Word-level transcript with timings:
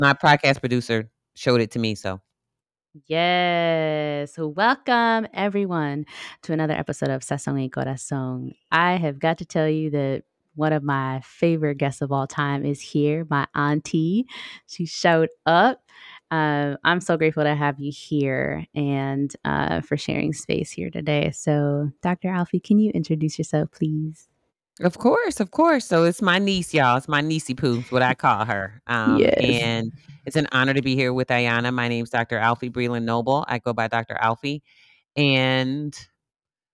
My 0.00 0.14
podcast 0.14 0.60
producer 0.60 1.10
showed 1.34 1.60
it 1.60 1.72
to 1.72 1.78
me, 1.78 1.94
so 1.94 2.20
Yes. 3.06 4.34
So 4.34 4.48
welcome 4.48 5.28
everyone 5.32 6.06
to 6.42 6.52
another 6.52 6.74
episode 6.74 7.10
of 7.10 7.20
Sazón 7.20 7.54
y 7.54 7.68
Corazón. 7.68 8.52
I 8.72 8.96
have 8.96 9.18
got 9.18 9.38
to 9.38 9.44
tell 9.44 9.68
you 9.68 9.90
that 9.90 10.24
one 10.54 10.72
of 10.72 10.82
my 10.82 11.20
favorite 11.22 11.76
guests 11.76 12.00
of 12.02 12.10
all 12.10 12.26
time 12.26 12.64
is 12.64 12.80
here, 12.80 13.26
my 13.30 13.46
auntie. 13.54 14.26
She 14.66 14.86
showed 14.86 15.28
up. 15.46 15.82
Uh, 16.30 16.76
I'm 16.82 17.00
so 17.00 17.16
grateful 17.16 17.44
to 17.44 17.54
have 17.54 17.78
you 17.78 17.92
here 17.94 18.66
and 18.74 19.30
uh, 19.44 19.82
for 19.82 19.96
sharing 19.96 20.32
space 20.32 20.70
here 20.70 20.90
today. 20.90 21.30
So, 21.32 21.90
Dr. 22.02 22.28
Alfiee, 22.28 22.62
can 22.62 22.78
you 22.78 22.90
introduce 22.92 23.38
yourself, 23.38 23.70
please? 23.70 24.28
Of 24.82 24.96
course, 24.96 25.40
of 25.40 25.50
course. 25.50 25.84
So 25.84 26.04
it's 26.04 26.22
my 26.22 26.38
niece, 26.38 26.72
y'all. 26.72 26.96
It's 26.96 27.08
my 27.08 27.20
niecey 27.20 27.56
poo, 27.56 27.82
what 27.90 28.02
I 28.02 28.14
call 28.14 28.46
her. 28.46 28.80
Um, 28.86 29.18
yes. 29.18 29.34
And 29.38 29.92
it's 30.24 30.36
an 30.36 30.48
honor 30.52 30.72
to 30.72 30.80
be 30.80 30.94
here 30.94 31.12
with 31.12 31.28
Ayana. 31.28 31.72
My 31.72 31.88
name's 31.88 32.08
Dr. 32.08 32.38
Alfiee 32.38 32.72
Breland-Noble. 32.72 33.44
I 33.46 33.58
go 33.58 33.74
by 33.74 33.88
Dr. 33.88 34.14
Alfiee. 34.14 34.62
And 35.16 35.94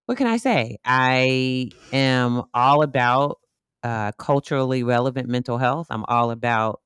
what 0.07 0.16
can 0.19 0.29
I 0.29 0.37
say? 0.37 0.79
I 0.85 1.71
am 1.93 2.45
all 2.55 2.83
about 2.83 3.41
uh, 3.83 4.13
culturally 4.13 4.85
relevant 4.85 5.29
mental 5.29 5.59
health. 5.59 5.88
I'm 5.91 6.05
all 6.05 6.30
about 6.30 6.80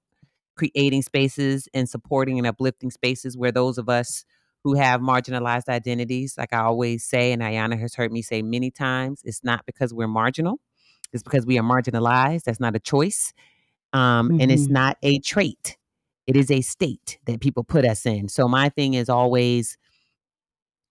creating 0.57 1.03
spaces 1.03 1.69
and 1.75 1.87
supporting 1.87 2.39
and 2.39 2.47
uplifting 2.47 2.91
spaces 2.91 3.37
where 3.37 3.53
those 3.53 3.77
of 3.77 3.91
us 3.91 4.25
who 4.65 4.75
have 4.75 5.03
marginalized 5.03 5.69
identities, 5.69 6.37
like 6.39 6.53
I 6.55 6.61
always 6.61 7.05
say, 7.05 7.33
and 7.33 7.43
Ayana 7.43 7.79
has 7.79 7.95
heard 7.95 8.11
me 8.11 8.23
say 8.23 8.41
many 8.41 8.71
times, 8.71 9.21
it's 9.25 9.45
not 9.45 9.67
because 9.67 9.93
we're 9.93 10.09
marginal 10.09 10.61
it's 11.13 11.23
because 11.23 11.47
we 11.47 11.59
are 11.59 11.63
marginalized. 11.63 12.45
That's 12.45 12.61
not 12.61 12.77
a 12.77 12.81
choice. 12.81 13.33
Um, 13.93 14.29
mm-hmm. 14.29 14.41
And 14.41 14.53
it's 14.53 14.65
mm-hmm. 14.65 14.75
not 14.75 14.99
a 15.03 15.19
trait. 15.21 15.77
It 16.27 16.37
is 16.37 16.51
a 16.51 16.61
state 16.61 17.19
that 17.27 17.41
people 17.41 17.65
put 17.65 17.85
us 17.85 18.07
in. 18.07 18.29
So 18.29 18.47
my 18.47 18.69
thing 18.69 18.95
is 18.95 19.09
always, 19.09 19.77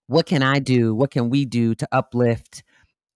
what 0.06 0.26
can 0.26 0.42
I 0.42 0.58
do? 0.58 0.94
What 0.94 1.10
can 1.10 1.30
we 1.30 1.44
do 1.44 1.74
to 1.76 1.88
uplift 1.92 2.62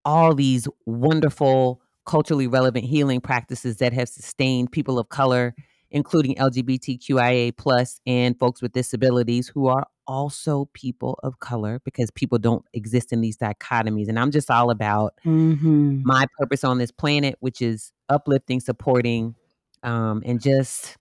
all 0.04 0.34
these 0.34 0.68
wonderful, 0.86 1.82
culturally 2.06 2.46
relevant 2.46 2.84
healing 2.84 3.20
practices 3.20 3.78
that 3.78 3.92
have 3.92 4.08
sustained 4.08 4.72
people 4.72 4.98
of 4.98 5.08
color, 5.08 5.54
including 5.90 6.34
LGBTQIA 6.36 7.56
plus 7.56 8.00
and 8.06 8.38
folks 8.38 8.62
with 8.62 8.72
disabilities 8.72 9.48
who 9.48 9.66
are 9.66 9.86
also 10.06 10.68
people 10.72 11.18
of 11.22 11.40
color 11.40 11.80
because 11.84 12.10
people 12.10 12.38
don't 12.38 12.64
exist 12.72 13.12
in 13.12 13.20
these 13.20 13.36
dichotomies. 13.36 14.08
And 14.08 14.18
I'm 14.18 14.30
just 14.30 14.50
all 14.50 14.70
about 14.70 15.14
mm-hmm. 15.24 16.02
my 16.04 16.26
purpose 16.38 16.64
on 16.64 16.78
this 16.78 16.90
planet, 16.90 17.36
which 17.40 17.62
is 17.62 17.92
uplifting, 18.08 18.60
supporting, 18.60 19.34
um, 19.82 20.22
and 20.24 20.40
just 20.40 20.96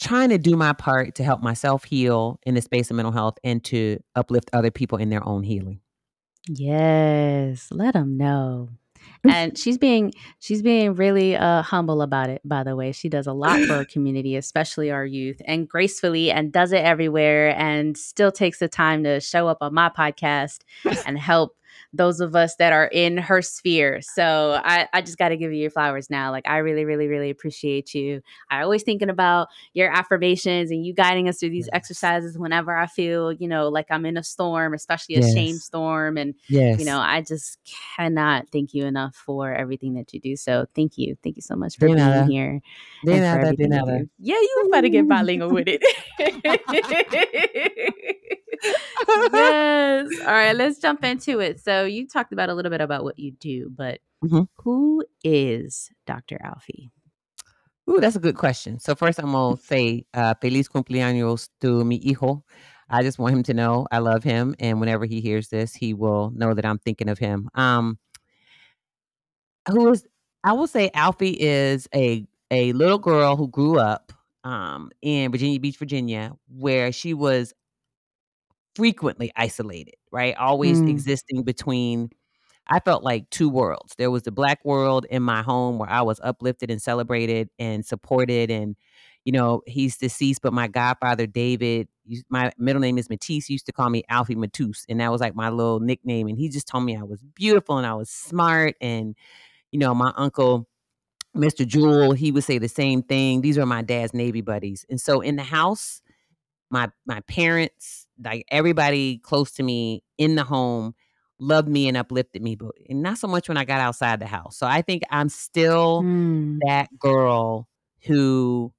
trying 0.00 0.28
to 0.30 0.38
do 0.38 0.56
my 0.56 0.72
part 0.72 1.14
to 1.16 1.24
help 1.24 1.42
myself 1.42 1.84
heal 1.84 2.38
in 2.44 2.54
the 2.54 2.62
space 2.62 2.90
of 2.90 2.96
mental 2.96 3.12
health 3.12 3.38
and 3.42 3.64
to 3.64 3.98
uplift 4.14 4.50
other 4.52 4.70
people 4.70 4.98
in 4.98 5.10
their 5.10 5.26
own 5.26 5.42
healing. 5.42 5.80
Yes, 6.48 7.68
let 7.70 7.94
them 7.94 8.16
know 8.16 8.70
and 9.28 9.56
she's 9.58 9.78
being 9.78 10.12
she's 10.38 10.62
being 10.62 10.94
really 10.94 11.36
uh, 11.36 11.62
humble 11.62 12.02
about 12.02 12.30
it 12.30 12.40
by 12.44 12.62
the 12.62 12.76
way. 12.76 12.92
She 12.92 13.08
does 13.08 13.26
a 13.26 13.32
lot 13.32 13.60
for 13.62 13.74
our 13.74 13.84
community 13.92 14.36
especially 14.36 14.90
our 14.90 15.04
youth 15.04 15.40
and 15.44 15.68
gracefully 15.68 16.30
and 16.30 16.52
does 16.52 16.72
it 16.72 16.84
everywhere 16.84 17.54
and 17.58 17.96
still 17.96 18.32
takes 18.32 18.58
the 18.58 18.68
time 18.68 19.04
to 19.04 19.20
show 19.20 19.48
up 19.48 19.58
on 19.60 19.74
my 19.74 19.88
podcast 19.88 20.60
and 21.06 21.18
help 21.18 21.57
those 21.92 22.20
of 22.20 22.36
us 22.36 22.56
that 22.56 22.72
are 22.72 22.86
in 22.86 23.16
her 23.16 23.40
sphere. 23.40 24.00
So 24.02 24.60
I, 24.62 24.88
I 24.92 25.00
just 25.00 25.16
got 25.16 25.30
to 25.30 25.36
give 25.36 25.52
you 25.52 25.62
your 25.62 25.70
flowers 25.70 26.10
now. 26.10 26.30
Like, 26.30 26.46
I 26.46 26.58
really, 26.58 26.84
really, 26.84 27.06
really 27.06 27.30
appreciate 27.30 27.94
you. 27.94 28.20
I 28.50 28.62
always 28.62 28.82
thinking 28.82 29.08
about 29.08 29.48
your 29.72 29.90
affirmations 29.90 30.70
and 30.70 30.84
you 30.84 30.92
guiding 30.92 31.28
us 31.28 31.38
through 31.38 31.50
these 31.50 31.66
yes. 31.66 31.76
exercises 31.76 32.38
whenever 32.38 32.76
I 32.76 32.86
feel, 32.86 33.32
you 33.32 33.48
know, 33.48 33.68
like 33.68 33.86
I'm 33.90 34.04
in 34.04 34.16
a 34.16 34.22
storm, 34.22 34.74
especially 34.74 35.16
a 35.16 35.20
yes. 35.20 35.32
shame 35.32 35.56
storm. 35.56 36.18
And, 36.18 36.34
yes. 36.48 36.78
you 36.78 36.84
know, 36.84 36.98
I 36.98 37.22
just 37.22 37.58
cannot 37.96 38.50
thank 38.50 38.74
you 38.74 38.84
enough 38.84 39.14
for 39.14 39.54
everything 39.54 39.94
that 39.94 40.12
you 40.12 40.20
do. 40.20 40.36
So 40.36 40.66
thank 40.74 40.98
you. 40.98 41.16
Thank 41.22 41.36
you 41.36 41.42
so 41.42 41.56
much 41.56 41.78
for 41.78 41.86
being 41.86 42.28
here. 42.28 42.60
De 43.04 43.20
nada, 43.20 43.54
de 43.54 43.66
nada. 43.66 44.00
Yeah, 44.18 44.36
you 44.36 44.64
about 44.68 44.82
to 44.82 44.90
get 44.90 45.08
bilingual 45.08 45.50
with 45.50 45.68
it. 45.68 45.82
yes. 48.62 50.08
All 50.20 50.32
right, 50.32 50.56
let's 50.56 50.78
jump 50.78 51.04
into 51.04 51.40
it. 51.40 51.60
So 51.60 51.84
you 51.84 52.06
talked 52.06 52.32
about 52.32 52.48
a 52.48 52.54
little 52.54 52.70
bit 52.70 52.80
about 52.80 53.04
what 53.04 53.18
you 53.18 53.32
do, 53.32 53.70
but 53.74 54.00
mm-hmm. 54.24 54.42
who 54.58 55.04
is 55.24 55.90
Dr. 56.06 56.38
Alfiee? 56.44 56.90
Ooh, 57.88 58.00
that's 58.00 58.16
a 58.16 58.20
good 58.20 58.36
question. 58.36 58.78
So 58.78 58.94
first, 58.94 59.18
I'm 59.18 59.32
gonna 59.32 59.56
say 59.56 60.04
uh, 60.12 60.34
feliz 60.40 60.68
cumpleaños 60.68 61.48
to 61.62 61.84
mi 61.84 61.98
hijo. 61.98 62.44
I 62.90 63.02
just 63.02 63.18
want 63.18 63.34
him 63.34 63.42
to 63.44 63.54
know 63.54 63.86
I 63.90 63.98
love 63.98 64.22
him, 64.22 64.54
and 64.58 64.80
whenever 64.80 65.06
he 65.06 65.20
hears 65.20 65.48
this, 65.48 65.74
he 65.74 65.94
will 65.94 66.30
know 66.34 66.54
that 66.54 66.66
I'm 66.66 66.78
thinking 66.78 67.08
of 67.08 67.18
him. 67.18 67.48
Um, 67.54 67.98
who 69.70 69.90
is? 69.90 70.06
I 70.44 70.52
will 70.52 70.66
say 70.66 70.90
Alfiee 70.94 71.36
is 71.38 71.88
a 71.94 72.26
a 72.50 72.72
little 72.72 72.98
girl 72.98 73.36
who 73.36 73.48
grew 73.48 73.78
up 73.78 74.12
um, 74.44 74.90
in 75.02 75.30
Virginia 75.30 75.60
Beach, 75.60 75.76
Virginia, 75.78 76.32
where 76.48 76.92
she 76.92 77.14
was 77.14 77.52
frequently 78.78 79.32
isolated, 79.34 79.96
right? 80.12 80.36
Always 80.36 80.80
mm. 80.80 80.88
existing 80.88 81.42
between 81.42 82.10
I 82.70 82.80
felt 82.80 83.02
like 83.02 83.28
two 83.30 83.48
worlds. 83.48 83.94
There 83.98 84.10
was 84.10 84.22
the 84.22 84.30
black 84.30 84.64
world 84.64 85.04
in 85.10 85.22
my 85.22 85.42
home 85.42 85.78
where 85.78 85.90
I 85.90 86.02
was 86.02 86.20
uplifted 86.22 86.70
and 86.70 86.80
celebrated 86.80 87.48
and 87.58 87.84
supported 87.84 88.50
and 88.50 88.76
you 89.24 89.32
know, 89.32 89.60
he's 89.66 89.98
deceased, 89.98 90.40
but 90.42 90.54
my 90.54 90.68
godfather 90.68 91.26
David, 91.26 91.88
my 92.30 92.50
middle 92.56 92.80
name 92.80 92.96
is 92.96 93.10
Matisse, 93.10 93.50
used 93.50 93.66
to 93.66 93.72
call 93.72 93.90
me 93.90 94.02
Alfiee 94.10 94.36
Matus, 94.36 94.86
and 94.88 95.00
that 95.00 95.12
was 95.12 95.20
like 95.20 95.34
my 95.34 95.50
little 95.50 95.80
nickname. 95.80 96.28
And 96.28 96.38
he 96.38 96.48
just 96.48 96.66
told 96.66 96.84
me 96.84 96.96
I 96.96 97.02
was 97.02 97.20
beautiful 97.34 97.76
and 97.76 97.86
I 97.86 97.92
was 97.92 98.08
smart. 98.08 98.76
And 98.80 99.16
you 99.70 99.78
know, 99.80 99.94
my 99.94 100.14
uncle, 100.16 100.66
Mr. 101.36 101.66
Jewel, 101.66 102.12
he 102.12 102.32
would 102.32 102.44
say 102.44 102.56
the 102.56 102.68
same 102.68 103.02
thing. 103.02 103.42
These 103.42 103.58
are 103.58 103.66
my 103.66 103.82
dad's 103.82 104.14
Navy 104.14 104.40
buddies, 104.40 104.86
and 104.88 104.98
so 105.00 105.20
in 105.20 105.36
the 105.36 105.42
house, 105.42 106.00
my 106.70 106.88
my 107.04 107.20
parents, 107.22 107.97
like 108.22 108.44
everybody 108.50 109.18
close 109.18 109.52
to 109.52 109.62
me 109.62 110.02
in 110.16 110.34
the 110.34 110.44
home 110.44 110.94
loved 111.40 111.68
me 111.68 111.88
and 111.88 111.96
uplifted 111.96 112.42
me, 112.42 112.56
but 112.56 112.72
not 112.90 113.18
so 113.18 113.28
much 113.28 113.48
when 113.48 113.56
I 113.56 113.64
got 113.64 113.80
outside 113.80 114.20
the 114.20 114.26
house. 114.26 114.56
So 114.56 114.66
I 114.66 114.82
think 114.82 115.02
I'm 115.10 115.28
still 115.28 116.02
mm. 116.02 116.58
that 116.66 116.88
girl 116.98 117.68
who 118.04 118.72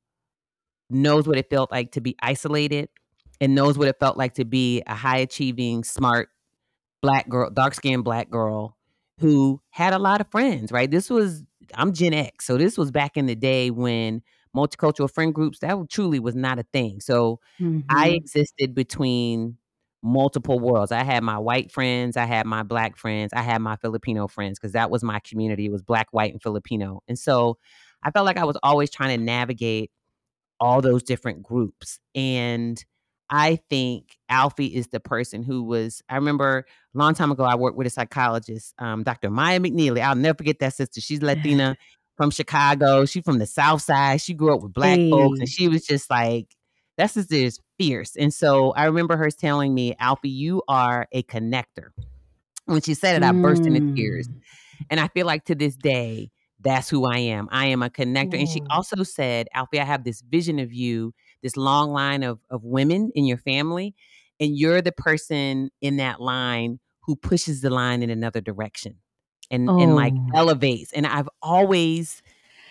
knows 0.89 1.27
what 1.27 1.37
it 1.37 1.49
felt 1.49 1.71
like 1.71 1.93
to 1.93 2.01
be 2.01 2.15
isolated 2.21 2.89
and 3.39 3.55
knows 3.55 3.77
what 3.77 3.87
it 3.87 3.97
felt 3.99 4.17
like 4.17 4.35
to 4.35 4.45
be 4.45 4.81
a 4.87 4.95
high 4.95 5.17
achieving, 5.17 5.83
smart 5.83 6.29
black 7.01 7.29
girl, 7.29 7.49
dark 7.49 7.73
skinned 7.73 8.03
black 8.03 8.29
girl 8.29 8.75
who 9.19 9.61
had 9.69 9.93
a 9.93 9.99
lot 9.99 10.21
of 10.21 10.29
friends, 10.29 10.71
right? 10.71 10.89
This 10.89 11.09
was, 11.09 11.43
I'm 11.75 11.93
Gen 11.93 12.13
X. 12.13 12.45
So 12.45 12.57
this 12.57 12.77
was 12.77 12.91
back 12.91 13.17
in 13.17 13.25
the 13.25 13.35
day 13.35 13.69
when 13.69 14.21
multicultural 14.55 15.11
friend 15.11 15.33
groups, 15.33 15.59
that 15.59 15.77
truly 15.89 16.19
was 16.19 16.35
not 16.35 16.59
a 16.59 16.63
thing. 16.73 17.01
So 17.01 17.39
mm-hmm. 17.59 17.81
I 17.89 18.09
existed 18.09 18.73
between 18.73 19.57
multiple 20.01 20.59
worlds. 20.59 20.91
I 20.91 21.03
had 21.03 21.23
my 21.23 21.37
white 21.37 21.71
friends, 21.71 22.17
I 22.17 22.25
had 22.25 22.45
my 22.45 22.63
black 22.63 22.97
friends, 22.97 23.33
I 23.33 23.41
had 23.41 23.61
my 23.61 23.75
Filipino 23.77 24.27
friends 24.27 24.59
because 24.59 24.73
that 24.73 24.89
was 24.89 25.03
my 25.03 25.19
community. 25.19 25.65
It 25.65 25.71
was 25.71 25.81
black, 25.81 26.07
white, 26.11 26.31
and 26.31 26.41
Filipino. 26.41 27.01
And 27.07 27.17
so 27.17 27.57
I 28.03 28.11
felt 28.11 28.25
like 28.25 28.37
I 28.37 28.45
was 28.45 28.57
always 28.63 28.89
trying 28.89 29.17
to 29.17 29.23
navigate 29.23 29.91
all 30.59 30.81
those 30.81 31.03
different 31.03 31.43
groups. 31.43 31.99
And 32.15 32.83
I 33.29 33.59
think 33.69 34.17
Alfiee 34.31 34.73
is 34.73 34.87
the 34.87 34.99
person 34.99 35.43
who 35.43 35.63
was. 35.63 36.01
I 36.09 36.15
remember 36.15 36.65
a 36.95 36.97
long 36.97 37.13
time 37.13 37.31
ago, 37.31 37.43
I 37.43 37.55
worked 37.55 37.77
with 37.77 37.87
a 37.87 37.91
psychologist, 37.91 38.73
um, 38.79 39.03
Dr. 39.03 39.29
Maya 39.29 39.59
McNeely. 39.59 40.01
I'll 40.01 40.15
never 40.15 40.37
forget 40.37 40.59
that 40.59 40.73
sister. 40.73 40.99
She's 41.01 41.21
Latina 41.21 41.77
from 42.19 42.31
Chicago. 42.31 43.05
She 43.05 43.21
from 43.21 43.39
the 43.39 43.45
South 43.45 43.81
Side. 43.81 44.19
She 44.19 44.33
grew 44.33 44.53
up 44.53 44.61
with 44.61 44.73
black 44.73 44.97
hey. 44.97 45.09
folks, 45.09 45.39
and 45.39 45.47
she 45.47 45.69
was 45.69 45.85
just 45.85 46.09
like, 46.09 46.53
"That 46.97 47.11
sister 47.11 47.35
is 47.35 47.61
fierce." 47.77 48.17
And 48.17 48.33
so 48.33 48.71
I 48.71 48.85
remember 48.87 49.15
her 49.15 49.31
telling 49.31 49.73
me, 49.73 49.95
"Alfiee, 50.01 50.35
you 50.35 50.61
are 50.67 51.07
a 51.13 51.23
connector." 51.23 51.91
When 52.65 52.81
she 52.81 52.93
said 52.93 53.15
it, 53.15 53.25
I 53.25 53.31
mm. 53.31 53.41
burst 53.41 53.65
into 53.65 53.95
tears, 53.95 54.27
mm. 54.27 54.41
and 54.89 54.99
I 54.99 55.07
feel 55.07 55.25
like 55.25 55.45
to 55.45 55.55
this 55.55 55.77
day, 55.77 56.29
that's 56.59 56.89
who 56.89 57.05
I 57.05 57.19
am. 57.19 57.47
I 57.51 57.67
am 57.67 57.81
a 57.81 57.89
connector. 57.89 58.37
And 58.37 58.49
she 58.49 58.61
also 58.69 59.03
said, 59.03 59.47
"Alfiee, 59.55 59.79
I 59.79 59.85
have 59.85 60.03
this 60.03 60.21
vision 60.21 60.59
of 60.59 60.73
you, 60.73 61.13
this 61.41 61.55
long 61.55 61.91
line 61.93 62.23
of 62.23 62.39
of 62.49 62.65
women 62.65 63.13
in 63.15 63.27
your 63.27 63.37
family, 63.37 63.95
and 64.41 64.57
you're 64.57 64.81
the 64.81 64.91
person 64.91 65.69
in 65.79 65.95
that 65.97 66.19
line." 66.19 66.79
Who 67.03 67.15
pushes 67.15 67.61
the 67.61 67.71
line 67.71 68.03
in 68.03 68.11
another 68.11 68.39
direction 68.39 68.97
and 69.51 69.69
oh. 69.69 69.79
and 69.79 69.95
like 69.95 70.13
oh. 70.15 70.37
elevates. 70.37 70.93
And 70.93 71.05
I've 71.05 71.29
always 71.41 72.21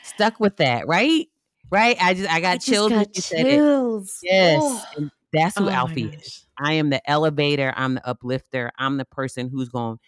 stuck 0.03 0.41
with 0.41 0.57
that, 0.57 0.87
right? 0.87 1.27
Right? 1.71 1.97
I 2.01 2.15
just 2.15 2.31
I 2.33 2.41
got 2.41 2.55
I 2.55 2.59
chills 2.59 2.93
got 2.93 3.13
chills. 3.13 4.19
Yes. 4.23 4.61
Oh. 4.63 5.11
that's 5.33 5.59
who 5.59 5.69
oh 5.69 5.73
Alfiee 5.73 6.19
is. 6.19 6.47
I 6.59 6.75
am 6.75 6.91
the 6.91 7.09
elevator, 7.09 7.73
I'm 7.77 7.95
the 7.95 8.09
uplifter, 8.09 8.73
I'm 8.79 8.97
the 8.97 9.05
person 9.05 9.49
who's 9.49 9.69
going 9.69 9.99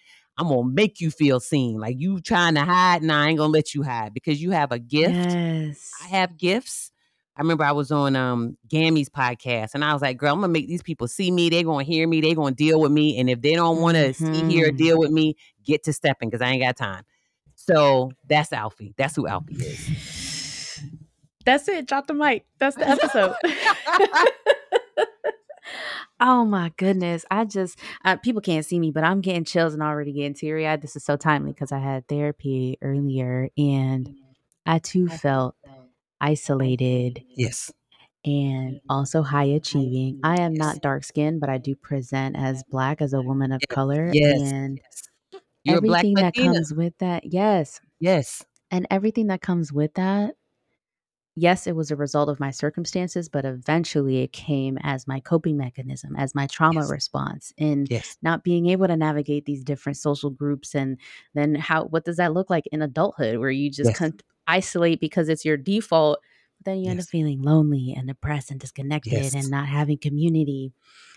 I'm 0.41 0.49
gonna 0.49 0.69
make 0.69 1.01
you 1.01 1.11
feel 1.11 1.39
seen. 1.39 1.79
Like 1.79 1.97
you 1.99 2.21
trying 2.21 2.55
to 2.55 2.65
hide, 2.65 3.03
and 3.03 3.13
I 3.13 3.29
ain't 3.29 3.39
gonna 3.39 3.53
let 3.53 3.75
you 3.75 3.83
hide 3.83 4.15
because 4.15 4.41
you 4.41 4.53
have 4.53 4.73
a 4.73 4.79
gift. 4.79 5.15
Yes. 5.15 5.93
I 6.03 6.09
have 6.09 6.39
gifts. 6.39 6.93
I 7.41 7.43
remember 7.43 7.65
I 7.65 7.73
was 7.73 7.91
on 7.91 8.17
um 8.17 8.59
Gammy's 8.69 9.09
podcast 9.09 9.71
and 9.73 9.83
I 9.83 9.95
was 9.95 10.03
like, 10.03 10.19
girl, 10.19 10.35
I'm 10.35 10.43
gonna 10.43 10.53
make 10.53 10.69
these 10.69 10.83
people 10.83 11.09
see 11.09 11.31
me. 11.31 11.49
They're 11.49 11.65
gonna 11.65 11.85
hear 11.85 12.07
me. 12.07 12.21
They're 12.21 12.35
gonna 12.35 12.55
deal 12.55 12.79
with 12.79 12.93
me. 12.93 13.19
And 13.19 13.31
if 13.31 13.41
they 13.41 13.55
don't 13.55 13.81
want 13.81 13.97
to 13.97 14.11
mm-hmm. 14.11 14.35
see, 14.35 14.55
hear, 14.55 14.71
deal 14.71 14.99
with 14.99 15.11
me, 15.11 15.37
get 15.65 15.83
to 15.85 15.95
stepping 15.95 16.29
because 16.29 16.43
I 16.43 16.51
ain't 16.51 16.63
got 16.63 16.77
time. 16.77 17.03
So 17.55 18.13
that's 18.29 18.51
Alfiee. 18.51 18.93
That's 18.99 19.17
who 19.17 19.27
Alfiee 19.27 19.59
is. 19.59 20.83
That's 21.47 21.67
it. 21.67 21.89
Drop 21.89 22.09
the 22.09 22.13
mic. 22.13 22.45
That's 22.59 22.77
the 22.77 22.87
episode. 22.87 23.35
oh 26.21 26.45
my 26.45 26.75
goodness. 26.77 27.25
I 27.31 27.47
just, 27.47 27.79
uh, 28.05 28.17
people 28.17 28.43
can't 28.43 28.67
see 28.67 28.79
me, 28.79 28.91
but 28.91 29.03
I'm 29.03 29.23
getting 29.23 29.45
chills 29.45 29.73
and 29.73 29.83
already 29.83 30.13
getting 30.13 30.35
teary 30.35 30.69
eyed. 30.69 30.83
This 30.83 30.95
is 30.95 31.05
so 31.05 31.17
timely 31.17 31.53
because 31.53 31.73
I 31.73 31.79
had 31.79 32.07
therapy 32.07 32.77
earlier 32.83 33.49
and 33.57 34.15
I 34.67 34.79
too 34.79 35.09
felt 35.09 35.55
isolated. 36.21 37.23
Yes. 37.37 37.73
And 38.25 38.81
also 38.89 39.23
high 39.23 39.45
achieving. 39.45 40.21
I 40.23 40.43
am 40.43 40.53
not 40.53 40.83
dark 40.83 41.05
skinned, 41.05 41.41
but 41.41 41.49
I 41.49 41.57
do 41.59 41.75
present 41.75 42.37
as 42.37 42.63
black 42.71 43.01
as 43.01 43.15
a 43.15 43.23
woman 43.23 43.51
of 43.51 43.63
color. 43.71 44.11
Yes. 44.13 44.41
And 44.41 44.81
You're 45.65 45.79
everything 45.79 46.15
that 46.15 46.35
comes 46.35 46.75
with 46.75 46.93
that. 46.99 47.33
Yes. 47.33 47.81
Yes. 47.99 48.45
And 48.71 48.87
everything 48.91 49.29
that 49.29 49.41
comes 49.41 49.73
with 49.73 49.95
that. 49.95 50.35
Yes, 51.37 51.67
it 51.67 51.75
was 51.75 51.91
a 51.91 51.97
result 51.97 52.29
of 52.29 52.41
my 52.41 52.51
circumstances, 52.51 53.29
but 53.29 53.47
eventually 53.47 54.19
it 54.19 54.33
came 54.33 54.77
as 54.83 55.07
my 55.07 55.21
coping 55.21 55.57
mechanism, 55.57 56.15
as 56.17 56.35
my 56.35 56.47
trauma 56.49 56.81
yes. 56.81 56.91
response 56.91 57.55
in 57.57 57.87
yes. 57.89 58.19
not 58.21 58.45
being 58.45 58.69
able 58.69 58.89
to 58.89 58.97
navigate 58.97 59.47
these 59.47 59.65
different 59.65 59.97
social 59.97 60.29
groups. 60.29 60.75
And 60.75 60.99
then 61.35 61.55
how, 61.55 61.85
what 61.85 62.05
does 62.05 62.17
that 62.17 62.35
look 62.35 62.51
like 62.51 62.67
in 62.73 62.83
adulthood 62.83 63.39
where 63.39 63.51
you 63.51 63.71
just 63.71 63.91
yes. 63.91 64.13
Isolate 64.51 65.01
because 65.01 65.29
it's 65.29 65.45
your 65.45 65.57
default 65.57 66.21
then 66.65 66.79
you 66.79 66.85
yes. 66.85 66.91
end 66.91 67.01
up 67.01 67.07
feeling 67.07 67.43
lonely 67.43 67.95
and 67.97 68.09
depressed 68.09 68.51
and 68.51 68.61
disconnected 68.61 69.13
yes. 69.13 69.35
and 69.35 69.51
not 69.51 69.67
having 69.67 69.99
community. 69.99 70.73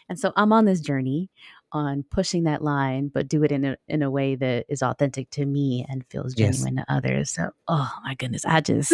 And 0.10 0.20
so 0.20 0.32
I'm 0.36 0.54
on 0.54 0.66
this 0.66 0.80
journey 0.80 1.30
on 1.74 2.06
pushing 2.10 2.44
that 2.44 2.64
line, 2.64 3.10
but 3.14 3.28
do 3.28 3.44
it 3.44 3.52
in 3.52 3.66
a 3.66 3.78
in 3.88 4.04
a 4.04 4.12
way 4.12 4.36
that 4.36 4.66
is 4.70 4.82
authentic 4.82 5.30
to 5.32 5.46
me 5.46 5.86
and 5.90 6.06
feels 6.10 6.34
genuine 6.36 6.76
yes. 6.78 6.86
to 6.86 6.94
others. 6.94 7.32
So, 7.32 7.50
oh 7.68 7.92
my 8.04 8.14
goodness, 8.14 8.46
I 8.46 8.62
just 8.62 8.94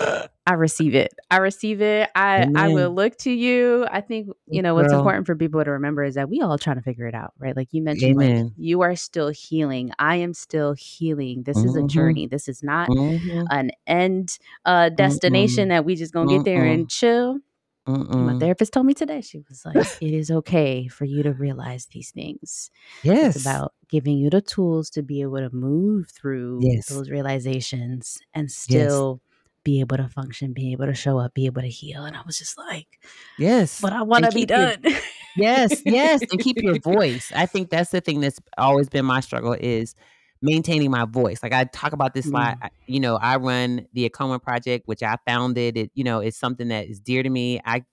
I 0.46 0.54
receive 0.54 0.94
it. 0.94 1.14
I 1.30 1.38
receive 1.38 1.80
it. 1.80 2.10
I 2.14 2.42
Amen. 2.42 2.56
I 2.56 2.68
will 2.68 2.90
look 2.90 3.16
to 3.18 3.30
you. 3.30 3.86
I 3.90 4.00
think 4.00 4.28
you 4.46 4.62
know 4.62 4.74
what's 4.74 4.88
Girl. 4.88 4.98
important 4.98 5.26
for 5.26 5.36
people 5.36 5.62
to 5.62 5.70
remember 5.70 6.02
is 6.02 6.16
that 6.16 6.28
we 6.28 6.40
all 6.40 6.58
trying 6.58 6.76
to 6.76 6.82
figure 6.82 7.06
it 7.06 7.14
out, 7.14 7.32
right? 7.38 7.56
Like 7.56 7.68
you 7.72 7.82
mentioned, 7.82 8.16
like, 8.16 8.52
you 8.56 8.82
are 8.82 8.96
still 8.96 9.28
healing. 9.28 9.92
I 9.98 10.16
am 10.16 10.34
still 10.34 10.74
healing. 10.74 11.44
This 11.44 11.56
mm-hmm. 11.56 11.68
is 11.68 11.76
a 11.76 11.78
mm-hmm. 11.80 11.86
journey. 11.88 12.26
This 12.26 12.48
is 12.48 12.62
not 12.62 12.88
mm-hmm. 12.88 13.44
an 13.50 13.70
end 13.86 14.38
uh, 14.64 14.88
destination 14.88 15.64
mm-hmm. 15.64 15.70
that 15.70 15.84
we 15.84 15.94
just 15.94 16.12
gonna 16.12 16.36
get 16.36 16.44
there 16.44 16.64
and 16.64 16.90
chill. 16.90 17.38
Mm-mm. 17.86 18.32
My 18.32 18.38
therapist 18.38 18.72
told 18.72 18.86
me 18.86 18.94
today, 18.94 19.20
she 19.20 19.38
was 19.48 19.64
like, 19.64 19.76
it 19.76 20.12
is 20.12 20.30
okay 20.30 20.88
for 20.88 21.04
you 21.04 21.22
to 21.22 21.32
realize 21.32 21.86
these 21.86 22.10
things. 22.10 22.70
Yes. 23.02 23.36
It's 23.36 23.44
about 23.44 23.74
giving 23.88 24.18
you 24.18 24.28
the 24.28 24.40
tools 24.40 24.90
to 24.90 25.02
be 25.02 25.22
able 25.22 25.38
to 25.38 25.50
move 25.54 26.10
through 26.10 26.60
yes. 26.62 26.88
those 26.88 27.10
realizations 27.10 28.18
and 28.34 28.50
still 28.50 29.20
yes. 29.22 29.60
be 29.62 29.80
able 29.80 29.98
to 29.98 30.08
function, 30.08 30.52
be 30.52 30.72
able 30.72 30.86
to 30.86 30.94
show 30.94 31.18
up, 31.18 31.32
be 31.34 31.46
able 31.46 31.62
to 31.62 31.68
heal. 31.68 32.04
And 32.04 32.16
I 32.16 32.22
was 32.26 32.38
just 32.38 32.58
like, 32.58 32.98
yes. 33.38 33.80
But 33.80 33.92
I 33.92 34.02
want 34.02 34.24
to 34.24 34.32
be 34.32 34.46
done. 34.46 34.78
Your, 34.82 34.98
yes, 35.36 35.82
yes. 35.86 36.22
And 36.30 36.40
keep 36.40 36.56
your 36.60 36.78
voice. 36.80 37.30
I 37.36 37.46
think 37.46 37.70
that's 37.70 37.92
the 37.92 38.00
thing 38.00 38.20
that's 38.20 38.40
always 38.58 38.88
been 38.88 39.04
my 39.04 39.20
struggle 39.20 39.56
is 39.58 39.94
maintaining 40.42 40.90
my 40.90 41.04
voice. 41.04 41.42
Like 41.42 41.52
I 41.52 41.64
talk 41.64 41.92
about 41.92 42.14
this 42.14 42.26
mm. 42.26 42.34
lot, 42.34 42.72
you 42.86 43.00
know, 43.00 43.16
I 43.16 43.36
run 43.36 43.86
the 43.92 44.08
AAKOMA 44.08 44.42
Project, 44.42 44.86
which 44.86 45.02
I 45.02 45.16
founded. 45.26 45.76
It, 45.76 45.90
you 45.94 46.04
know, 46.04 46.20
is 46.20 46.36
something 46.36 46.68
that 46.68 46.86
is 46.86 47.00
dear 47.00 47.22
to 47.22 47.30
me. 47.30 47.60
I 47.64 47.84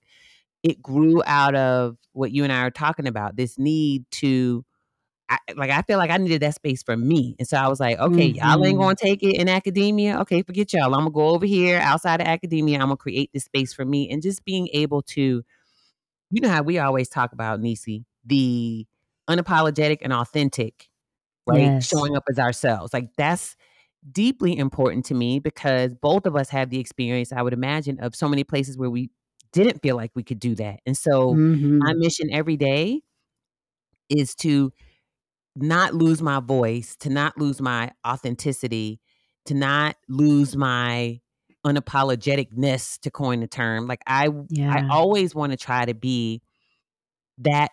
it 0.62 0.82
grew 0.82 1.22
out 1.26 1.54
of 1.54 1.96
what 2.12 2.32
you 2.32 2.42
and 2.42 2.52
I 2.52 2.62
are 2.62 2.70
talking 2.70 3.06
about, 3.06 3.36
this 3.36 3.58
need 3.58 4.04
to 4.12 4.64
I, 5.28 5.38
like 5.56 5.70
I 5.70 5.82
feel 5.82 5.98
like 5.98 6.10
I 6.10 6.18
needed 6.18 6.42
that 6.42 6.54
space 6.54 6.82
for 6.82 6.96
me. 6.96 7.34
And 7.38 7.48
so 7.48 7.56
I 7.56 7.68
was 7.68 7.80
like, 7.80 7.98
okay, 7.98 8.32
mm-hmm. 8.32 8.36
y'all 8.36 8.64
ain't 8.64 8.74
mm-hmm. 8.74 8.82
gonna 8.82 8.94
take 8.94 9.22
it 9.22 9.36
in 9.36 9.48
academia. 9.48 10.20
Okay, 10.20 10.42
forget 10.42 10.72
y'all. 10.72 10.94
I'm 10.94 11.00
gonna 11.00 11.10
go 11.10 11.28
over 11.28 11.46
here 11.46 11.78
outside 11.78 12.20
of 12.20 12.26
academia. 12.26 12.76
I'm 12.76 12.86
gonna 12.86 12.96
create 12.96 13.30
this 13.32 13.44
space 13.44 13.72
for 13.72 13.84
me 13.84 14.10
and 14.10 14.22
just 14.22 14.44
being 14.44 14.68
able 14.72 15.02
to, 15.02 15.42
you 16.30 16.40
know 16.40 16.50
how 16.50 16.62
we 16.62 16.78
always 16.78 17.08
talk 17.08 17.32
about 17.32 17.60
Nisi, 17.60 18.04
the 18.24 18.86
unapologetic 19.28 19.98
and 20.02 20.12
authentic 20.12 20.90
right? 21.46 21.60
Yes. 21.60 21.88
Showing 21.88 22.16
up 22.16 22.24
as 22.30 22.38
ourselves. 22.38 22.92
Like 22.92 23.10
that's 23.16 23.56
deeply 24.10 24.56
important 24.56 25.06
to 25.06 25.14
me 25.14 25.38
because 25.38 25.94
both 25.94 26.26
of 26.26 26.36
us 26.36 26.50
have 26.50 26.70
the 26.70 26.78
experience, 26.78 27.32
I 27.32 27.42
would 27.42 27.52
imagine, 27.52 27.98
of 28.00 28.14
so 28.14 28.28
many 28.28 28.44
places 28.44 28.76
where 28.76 28.90
we 28.90 29.10
didn't 29.52 29.82
feel 29.82 29.96
like 29.96 30.10
we 30.14 30.22
could 30.22 30.40
do 30.40 30.54
that. 30.56 30.80
And 30.84 30.96
so 30.96 31.34
mm-hmm. 31.34 31.78
my 31.78 31.94
mission 31.94 32.28
every 32.32 32.56
day 32.56 33.00
is 34.08 34.34
to 34.36 34.72
not 35.56 35.94
lose 35.94 36.20
my 36.20 36.40
voice, 36.40 36.96
to 37.00 37.10
not 37.10 37.38
lose 37.38 37.60
my 37.60 37.92
authenticity, 38.06 39.00
to 39.46 39.54
not 39.54 39.96
lose 40.08 40.56
my 40.56 41.20
unapologeticness 41.64 42.98
to 43.00 43.10
coin 43.10 43.40
the 43.40 43.46
term. 43.46 43.86
Like 43.86 44.02
I 44.06 44.28
yeah. 44.48 44.74
I 44.74 44.88
always 44.94 45.34
want 45.34 45.52
to 45.52 45.56
try 45.56 45.84
to 45.84 45.94
be 45.94 46.42
that 47.38 47.70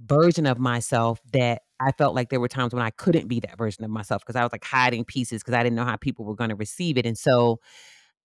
version 0.00 0.46
of 0.46 0.58
myself 0.58 1.20
that 1.32 1.62
I 1.80 1.92
felt 1.92 2.14
like 2.14 2.30
there 2.30 2.40
were 2.40 2.48
times 2.48 2.72
when 2.72 2.82
I 2.82 2.90
couldn't 2.90 3.28
be 3.28 3.40
that 3.40 3.58
version 3.58 3.84
of 3.84 3.90
myself 3.90 4.22
because 4.22 4.36
I 4.36 4.42
was 4.42 4.52
like 4.52 4.64
hiding 4.64 5.04
pieces 5.04 5.42
because 5.42 5.54
I 5.54 5.62
didn't 5.62 5.76
know 5.76 5.84
how 5.84 5.96
people 5.96 6.24
were 6.24 6.34
going 6.34 6.50
to 6.50 6.56
receive 6.56 6.96
it. 6.98 7.06
And 7.06 7.16
so, 7.18 7.60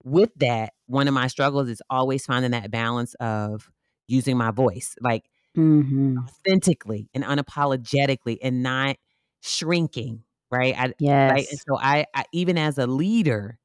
with 0.03 0.31
that, 0.37 0.73
one 0.87 1.07
of 1.07 1.13
my 1.13 1.27
struggles 1.27 1.69
is 1.69 1.81
always 1.89 2.25
finding 2.25 2.51
that 2.51 2.71
balance 2.71 3.13
of 3.15 3.69
using 4.07 4.37
my 4.37 4.51
voice, 4.51 4.95
like 4.99 5.25
mm-hmm. 5.57 6.17
authentically 6.17 7.09
and 7.13 7.23
unapologetically, 7.23 8.37
and 8.41 8.63
not 8.63 8.97
shrinking. 9.41 10.23
Right. 10.49 10.75
I, 10.77 10.93
yes. 10.99 11.31
Right. 11.31 11.47
And 11.49 11.59
so, 11.59 11.77
I, 11.77 12.05
I 12.15 12.25
even 12.33 12.57
as 12.57 12.77
a 12.77 12.87
leader, 12.87 13.59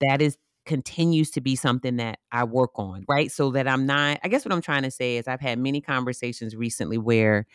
that 0.00 0.20
is 0.20 0.36
continues 0.64 1.30
to 1.32 1.40
be 1.40 1.56
something 1.56 1.96
that 1.96 2.18
I 2.32 2.44
work 2.44 2.72
on, 2.76 3.04
right? 3.08 3.30
So 3.30 3.50
that 3.52 3.68
I'm 3.68 3.86
not, 3.86 4.18
I 4.24 4.28
guess 4.28 4.44
what 4.44 4.52
I'm 4.52 4.62
trying 4.62 4.82
to 4.82 4.90
say 4.90 5.16
is 5.16 5.28
I've 5.28 5.40
had 5.40 5.58
many 5.58 5.80
conversations 5.80 6.56
recently 6.56 6.98
where 6.98 7.46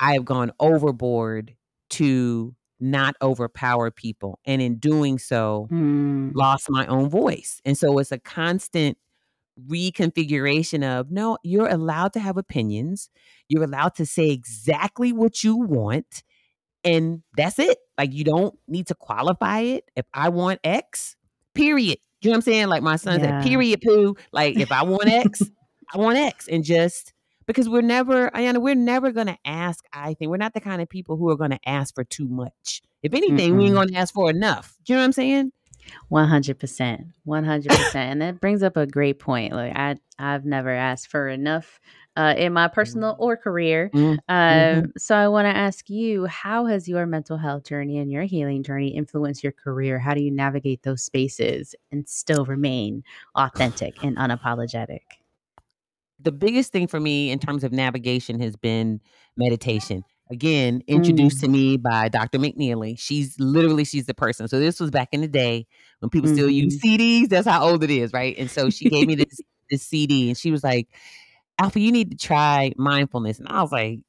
I 0.00 0.14
have 0.14 0.24
gone 0.24 0.52
overboard 0.60 1.54
to 1.90 2.54
not 2.80 3.16
overpower 3.20 3.90
people. 3.90 4.38
And 4.44 4.62
in 4.62 4.76
doing 4.76 5.18
so, 5.18 5.68
mm. 5.70 6.30
lost 6.34 6.66
my 6.70 6.86
own 6.86 7.08
voice. 7.10 7.60
And 7.64 7.76
so 7.76 7.98
it's 7.98 8.12
a 8.12 8.18
constant 8.18 8.96
reconfiguration 9.68 10.84
of 10.84 11.10
no, 11.10 11.38
you're 11.42 11.68
allowed 11.68 12.12
to 12.12 12.20
have 12.20 12.36
opinions. 12.36 13.10
You're 13.48 13.64
allowed 13.64 13.94
to 13.96 14.06
say 14.06 14.30
exactly 14.30 15.12
what 15.12 15.42
you 15.42 15.56
want. 15.56 16.22
And 16.84 17.22
that's 17.36 17.58
it. 17.58 17.78
Like 17.96 18.12
you 18.12 18.22
don't 18.22 18.56
need 18.68 18.86
to 18.88 18.94
qualify 18.94 19.60
it. 19.60 19.90
If 19.96 20.06
I 20.14 20.28
want 20.28 20.60
X, 20.62 21.16
period. 21.54 21.98
You 22.20 22.30
know 22.30 22.32
what 22.32 22.36
I'm 22.36 22.42
saying? 22.42 22.68
Like 22.68 22.82
my 22.82 22.96
son 22.96 23.20
yeah. 23.20 23.40
said, 23.40 23.48
period 23.48 23.80
poo. 23.80 24.16
Like 24.32 24.56
if 24.56 24.70
I 24.70 24.84
want 24.84 25.08
X, 25.08 25.42
I 25.94 25.98
want 25.98 26.18
X. 26.18 26.46
And 26.46 26.62
just 26.62 27.12
because 27.48 27.68
we're 27.68 27.80
never, 27.80 28.30
Ayana, 28.30 28.58
we're 28.58 28.74
never 28.74 29.10
going 29.10 29.26
to 29.26 29.38
ask, 29.44 29.82
I 29.90 30.12
think. 30.14 30.30
We're 30.30 30.36
not 30.36 30.52
the 30.52 30.60
kind 30.60 30.82
of 30.82 30.88
people 30.88 31.16
who 31.16 31.30
are 31.30 31.36
going 31.36 31.50
to 31.50 31.58
ask 31.66 31.94
for 31.94 32.04
too 32.04 32.28
much. 32.28 32.82
If 33.02 33.14
anything, 33.14 33.54
mm 33.54 33.56
we 33.56 33.64
ain't 33.64 33.74
going 33.74 33.88
to 33.88 33.96
ask 33.96 34.12
for 34.12 34.28
enough. 34.28 34.76
Do 34.84 34.92
you 34.92 34.96
know 34.96 35.00
what 35.00 35.06
I'm 35.06 35.12
saying? 35.12 35.52
100%. 36.12 37.12
100%. 37.26 37.94
and 37.94 38.22
that 38.22 38.40
brings 38.40 38.62
up 38.62 38.76
a 38.76 38.86
great 38.86 39.18
point. 39.18 39.54
Like 39.54 39.74
I 39.74 39.96
I've 40.18 40.44
never 40.44 40.68
asked 40.70 41.08
for 41.08 41.28
enough 41.28 41.80
uh, 42.16 42.34
in 42.36 42.52
my 42.52 42.68
personal 42.68 43.16
or 43.18 43.36
career. 43.36 43.90
Mm-hmm. 43.94 44.18
Um, 44.28 44.92
so 44.98 45.14
I 45.14 45.28
want 45.28 45.46
to 45.46 45.56
ask 45.56 45.88
you, 45.88 46.26
how 46.26 46.66
has 46.66 46.86
your 46.86 47.06
mental 47.06 47.38
health 47.38 47.64
journey 47.64 47.98
and 47.98 48.10
your 48.10 48.24
healing 48.24 48.62
journey 48.62 48.88
influenced 48.88 49.42
your 49.42 49.52
career? 49.52 49.98
How 49.98 50.14
do 50.14 50.20
you 50.20 50.30
navigate 50.30 50.82
those 50.82 51.02
spaces 51.02 51.74
and 51.90 52.06
still 52.06 52.44
remain 52.44 53.04
authentic 53.36 54.02
and 54.04 54.16
unapologetic? 54.18 55.17
The 56.20 56.32
biggest 56.32 56.72
thing 56.72 56.86
for 56.86 56.98
me 56.98 57.30
in 57.30 57.38
terms 57.38 57.64
of 57.64 57.72
navigation 57.72 58.40
has 58.40 58.56
been 58.56 59.00
meditation. 59.36 60.04
Again, 60.30 60.82
introduced 60.86 61.38
mm. 61.38 61.40
to 61.42 61.48
me 61.48 61.76
by 61.78 62.08
Dr. 62.08 62.38
McNeely. 62.38 62.98
She's 62.98 63.38
literally 63.40 63.84
she's 63.84 64.06
the 64.06 64.14
person. 64.14 64.46
So 64.46 64.60
this 64.60 64.78
was 64.78 64.90
back 64.90 65.08
in 65.12 65.22
the 65.22 65.28
day 65.28 65.66
when 66.00 66.10
people 66.10 66.28
mm. 66.28 66.34
still 66.34 66.50
use 66.50 66.78
mm-hmm. 66.78 67.02
CDs. 67.02 67.28
That's 67.28 67.46
how 67.46 67.66
old 67.66 67.82
it 67.82 67.90
is, 67.90 68.12
right? 68.12 68.36
And 68.36 68.50
so 68.50 68.68
she 68.68 68.90
gave 68.90 69.06
me 69.06 69.14
this 69.14 69.40
this 69.70 69.82
CD, 69.82 70.28
and 70.28 70.36
she 70.36 70.50
was 70.50 70.62
like, 70.62 70.88
"Alfiee, 71.60 71.82
you 71.82 71.92
need 71.92 72.10
to 72.10 72.16
try 72.16 72.72
mindfulness." 72.76 73.38
And 73.38 73.48
I 73.48 73.62
was 73.62 73.72
like, 73.72 74.00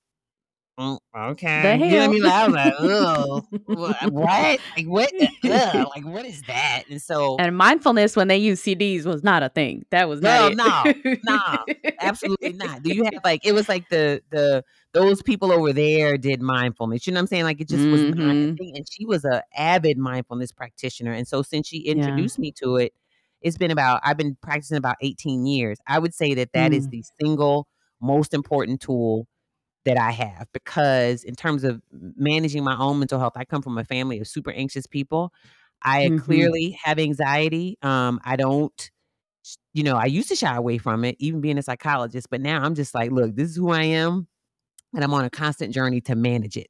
Mm, 0.80 0.98
okay. 1.32 1.62
The 1.62 1.78
hell? 1.78 1.88
You 1.88 1.92
know 1.92 1.98
what 1.98 2.04
I 2.04 2.08
mean? 2.08 2.24
Like, 2.24 2.34
I 2.34 2.46
was 2.46 2.56
like, 2.56 2.74
oh, 2.80 3.42
what? 4.10 4.60
Like, 4.78 4.86
what? 4.86 5.12
Ugh, 5.44 5.88
like, 5.96 6.06
what 6.06 6.26
is 6.26 6.42
that? 6.44 6.84
And 6.90 7.02
so, 7.02 7.36
and 7.38 7.58
mindfulness 7.58 8.16
when 8.16 8.30
they 8.30 8.38
use 8.38 8.64
CDs 8.64 9.06
was 9.06 9.22
not 9.22 9.44
a 9.44 9.50
thing. 9.50 9.86
That 9.92 10.08
was 10.08 10.22
no, 10.22 10.50
no, 10.50 10.84
no, 11.26 11.66
absolutely 12.00 12.54
not. 12.54 12.82
Do 12.82 12.94
you 12.94 13.04
have 13.04 13.22
like 13.26 13.46
it 13.46 13.52
was 13.52 13.68
like 13.68 13.90
the 13.90 14.22
the 14.30 14.64
those 14.94 15.22
people 15.22 15.52
over 15.52 15.74
there 15.74 16.18
did 16.18 16.42
mindfulness. 16.42 17.06
You 17.06 17.14
know 17.14 17.18
what 17.18 17.24
I'm 17.24 17.28
saying? 17.28 17.44
Like, 17.44 17.62
it 17.62 17.68
just 17.68 17.84
mm-hmm. 17.84 17.92
was 17.92 18.02
not 18.02 18.12
a 18.12 18.34
mm-hmm. 18.34 18.56
thing. 18.56 18.74
And 18.76 18.86
she 18.90 19.06
was 19.06 19.24
a 19.26 19.44
avid 19.56 19.98
mindfulness 19.98 20.52
practitioner. 20.52 21.12
And 21.12 21.28
so, 21.28 21.42
since 21.42 21.68
she 21.68 21.80
introduced 21.80 22.38
yeah. 22.38 22.42
me 22.42 22.52
to 22.64 22.78
it, 22.78 22.94
it's 23.42 23.58
been 23.58 23.72
about 23.72 24.02
I've 24.04 24.18
been 24.18 24.38
practicing 24.42 24.78
about 24.78 24.96
18 25.02 25.46
years. 25.46 25.78
I 25.88 26.00
would 26.00 26.14
say 26.14 26.34
that 26.36 26.54
that 26.54 26.72
mm. 26.72 26.76
is 26.76 26.88
the 26.88 27.04
single 27.22 27.68
most 28.02 28.34
important 28.34 28.82
tool 28.82 29.28
that 29.86 29.98
I 29.98 30.12
have 30.12 30.48
because 30.54 31.24
in 31.24 31.36
terms 31.36 31.64
of 31.64 31.82
managing 31.92 32.64
my 32.64 32.78
own 32.78 33.00
mental 33.00 33.20
health, 33.20 33.34
I 33.36 33.46
come 33.46 33.62
from 33.62 33.78
a 33.78 33.84
family 33.84 34.20
of 34.20 34.28
super 34.28 34.52
anxious 34.52 34.86
people. 34.86 35.34
I 35.82 36.08
mm-hmm. 36.08 36.18
clearly 36.18 36.78
have 36.84 37.00
anxiety. 37.00 37.78
Um, 37.82 38.20
I 38.24 38.36
don't, 38.36 38.92
you 39.74 39.84
know, 39.84 39.96
I 39.96 40.06
used 40.06 40.30
to 40.30 40.36
shy 40.36 40.56
away 40.56 40.78
from 40.78 41.06
it, 41.06 41.16
even 41.20 41.42
being 41.42 41.58
a 41.58 41.64
psychologist, 41.64 42.28
but 42.30 42.42
now 42.42 42.62
I'm 42.62 42.76
just 42.76 42.94
like, 42.94 43.12
look, 43.12 43.36
this 43.36 43.50
is 43.50 43.56
who 43.56 43.72
I 43.72 43.84
am, 43.84 44.28
and 44.94 45.04
I'm 45.04 45.14
on 45.14 45.24
a 45.24 45.30
constant 45.30 45.74
journey 45.74 46.02
to 46.02 46.16
manage 46.16 46.58
it. 46.58 46.68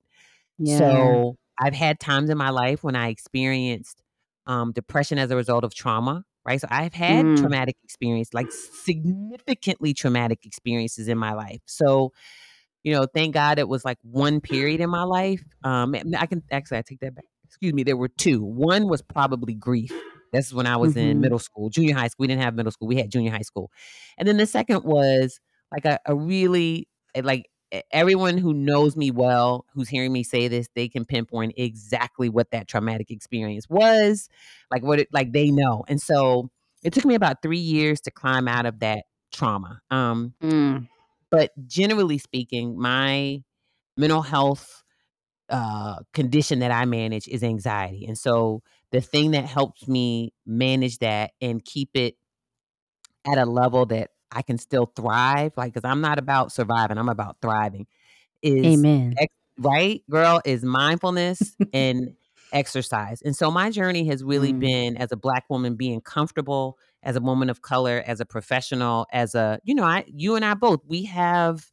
Yeah. 0.59 0.77
So 0.77 1.35
I've 1.59 1.73
had 1.73 1.99
times 1.99 2.29
in 2.29 2.37
my 2.37 2.51
life 2.51 2.83
when 2.83 2.95
I 2.95 3.09
experienced 3.09 4.01
um, 4.45 4.71
depression 4.71 5.17
as 5.17 5.31
a 5.31 5.35
result 5.35 5.63
of 5.63 5.73
trauma 5.73 6.23
right? 6.45 6.59
So 6.59 6.67
I've 6.71 6.93
had 6.93 7.25
mm. 7.25 7.39
traumatic 7.39 7.75
experience, 7.83 8.33
like 8.33 8.51
significantly 8.51 9.93
traumatic 9.93 10.45
experiences 10.45 11.07
in 11.07 11.17
my 11.17 11.33
life. 11.33 11.59
So, 11.65 12.11
you 12.83 12.93
know, 12.93 13.05
thank 13.13 13.33
God 13.33 13.59
it 13.59 13.67
was 13.67 13.83
like 13.83 13.97
one 14.01 14.41
period 14.41 14.81
in 14.81 14.89
my 14.89 15.03
life. 15.03 15.43
Um, 15.63 15.95
I 16.17 16.25
can 16.25 16.43
actually 16.51 16.77
I 16.77 16.81
take 16.81 16.99
that 17.01 17.15
back. 17.15 17.25
Excuse 17.45 17.73
me, 17.73 17.83
there 17.83 17.97
were 17.97 18.09
two. 18.09 18.43
One 18.43 18.87
was 18.87 19.01
probably 19.01 19.53
grief. 19.53 19.91
This 20.31 20.47
is 20.47 20.53
when 20.53 20.67
I 20.67 20.77
was 20.77 20.91
mm-hmm. 20.91 21.09
in 21.09 21.21
middle 21.21 21.39
school, 21.39 21.69
junior 21.69 21.95
high 21.95 22.07
school. 22.07 22.23
We 22.23 22.27
didn't 22.27 22.43
have 22.43 22.53
middle 22.53 22.71
school. 22.71 22.87
We 22.87 22.97
had 22.97 23.11
junior 23.11 23.31
high 23.31 23.41
school. 23.41 23.71
And 24.17 24.27
then 24.27 24.37
the 24.37 24.45
second 24.45 24.83
was 24.83 25.39
like 25.71 25.85
a, 25.85 25.99
a 26.05 26.15
really 26.15 26.87
eh, 27.15 27.21
like 27.23 27.49
everyone 27.91 28.37
who 28.37 28.53
knows 28.53 28.95
me 28.95 29.11
well, 29.11 29.65
who's 29.73 29.89
hearing 29.89 30.11
me 30.11 30.23
say 30.23 30.47
this, 30.47 30.67
they 30.75 30.87
can 30.87 31.05
pinpoint 31.05 31.53
exactly 31.57 32.29
what 32.29 32.51
that 32.51 32.67
traumatic 32.67 33.11
experience 33.11 33.67
was, 33.69 34.29
like 34.71 34.83
what 34.83 34.99
it 34.99 35.07
like 35.11 35.31
they 35.31 35.51
know. 35.51 35.83
And 35.87 35.99
so 36.01 36.49
it 36.83 36.93
took 36.93 37.05
me 37.05 37.15
about 37.15 37.41
three 37.41 37.57
years 37.57 38.01
to 38.01 38.11
climb 38.11 38.47
out 38.47 38.65
of 38.65 38.79
that 38.79 39.03
trauma. 39.31 39.81
Um, 39.91 40.33
mm. 40.41 40.87
But 41.31 41.51
generally 41.67 42.17
speaking, 42.17 42.79
my 42.79 43.43
mental 43.97 44.21
health 44.21 44.83
uh, 45.49 45.97
condition 46.13 46.59
that 46.59 46.71
I 46.71 46.85
manage 46.85 47.27
is 47.27 47.43
anxiety, 47.43 48.05
and 48.05 48.17
so 48.17 48.61
the 48.91 49.01
thing 49.01 49.31
that 49.31 49.45
helps 49.45 49.87
me 49.87 50.33
manage 50.45 50.99
that 50.99 51.31
and 51.41 51.63
keep 51.63 51.89
it 51.93 52.15
at 53.25 53.37
a 53.37 53.45
level 53.45 53.85
that 53.87 54.09
I 54.31 54.41
can 54.41 54.57
still 54.57 54.91
thrive, 54.95 55.53
like, 55.57 55.73
because 55.73 55.87
I'm 55.87 56.01
not 56.01 56.19
about 56.19 56.51
surviving, 56.51 56.97
I'm 56.97 57.09
about 57.09 57.37
thriving. 57.41 57.87
Is 58.41 58.65
Amen. 58.65 59.15
Ex- 59.17 59.33
right, 59.57 60.01
girl, 60.09 60.41
is 60.45 60.63
mindfulness 60.63 61.55
and 61.73 62.15
exercise. 62.51 63.21
And 63.21 63.35
so 63.35 63.51
my 63.51 63.69
journey 63.69 64.07
has 64.07 64.23
really 64.23 64.53
mm. 64.53 64.59
been 64.59 64.97
as 64.97 65.11
a 65.11 65.17
black 65.17 65.45
woman 65.49 65.75
being 65.75 66.01
comfortable 66.01 66.77
as 67.03 67.15
a 67.15 67.21
woman 67.21 67.49
of 67.49 67.61
color, 67.61 68.03
as 68.05 68.19
a 68.19 68.25
professional, 68.25 69.07
as 69.11 69.35
a, 69.35 69.59
you 69.63 69.73
know, 69.75 69.83
I 69.83 70.05
you 70.07 70.35
and 70.35 70.43
I 70.43 70.53
both, 70.53 70.81
we 70.85 71.05
have 71.05 71.65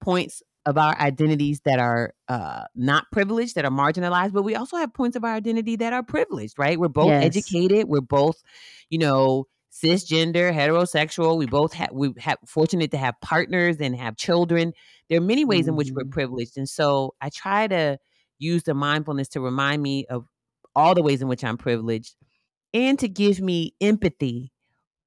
points 0.00 0.42
of 0.66 0.76
our 0.76 0.98
identities 1.00 1.60
that 1.64 1.78
are 1.78 2.12
uh, 2.28 2.64
not 2.74 3.06
privileged, 3.10 3.54
that 3.54 3.64
are 3.64 3.70
marginalized, 3.70 4.32
but 4.32 4.42
we 4.42 4.54
also 4.54 4.76
have 4.76 4.92
points 4.92 5.16
of 5.16 5.24
our 5.24 5.32
identity 5.32 5.76
that 5.76 5.92
are 5.92 6.02
privileged, 6.02 6.58
right? 6.58 6.78
We're 6.78 6.88
both 6.88 7.08
yes. 7.08 7.24
educated, 7.24 7.88
we're 7.88 8.00
both, 8.00 8.42
you 8.90 8.98
know, 8.98 9.46
cisgender, 9.72 10.52
heterosexual. 10.52 11.38
We 11.38 11.46
both 11.46 11.72
have 11.74 11.90
we 11.92 12.12
have 12.18 12.38
fortunate 12.46 12.90
to 12.90 12.98
have 12.98 13.14
partners 13.20 13.76
and 13.80 13.94
have 13.96 14.16
children. 14.16 14.72
There 15.08 15.18
are 15.18 15.22
many 15.24 15.44
ways 15.44 15.62
mm-hmm. 15.62 15.70
in 15.70 15.76
which 15.76 15.90
we're 15.90 16.02
mm-hmm. 16.02 16.10
privileged. 16.10 16.56
And 16.56 16.68
so 16.68 17.14
I 17.20 17.30
try 17.30 17.66
to 17.68 17.98
use 18.38 18.64
the 18.64 18.74
mindfulness 18.74 19.28
to 19.28 19.40
remind 19.40 19.82
me 19.82 20.06
of 20.06 20.26
all 20.74 20.94
the 20.94 21.02
ways 21.02 21.22
in 21.22 21.28
which 21.28 21.44
I'm 21.44 21.56
privileged 21.56 22.14
and 22.72 22.98
to 22.98 23.08
give 23.08 23.40
me 23.40 23.74
empathy 23.80 24.52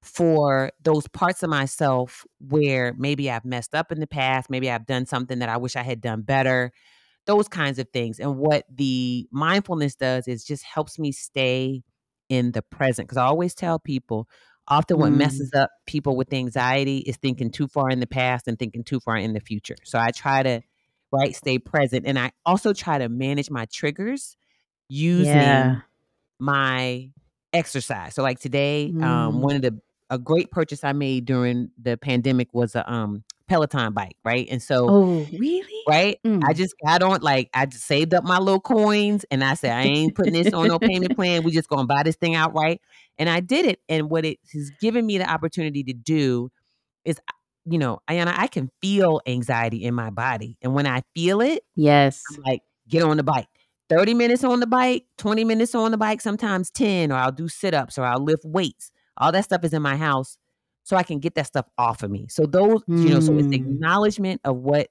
for 0.02 0.70
those 0.82 1.06
parts 1.08 1.42
of 1.42 1.50
myself 1.50 2.26
where 2.40 2.94
maybe 2.98 3.30
I've 3.30 3.44
messed 3.44 3.74
up 3.74 3.92
in 3.92 4.00
the 4.00 4.06
past, 4.06 4.50
maybe 4.50 4.70
I've 4.70 4.86
done 4.86 5.06
something 5.06 5.38
that 5.38 5.48
I 5.48 5.56
wish 5.56 5.76
I 5.76 5.82
had 5.82 6.00
done 6.00 6.22
better, 6.22 6.72
those 7.26 7.48
kinds 7.48 7.78
of 7.78 7.88
things. 7.92 8.18
And 8.18 8.36
what 8.36 8.64
the 8.72 9.28
mindfulness 9.30 9.94
does 9.94 10.26
is 10.26 10.44
just 10.44 10.64
helps 10.64 10.98
me 10.98 11.12
stay 11.12 11.82
in 12.28 12.52
the 12.52 12.62
present. 12.62 13.08
Because 13.08 13.18
I 13.18 13.26
always 13.26 13.54
tell 13.54 13.78
people 13.78 14.28
Often, 14.68 14.98
what 14.98 15.10
mm. 15.12 15.16
messes 15.16 15.52
up 15.54 15.70
people 15.86 16.16
with 16.16 16.32
anxiety 16.32 16.98
is 16.98 17.16
thinking 17.16 17.50
too 17.50 17.66
far 17.66 17.90
in 17.90 17.98
the 17.98 18.06
past 18.06 18.46
and 18.46 18.56
thinking 18.58 18.84
too 18.84 19.00
far 19.00 19.16
in 19.16 19.32
the 19.32 19.40
future. 19.40 19.74
So 19.82 19.98
I 19.98 20.12
try 20.12 20.44
to, 20.44 20.62
right, 21.10 21.34
stay 21.34 21.58
present. 21.58 22.06
And 22.06 22.16
I 22.16 22.30
also 22.46 22.72
try 22.72 22.98
to 22.98 23.08
manage 23.08 23.50
my 23.50 23.66
triggers 23.66 24.36
using 24.88 25.34
yeah. 25.34 25.80
my 26.38 27.10
exercise. 27.52 28.14
So, 28.14 28.22
like 28.22 28.38
today, 28.38 28.92
mm. 28.94 29.02
um, 29.02 29.40
one 29.40 29.56
of 29.56 29.62
the 29.62 29.80
a 30.12 30.18
great 30.18 30.50
purchase 30.50 30.84
I 30.84 30.92
made 30.92 31.24
during 31.24 31.70
the 31.80 31.96
pandemic 31.96 32.48
was 32.52 32.76
a 32.76 32.90
um 32.90 33.24
Peloton 33.48 33.92
bike, 33.92 34.16
right? 34.24 34.46
And 34.50 34.62
so, 34.62 34.86
oh, 34.88 35.26
really? 35.32 35.82
Right? 35.88 36.18
Mm. 36.24 36.42
I 36.46 36.52
just 36.52 36.74
got 36.84 37.02
on, 37.02 37.20
like, 37.20 37.50
I 37.52 37.66
just 37.66 37.84
saved 37.84 38.14
up 38.14 38.24
my 38.24 38.38
little 38.38 38.60
coins 38.60 39.26
and 39.30 39.42
I 39.42 39.54
said, 39.54 39.72
I 39.72 39.82
ain't 39.82 40.14
putting 40.14 40.32
this 40.34 40.54
on 40.54 40.68
no 40.68 40.78
payment 40.78 41.16
plan. 41.16 41.42
We 41.42 41.50
just 41.50 41.68
gonna 41.68 41.86
buy 41.86 42.02
this 42.02 42.16
thing 42.16 42.34
outright. 42.34 42.80
And 43.18 43.28
I 43.28 43.40
did 43.40 43.66
it. 43.66 43.80
And 43.88 44.10
what 44.10 44.24
it 44.24 44.38
has 44.52 44.70
given 44.80 45.04
me 45.06 45.18
the 45.18 45.28
opportunity 45.28 45.82
to 45.84 45.92
do 45.92 46.50
is, 47.04 47.18
you 47.64 47.78
know, 47.78 48.00
Ayana, 48.08 48.34
I 48.36 48.46
can 48.46 48.70
feel 48.80 49.20
anxiety 49.26 49.84
in 49.84 49.94
my 49.94 50.10
body. 50.10 50.56
And 50.62 50.74
when 50.74 50.86
I 50.86 51.02
feel 51.14 51.40
it, 51.40 51.62
yes, 51.74 52.22
I'm 52.34 52.42
like, 52.46 52.60
get 52.88 53.02
on 53.02 53.16
the 53.16 53.22
bike. 53.22 53.48
30 53.88 54.14
minutes 54.14 54.44
on 54.44 54.60
the 54.60 54.66
bike, 54.66 55.04
20 55.18 55.44
minutes 55.44 55.74
on 55.74 55.90
the 55.90 55.98
bike, 55.98 56.20
sometimes 56.22 56.70
10, 56.70 57.12
or 57.12 57.16
I'll 57.16 57.32
do 57.32 57.48
sit 57.48 57.74
ups 57.74 57.98
or 57.98 58.04
I'll 58.04 58.24
lift 58.24 58.44
weights. 58.44 58.90
All 59.22 59.32
that 59.32 59.44
stuff 59.44 59.62
is 59.64 59.72
in 59.72 59.82
my 59.82 59.96
house 59.96 60.36
so 60.82 60.96
I 60.96 61.04
can 61.04 61.20
get 61.20 61.36
that 61.36 61.46
stuff 61.46 61.66
off 61.78 62.02
of 62.02 62.10
me. 62.10 62.26
So 62.28 62.44
those, 62.44 62.82
mm. 62.84 63.04
you 63.04 63.10
know, 63.10 63.20
so 63.20 63.38
it's 63.38 63.46
the 63.46 63.58
hmm. 63.58 63.74
acknowledgement 63.74 64.40
of 64.44 64.56
what 64.56 64.88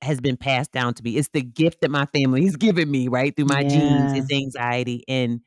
has 0.00 0.20
been 0.20 0.38
passed 0.38 0.72
down 0.72 0.94
to 0.94 1.02
me. 1.02 1.16
It's 1.16 1.28
the 1.28 1.42
gift 1.42 1.82
that 1.82 1.90
my 1.90 2.06
family 2.06 2.44
has 2.46 2.56
given 2.56 2.90
me, 2.90 3.08
right? 3.08 3.36
Through 3.36 3.46
my 3.46 3.60
yeah. 3.60 3.68
genes, 3.68 4.12
it's 4.14 4.32
anxiety 4.32 5.04
and 5.06 5.40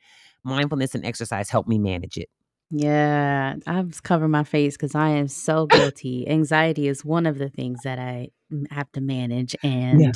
mindfulness 0.43 0.93
and 0.93 1.03
exercise 1.03 1.49
help 1.49 1.67
me 1.67 1.79
manage 1.79 2.17
it. 2.17 2.29
Yeah, 2.69 3.55
I 3.65 3.81
was 3.81 4.01
covering 4.01 4.31
my 4.31 4.43
face 4.43 4.75
because 4.75 4.93
I 4.93 5.09
am 5.09 5.27
so 5.27 5.65
guilty. 5.71 6.27
Anxiety 6.27 6.87
is 6.87 7.03
one 7.03 7.25
of 7.25 7.39
the 7.39 7.49
things 7.49 7.79
that 7.83 7.97
I 7.97 8.29
have 8.69 8.91
to 8.91 9.01
manage, 9.01 9.55
and 9.63 10.01
yeah 10.01 10.11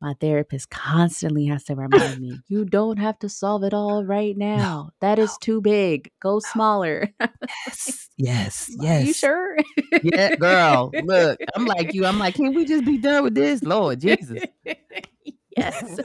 my 0.00 0.14
therapist 0.20 0.70
constantly 0.70 1.46
has 1.46 1.64
to 1.64 1.74
remind 1.74 2.20
me, 2.20 2.40
you 2.48 2.64
don't 2.64 2.98
have 2.98 3.18
to 3.20 3.28
solve 3.28 3.64
it 3.64 3.74
all 3.74 4.04
right 4.04 4.36
now. 4.36 4.56
No, 4.56 4.90
that 5.00 5.18
is 5.18 5.30
no, 5.30 5.36
too 5.40 5.60
big. 5.60 6.10
Go 6.20 6.34
no. 6.34 6.40
smaller. 6.40 7.08
yes, 7.20 8.08
yes, 8.16 8.70
yes. 8.78 9.02
Are 9.02 9.06
you 9.06 9.12
sure? 9.12 9.56
yeah, 10.02 10.36
girl. 10.36 10.92
Look, 11.04 11.40
I'm 11.54 11.66
like 11.66 11.94
you. 11.94 12.06
I'm 12.06 12.18
like, 12.18 12.34
can 12.34 12.54
we 12.54 12.64
just 12.64 12.84
be 12.84 12.98
done 12.98 13.24
with 13.24 13.34
this? 13.34 13.62
Lord 13.62 14.00
Jesus. 14.00 14.42
yes. 15.56 16.00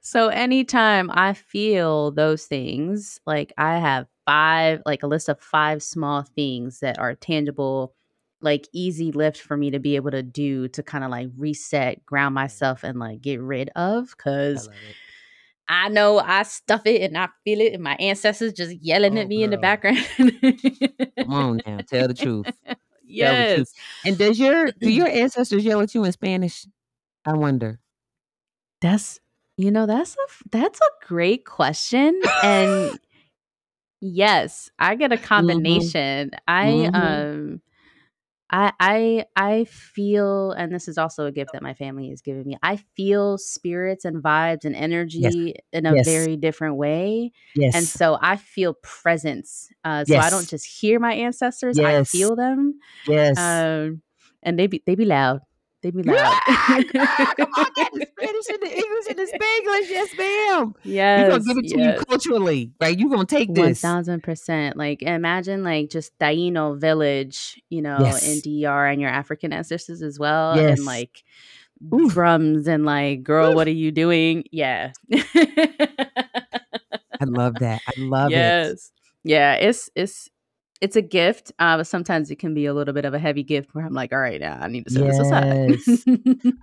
So 0.00 0.28
anytime 0.28 1.10
I 1.12 1.32
feel 1.32 2.12
those 2.12 2.44
things, 2.46 3.20
like 3.26 3.52
I 3.58 3.78
have 3.78 4.06
five, 4.24 4.82
like 4.86 5.02
a 5.02 5.08
list 5.08 5.28
of 5.28 5.40
five 5.40 5.82
small 5.82 6.22
things 6.22 6.80
that 6.80 6.98
are 6.98 7.14
tangible 7.14 7.94
like 8.42 8.68
easy 8.72 9.12
lift 9.12 9.40
for 9.40 9.56
me 9.56 9.70
to 9.70 9.78
be 9.78 9.96
able 9.96 10.10
to 10.10 10.22
do 10.22 10.68
to 10.68 10.82
kind 10.82 11.04
of 11.04 11.10
like 11.10 11.28
reset, 11.36 12.04
ground 12.04 12.34
myself, 12.34 12.84
and 12.84 12.98
like 12.98 13.20
get 13.20 13.40
rid 13.40 13.70
of 13.76 14.14
because. 14.16 14.68
I, 15.68 15.88
know 15.88 16.18
I 16.18 16.42
stuff 16.42 16.82
it 16.84 17.00
and 17.00 17.16
I 17.16 17.28
feel 17.44 17.60
it, 17.60 17.72
and 17.72 17.82
my 17.82 17.94
ancestors 17.94 18.52
just 18.52 18.76
yelling 18.82 19.16
oh, 19.16 19.22
at 19.22 19.28
me 19.28 19.36
girl. 19.36 19.44
in 19.44 19.50
the 19.50 19.56
background. 19.56 20.04
Come 21.18 21.32
on 21.32 21.60
now, 21.66 21.78
tell 21.78 22.08
the 22.08 22.14
truth. 22.14 22.46
Yes. 23.12 23.50
The 23.50 23.56
truth. 23.56 23.72
And 24.06 24.18
does 24.18 24.38
your 24.38 24.70
do 24.72 24.90
your 24.90 25.08
ancestors 25.08 25.64
yell 25.64 25.80
at 25.80 25.94
you 25.94 26.04
in 26.04 26.12
Spanish? 26.12 26.66
I 27.24 27.34
wonder. 27.34 27.78
That's 28.80 29.20
you 29.56 29.70
know 29.70 29.86
that's 29.86 30.14
a 30.14 30.48
that's 30.50 30.80
a 30.80 31.06
great 31.06 31.44
question, 31.44 32.20
and 32.42 32.98
yes, 34.00 34.70
I 34.78 34.94
get 34.94 35.12
a 35.12 35.16
mm-hmm. 35.16 35.24
combination. 35.24 36.30
Mm-hmm. 36.30 36.36
I 36.48 36.66
mm-hmm. 36.66 36.96
um 36.96 37.60
I 38.52 38.72
I 38.78 39.24
I 39.34 39.64
feel, 39.64 40.52
and 40.52 40.72
this 40.72 40.86
is 40.86 40.98
also 40.98 41.26
a 41.26 41.32
gift 41.32 41.52
that 41.54 41.62
my 41.62 41.72
family 41.72 42.10
has 42.10 42.20
given 42.20 42.44
me. 42.44 42.58
I 42.62 42.76
feel 42.76 43.38
spirits 43.38 44.04
and 44.04 44.22
vibes 44.22 44.64
and 44.64 44.76
energy 44.76 45.20
yes. 45.20 45.34
in 45.72 45.86
a 45.86 45.94
yes. 45.94 46.06
very 46.06 46.36
different 46.36 46.76
way. 46.76 47.32
Yes. 47.56 47.74
And 47.74 47.86
so 47.86 48.18
I 48.20 48.36
feel 48.36 48.74
presence. 48.82 49.70
Uh, 49.84 50.04
so 50.04 50.12
yes. 50.14 50.24
I 50.24 50.30
don't 50.30 50.48
just 50.48 50.66
hear 50.66 51.00
my 51.00 51.14
ancestors; 51.14 51.78
I 51.78 52.04
feel 52.04 52.36
them. 52.36 52.78
Yes. 53.08 53.38
Um, 53.38 54.02
and 54.42 54.58
they 54.58 54.66
be 54.66 54.82
they 54.86 54.94
be 54.94 55.06
loud. 55.06 55.40
They 55.82 55.90
be 55.90 56.02
like, 56.02 56.16
Yeah, 56.16 56.82
come 57.36 57.50
on, 57.56 57.66
the 57.76 58.06
Spanish 58.16 58.48
and 58.48 58.62
the 58.62 58.76
English 58.76 59.06
and 59.10 59.18
the 59.18 59.24
Spanglish. 59.24 59.90
Yes, 59.90 60.08
ma'am. 60.16 60.74
Yes. 60.84 61.22
We're 61.22 61.30
gonna 61.30 61.44
give 61.44 61.58
it 61.58 61.68
to 61.70 61.78
yes. 61.78 61.98
you 61.98 62.04
culturally. 62.04 62.72
Right? 62.80 62.98
You're 62.98 63.10
gonna 63.10 63.24
take 63.24 63.52
this. 63.52 63.82
One 63.82 63.96
thousand 63.96 64.22
percent. 64.22 64.76
Like 64.76 65.02
imagine 65.02 65.64
like 65.64 65.90
just 65.90 66.16
Taino 66.18 66.78
village, 66.78 67.60
you 67.68 67.82
know, 67.82 67.98
yes. 68.00 68.26
in 68.26 68.40
DR 68.40 68.86
and 68.86 69.00
your 69.00 69.10
African 69.10 69.52
ancestors 69.52 70.02
as 70.02 70.18
well. 70.18 70.56
Yes. 70.56 70.78
And 70.78 70.86
like 70.86 71.24
Oof. 71.92 72.12
drums 72.12 72.68
and 72.68 72.84
like, 72.84 73.24
girl, 73.24 73.50
Oof. 73.50 73.56
what 73.56 73.66
are 73.66 73.72
you 73.72 73.90
doing? 73.90 74.44
Yeah. 74.52 74.92
I 77.22 77.24
love 77.24 77.54
that. 77.60 77.80
I 77.86 77.92
love 77.98 78.30
yes. 78.30 78.72
it. 78.72 78.80
Yeah, 79.24 79.54
it's 79.54 79.90
it's 79.94 80.28
it's 80.82 80.96
a 80.96 81.02
gift, 81.02 81.52
uh, 81.60 81.76
but 81.78 81.86
sometimes 81.86 82.30
it 82.30 82.38
can 82.40 82.54
be 82.54 82.66
a 82.66 82.74
little 82.74 82.92
bit 82.92 83.04
of 83.04 83.14
a 83.14 83.18
heavy 83.18 83.44
gift 83.44 83.74
where 83.74 83.86
I'm 83.86 83.94
like, 83.94 84.12
all 84.12 84.18
right, 84.18 84.40
now 84.40 84.58
I 84.60 84.66
need 84.68 84.84
to 84.84 84.90
set 84.90 85.04
Yes. 85.06 85.16
this 85.18 85.26
aside. 85.32 85.78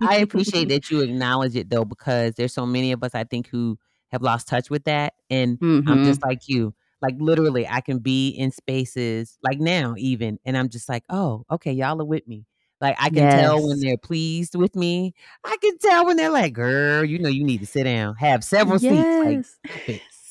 I 0.08 0.16
appreciate 0.16 0.68
that 0.68 0.90
you 0.90 1.00
acknowledge 1.00 1.56
it 1.56 1.70
though, 1.70 1.84
because 1.86 2.34
there's 2.34 2.52
so 2.52 2.66
many 2.66 2.92
of 2.92 3.02
us 3.02 3.14
I 3.14 3.24
think 3.24 3.48
who 3.48 3.78
have 4.12 4.22
lost 4.22 4.46
touch 4.46 4.68
with 4.70 4.84
that. 4.84 5.14
And 5.30 5.58
I'm 5.86 5.98
Mhm. 5.98 6.04
just 6.04 6.22
like 6.24 6.48
you. 6.48 6.74
Like 7.02 7.14
literally, 7.18 7.66
I 7.66 7.80
can 7.80 7.98
be 7.98 8.28
in 8.28 8.50
spaces 8.50 9.38
like 9.42 9.58
now, 9.58 9.94
even, 9.96 10.38
and 10.44 10.54
I'm 10.56 10.68
just 10.68 10.86
like, 10.88 11.02
oh, 11.08 11.46
okay, 11.50 11.72
y'all 11.72 12.00
are 12.00 12.04
with 12.04 12.28
me. 12.28 12.44
Like 12.82 12.96
I 13.00 13.08
can 13.08 13.30
tell 13.30 13.66
when 13.66 13.80
they're 13.80 13.96
pleased 13.96 14.54
with 14.54 14.76
me. 14.76 15.14
I 15.44 15.56
can 15.62 15.78
tell 15.78 16.04
when 16.06 16.16
they're 16.18 16.30
like, 16.30 16.52
girl, 16.52 17.04
you 17.04 17.18
know, 17.18 17.30
you 17.30 17.42
need 17.44 17.60
to 17.60 17.66
sit 17.66 17.84
down, 17.84 18.16
have 18.16 18.44
several 18.44 18.78
seats. 18.78 19.16
Like, 19.24 19.38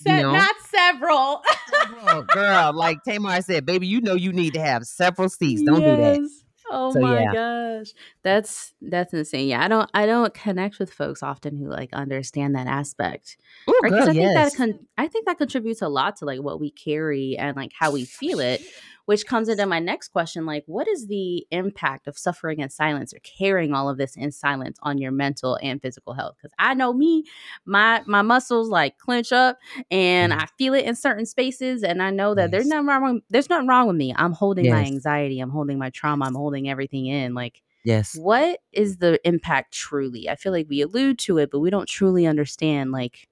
Yes. 0.06 0.22
Se- 0.22 0.38
not 0.38 0.56
several. 0.65 1.41
several, 1.70 2.10
oh, 2.10 2.22
girl. 2.24 2.74
Like 2.74 3.03
Tamar 3.03 3.41
said, 3.41 3.65
baby, 3.65 3.88
you 3.88 4.01
know, 4.01 4.15
you 4.15 4.32
need 4.32 4.53
to 4.53 4.62
have 4.62 4.86
several 4.86 5.29
seats. 5.29 5.62
Don't 5.63 5.82
do 5.82 5.96
that. 5.96 6.29
Oh 6.72 6.91
So 6.94 7.00
my 7.00 7.22
yeah, 7.22 7.34
gosh. 7.34 7.94
That's 8.24 8.74
that's 8.82 9.13
insane. 9.13 9.48
Yeah, 9.48 9.63
I 9.63 9.68
don't 9.68 9.89
I 9.94 10.06
don't 10.06 10.34
connect 10.34 10.77
with 10.77 10.94
folks 10.94 11.24
often 11.24 11.58
who 11.58 11.68
like 11.68 11.91
understand 11.94 12.56
that 12.56 12.68
aspect. 12.68 13.38
oh, 13.68 13.74
Right? 13.82 13.91
Girl, 13.91 14.03
I 14.03 14.06
think 14.13 14.18
that 14.18 14.44
yes, 14.44 14.56
con- 14.56 14.88
I 14.98 15.08
think 15.08 15.25
that 15.25 15.38
contributes 15.39 15.82
a 15.82 15.88
lot 15.89 16.18
to 16.18 16.25
like 16.25 16.41
what 16.41 16.60
we 16.60 16.70
carry 16.70 17.38
and 17.38 17.56
like 17.58 17.72
how 17.77 17.91
we 17.91 18.06
feel 18.06 18.39
it, 18.39 18.62
which 19.10 19.25
comes 19.25 19.50
into 19.50 19.66
my 19.66 19.80
next 19.80 20.10
question 20.10 20.46
like 20.46 20.63
what 20.68 20.88
is 20.88 21.08
the 21.08 21.44
impact 21.50 22.08
of 22.08 22.16
suffering 22.16 22.60
in 22.60 22.70
silence 22.70 23.12
or 23.12 23.18
carrying 23.22 23.74
all 23.74 23.89
of 23.89 23.98
this 23.98 24.16
in 24.16 24.32
silence 24.32 24.78
on 24.84 25.00
your 25.00 25.12
mental 25.12 25.58
and 25.63 25.82
physical 25.82 26.13
health? 26.13 26.36
Cuz 26.39 26.51
I 26.60 26.75
know 26.75 26.94
me, 26.94 27.24
my 27.66 28.04
my 28.06 28.22
muscles 28.22 28.70
like 28.70 29.00
clench 29.00 29.32
up 29.32 29.58
and 29.89 30.32
Mm, 30.32 30.44
I 30.44 30.46
feel 30.60 30.75
it 30.75 30.86
in 30.86 30.94
certain 30.94 31.25
spaces 31.25 31.82
and 31.82 32.04
I 32.04 32.12
know 32.12 32.36
that 32.36 32.51
there's 32.51 32.68
nothing 32.68 32.86
wrong 32.86 33.22
there's 33.32 33.50
nothing 33.50 33.68
wrong 33.68 33.88
with 33.88 33.96
me. 33.96 34.13
I'm 34.16 34.34
holding 34.34 34.70
my 34.70 34.84
anxiety, 34.84 35.39
I'm 35.39 35.50
holding 35.50 35.80
my 35.80 35.89
trauma, 35.89 36.25
I'm 36.25 36.36
holding 36.36 36.70
everything 36.70 37.08
in. 37.08 37.34
Like 37.34 37.63
yes. 37.84 38.16
what 38.16 38.60
is 38.72 38.98
the 38.98 39.20
impact 39.28 39.74
truly? 39.74 40.30
I 40.30 40.36
feel 40.36 40.51
like 40.51 40.68
we 40.70 40.82
allude 40.82 41.18
to 41.20 41.39
it, 41.39 41.50
but 41.50 41.62
we 41.62 41.72
don't 41.72 41.89
truly 41.89 42.28
understand 42.28 42.92
like 42.92 43.28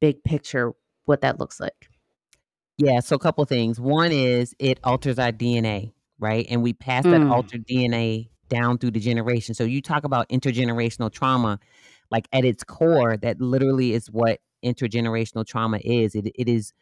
big 0.00 0.24
picture 0.24 0.72
what 1.04 1.20
that 1.20 1.38
looks 1.38 1.60
like. 1.60 1.89
Yeah, 2.82 3.00
so 3.00 3.16
a 3.16 3.18
couple 3.18 3.44
things. 3.44 3.78
One 3.78 4.10
is 4.10 4.54
it 4.58 4.78
alters 4.84 5.18
our 5.18 5.32
DNA, 5.32 5.92
right? 6.18 6.46
And 6.48 6.62
we 6.62 6.72
pass 6.72 7.06
that 7.08 7.22
Mm. 7.22 7.28
altered 7.28 7.66
DNA 7.66 8.30
down 8.48 8.78
through 8.78 8.92
the 8.92 9.00
generation. 9.00 9.54
So 9.54 9.64
you 9.64 9.82
talk 9.82 10.04
about 10.04 10.28
intergenerational 10.30 11.12
trauma, 11.12 11.58
like 12.10 12.26
at 12.32 12.44
its 12.44 12.64
core, 12.64 13.16
that 13.18 13.40
literally 13.40 13.92
is 13.92 14.10
what 14.10 14.40
intergenerational 14.64 15.46
trauma 15.46 15.78
is. 15.84 16.14
It 16.14 16.28
it 16.34 16.48
is 16.48 16.72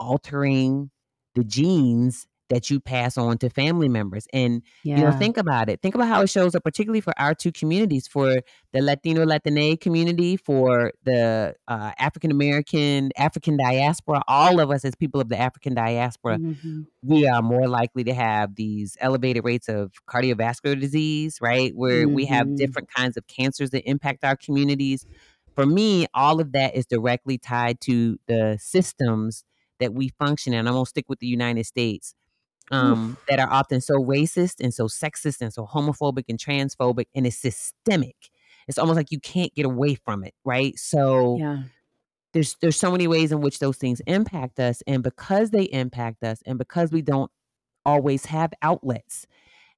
altering 0.00 0.90
the 1.36 1.44
genes 1.44 2.26
that 2.48 2.70
you 2.70 2.78
pass 2.80 3.18
on 3.18 3.38
to 3.38 3.50
family 3.50 3.88
members. 3.88 4.26
And, 4.32 4.62
you 4.94 5.04
know, 5.04 5.10
think 5.12 5.36
about 5.36 5.68
it. 5.68 5.82
Think 5.82 5.94
about 5.94 6.08
how 6.08 6.22
it 6.22 6.30
shows 6.30 6.54
up, 6.54 6.62
particularly 6.64 7.00
for 7.00 7.12
our 7.18 7.34
two 7.34 7.52
communities, 7.52 8.06
for 8.06 8.36
the 8.72 8.82
Latino 8.82 9.24
Latine 9.24 9.76
community, 9.76 10.36
for 10.36 10.92
the 11.04 11.54
uh, 11.68 11.92
African 11.98 12.30
American, 12.30 13.10
African 13.16 13.56
diaspora, 13.56 14.22
all 14.28 14.60
of 14.60 14.70
us 14.70 14.84
as 14.84 14.94
people 14.94 15.20
of 15.20 15.28
the 15.28 15.38
African 15.38 15.74
diaspora, 15.74 16.38
Mhm. 16.38 16.86
we 17.02 17.26
are 17.26 17.42
more 17.42 17.68
likely 17.68 18.04
to 18.04 18.14
have 18.14 18.54
these 18.56 18.96
elevated 19.00 19.44
rates 19.44 19.68
of 19.68 19.92
cardiovascular 20.08 20.78
disease, 20.80 21.38
right? 21.40 21.72
Where 21.74 22.08
we 22.08 22.26
have 22.26 22.48
Mhm. 22.48 22.56
different 22.56 22.88
kinds 22.90 23.16
of 23.16 23.26
cancers 23.26 23.70
that 23.70 23.88
impact 23.88 24.24
our 24.24 24.36
communities. 24.36 25.04
For 25.54 25.66
me, 25.66 26.06
all 26.14 26.40
of 26.40 26.52
that 26.52 26.74
is 26.74 26.86
directly 26.86 27.38
tied 27.38 27.80
to 27.82 28.18
the 28.26 28.58
systems 28.60 29.44
that 29.80 29.94
we 29.94 30.08
function 30.18 30.52
in. 30.52 30.66
I'm 30.66 30.74
gonna 30.74 30.86
stick 30.86 31.06
with 31.08 31.18
the 31.20 31.26
United 31.26 31.64
States 31.66 32.14
um, 32.72 33.16
that 33.28 33.38
are 33.40 33.50
often 33.52 33.80
so 33.80 33.94
racist 33.96 34.56
and 34.60 34.74
so 34.74 34.86
sexist 34.88 35.40
and 35.40 35.52
so 35.52 35.66
homophobic 35.66 36.24
and 36.28 36.38
transphobic, 36.38 37.06
and 37.14 37.26
it's 37.26 37.36
systemic. 37.38 38.16
It's 38.68 38.78
almost 38.78 38.96
like 38.96 39.12
you 39.12 39.20
can't 39.20 39.54
get 39.54 39.66
away 39.66 39.94
from 39.96 40.24
it, 40.24 40.34
right? 40.44 40.76
So 40.78 41.42
Yeah. 41.42 41.68
there's 42.32 42.56
there's 42.60 42.78
so 42.78 42.90
many 42.92 43.06
ways 43.08 43.32
in 43.32 43.40
which 43.40 43.58
those 43.58 43.78
things 43.78 44.00
impact 44.06 44.58
us, 44.60 44.82
and 44.86 45.02
because 45.02 45.50
they 45.50 45.64
impact 45.64 46.22
us, 46.24 46.42
and 46.46 46.58
because 46.58 46.92
we 46.92 47.02
don't 47.02 47.30
always 47.86 48.26
have 48.26 48.52
outlets, 48.62 49.26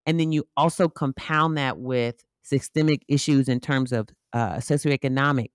and 0.07 0.21
then 0.21 0.33
you 0.33 0.49
also 0.57 0.89
compound 0.89 1.59
that 1.59 1.79
with 1.81 2.25
systemic 2.43 3.05
issues 3.09 3.49
in 3.49 3.61
terms 3.61 3.93
of 3.93 4.09
uh, 4.35 4.57
socioeconomic 4.57 5.51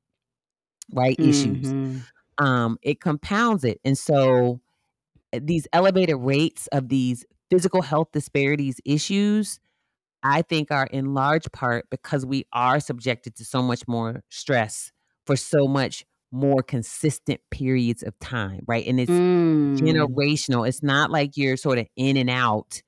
right 0.94 1.18
issues 1.22 1.74
Mhm. 1.74 2.06
um 2.40 2.78
it 2.84 3.02
compounds 3.02 3.64
it 3.66 3.80
and 3.86 3.98
so 3.98 4.62
these 5.42 5.68
elevated 5.74 6.16
rates 6.18 6.68
of 6.68 6.90
these 6.90 7.26
physical 7.50 7.82
health 7.82 8.08
disparities 8.14 8.80
issues 8.86 9.60
i 10.24 10.42
think 10.42 10.72
are 10.72 10.88
in 10.88 11.14
large 11.14 11.52
part 11.52 11.86
because 11.90 12.26
we 12.26 12.46
are 12.54 12.80
subjected 12.80 13.36
to 13.36 13.46
so 13.46 13.62
much 13.62 13.88
more 13.88 14.24
stress 14.30 14.92
for 15.26 15.36
so 15.36 15.68
much 15.68 16.06
more 16.32 16.64
consistent 16.64 17.40
periods 17.52 18.02
of 18.04 18.18
time 18.20 18.62
right 18.68 18.88
and 18.88 19.00
it's 19.00 19.12
Mm. 19.12 19.78
generational 19.80 20.68
it's 20.68 20.82
not 20.84 21.12
like 21.12 21.38
you're 21.38 21.58
sort 21.58 21.78
of 21.78 21.88
in 21.96 22.18
and 22.18 22.30
out 22.30 22.82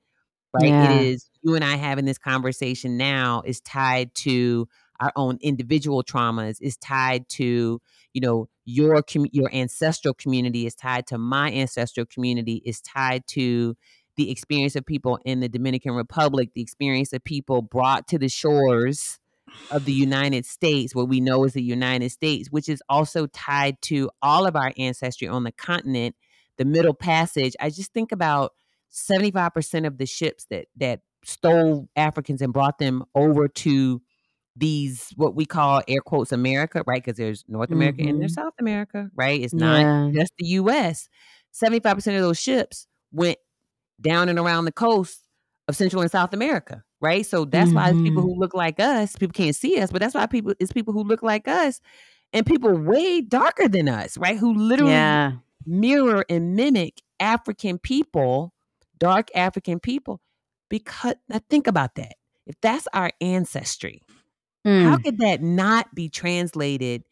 right? 0.54 0.72
Yeah. 0.72 0.84
It 0.84 1.02
is 1.06 1.30
you 1.42 1.54
and 1.54 1.64
I 1.64 1.76
having 1.76 2.04
this 2.06 2.18
conversation 2.18 2.96
now 2.96 3.42
is 3.44 3.60
tied 3.60 4.14
to 4.16 4.66
our 5.00 5.12
own 5.16 5.38
individual 5.40 6.02
traumas, 6.02 6.58
is 6.60 6.76
tied 6.76 7.28
to, 7.30 7.80
you 8.12 8.20
know, 8.20 8.48
your 8.64 9.02
com- 9.02 9.26
your 9.32 9.50
ancestral 9.52 10.14
community 10.14 10.66
is 10.66 10.74
tied 10.74 11.06
to 11.08 11.18
my 11.18 11.52
ancestral 11.52 12.06
community, 12.06 12.62
is 12.64 12.80
tied 12.80 13.26
to 13.28 13.76
the 14.16 14.30
experience 14.30 14.74
of 14.76 14.84
people 14.84 15.18
in 15.24 15.40
the 15.40 15.48
Dominican 15.48 15.92
Republic, 15.92 16.50
the 16.54 16.62
experience 16.62 17.12
of 17.12 17.22
people 17.22 17.62
brought 17.62 18.08
to 18.08 18.18
the 18.18 18.28
shores 18.28 19.18
of 19.70 19.84
the 19.84 19.92
United 19.92 20.44
States, 20.44 20.94
what 20.94 21.08
we 21.08 21.20
know 21.20 21.44
as 21.44 21.52
the 21.52 21.62
United 21.62 22.10
States, 22.10 22.50
which 22.50 22.68
is 22.68 22.82
also 22.88 23.26
tied 23.26 23.80
to 23.82 24.10
all 24.22 24.46
of 24.46 24.56
our 24.56 24.72
ancestry 24.78 25.28
on 25.28 25.44
the 25.44 25.52
continent, 25.52 26.16
the 26.56 26.64
Middle 26.64 26.94
Passage. 26.94 27.54
I 27.60 27.70
just 27.70 27.92
think 27.92 28.12
about 28.12 28.52
75% 28.90 29.86
of 29.86 29.98
the 29.98 30.06
ships 30.06 30.46
that 30.50 30.66
that 30.76 31.00
stole 31.24 31.88
Africans 31.96 32.40
and 32.40 32.52
brought 32.52 32.78
them 32.78 33.04
over 33.14 33.48
to 33.48 34.00
these 34.56 35.12
what 35.16 35.34
we 35.34 35.44
call 35.44 35.82
air 35.88 36.00
quotes 36.00 36.32
America, 36.32 36.82
right? 36.86 37.04
Because 37.04 37.18
there's 37.18 37.44
North 37.48 37.72
America 37.72 38.02
and 38.02 38.20
there's 38.20 38.32
Mhm. 38.32 38.36
South 38.36 38.54
America, 38.58 39.10
right? 39.14 39.40
It's 39.40 39.54
not 39.54 39.82
Yeah. 39.82 40.10
just 40.14 40.32
the 40.38 40.46
US. 40.46 41.08
75% 41.52 42.16
of 42.16 42.22
those 42.22 42.40
ships 42.40 42.86
went 43.12 43.38
down 44.00 44.28
and 44.28 44.38
around 44.38 44.64
the 44.66 44.72
coast 44.72 45.26
of 45.68 45.76
Central 45.76 46.02
and 46.02 46.10
South 46.10 46.32
America, 46.34 46.84
right? 47.00 47.24
So 47.26 47.44
that's 47.44 47.74
why 47.74 47.90
it's 47.90 48.00
people 48.02 48.22
Mhm. 48.22 48.26
who 48.34 48.40
look 48.40 48.54
like 48.54 48.80
us, 48.80 49.16
people 49.16 49.32
can't 49.34 49.56
see 49.56 49.80
us, 49.80 49.90
but 49.90 50.00
that's 50.00 50.14
why 50.14 50.26
people 50.26 50.54
it's 50.60 50.72
people 50.72 50.92
who 50.94 51.02
look 51.04 51.22
like 51.22 51.48
us 51.48 51.80
and 52.32 52.46
people 52.46 52.72
way 52.76 53.20
darker 53.20 53.68
than 53.68 53.88
us, 53.88 54.16
right? 54.18 54.38
Who 54.38 54.54
literally 54.54 54.92
Yeah. 54.92 55.32
mirror 55.66 56.24
and 56.28 56.54
mimic 56.56 57.02
African 57.20 57.78
people, 57.78 58.52
dark 58.98 59.28
African 59.34 59.80
people, 59.80 60.20
because 60.68 61.14
now 61.28 61.40
think 61.50 61.66
about 61.66 61.94
that. 61.96 62.14
If 62.46 62.56
that's 62.60 62.86
our 62.92 63.10
ancestry, 63.20 64.02
how 64.74 64.96
Mm. 64.96 65.04
could 65.04 65.18
that 65.18 65.42
not 65.42 65.94
be 65.94 66.08
translated 66.08 67.04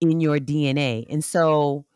in 0.00 0.20
your 0.20 0.38
DNA? 0.38 1.06
And 1.10 1.24
so 1.24 1.86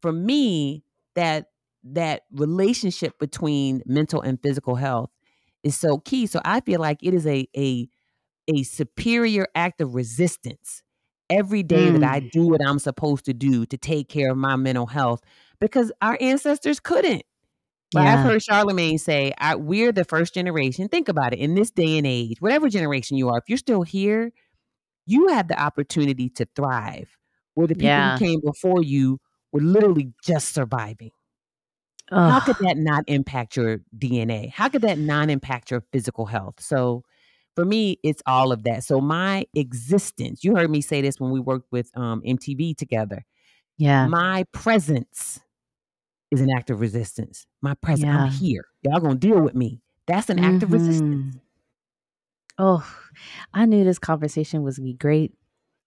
for 0.00 0.12
me, 0.12 0.84
that 1.14 1.46
that 1.84 2.22
relationship 2.32 3.18
between 3.18 3.82
mental 3.86 4.20
and 4.22 4.40
physical 4.42 4.76
health 4.76 5.10
is 5.64 5.76
so 5.76 5.98
key. 5.98 6.26
So 6.26 6.40
I 6.44 6.60
feel 6.60 6.80
like 6.80 6.98
it 7.02 7.14
is 7.14 7.26
a 7.26 7.48
a 7.56 7.88
a 8.48 8.62
superior 8.64 9.46
act 9.54 9.80
of 9.80 9.94
resistance 9.94 10.82
every 11.30 11.62
day 11.62 11.90
that 11.90 12.02
I 12.04 12.20
Mm. 12.20 12.30
do 12.32 12.46
what 12.48 12.60
I'm 12.66 12.78
supposed 12.78 13.24
to 13.26 13.34
do 13.34 13.66
to 13.66 13.78
take 13.78 14.08
care 14.08 14.30
of 14.32 14.36
my 14.38 14.56
mental 14.56 14.86
health 14.86 15.20
because 15.60 15.92
our 16.02 16.18
ancestors 16.20 16.80
couldn't. 16.80 17.22
But 17.92 18.06
I've 18.06 18.22
heard 18.22 18.40
Charlamagne 18.40 18.98
say, 19.00 19.32
I, 19.38 19.56
we're 19.56 19.92
the 19.92 20.04
first 20.04 20.34
generation. 20.34 20.88
Think 20.88 21.08
about 21.08 21.34
it 21.34 21.38
in 21.40 21.54
this 21.54 21.70
day 21.70 21.98
and 21.98 22.06
age, 22.06 22.40
whatever 22.40 22.68
generation 22.68 23.16
you 23.18 23.28
are, 23.28 23.38
if 23.38 23.44
you're 23.48 23.58
still 23.58 23.82
here, 23.82 24.32
you 25.06 25.28
have 25.28 25.48
the 25.48 25.60
opportunity 25.60 26.28
to 26.30 26.46
thrive 26.56 27.16
where 27.54 27.66
the 27.66 27.74
people 27.74 27.86
Yeah. 27.88 28.18
who 28.18 28.24
came 28.24 28.40
before 28.40 28.82
you 28.82 29.18
were 29.52 29.60
literally 29.60 30.12
just 30.24 30.54
surviving. 30.54 31.10
How 32.10 32.40
could 32.40 32.56
that 32.60 32.76
not 32.76 33.04
impact 33.06 33.56
your 33.56 33.78
DNA? 33.96 34.50
How 34.50 34.68
could 34.68 34.82
that 34.82 34.98
not 34.98 35.30
impact 35.30 35.70
your 35.70 35.82
physical 35.92 36.26
health? 36.26 36.60
So 36.60 37.04
for 37.54 37.64
me, 37.64 37.98
it's 38.02 38.22
all 38.26 38.52
of 38.52 38.64
that. 38.64 38.84
So 38.84 39.00
my 39.00 39.46
existence, 39.54 40.44
you 40.44 40.54
heard 40.54 40.70
me 40.70 40.82
say 40.82 41.00
this 41.00 41.18
when 41.18 41.30
we 41.30 41.40
worked 41.40 41.72
with 41.72 41.90
um, 41.96 42.20
MTV 42.26 42.76
together. 42.76 43.24
Yeah. 43.78 44.06
My 44.08 44.44
presence 44.52 45.40
is 46.30 46.40
an 46.42 46.50
act 46.54 46.68
of 46.70 46.80
resistance. 46.80 47.46
My 47.62 47.74
presence, 47.74 48.10
I'm 48.10 48.30
here. 48.30 48.64
Y'all 48.82 49.00
gonna 49.00 49.14
deal 49.14 49.40
with 49.40 49.54
me. 49.54 49.80
That's 50.06 50.28
an 50.28 50.38
act 50.38 50.62
of 50.62 50.72
resistance. 50.72 51.36
Oh, 52.58 52.84
I 53.54 53.66
knew 53.66 53.84
this 53.84 53.98
conversation 53.98 54.62
was 54.62 54.78
gonna 54.78 54.86
be 54.90 54.94
great, 54.94 55.32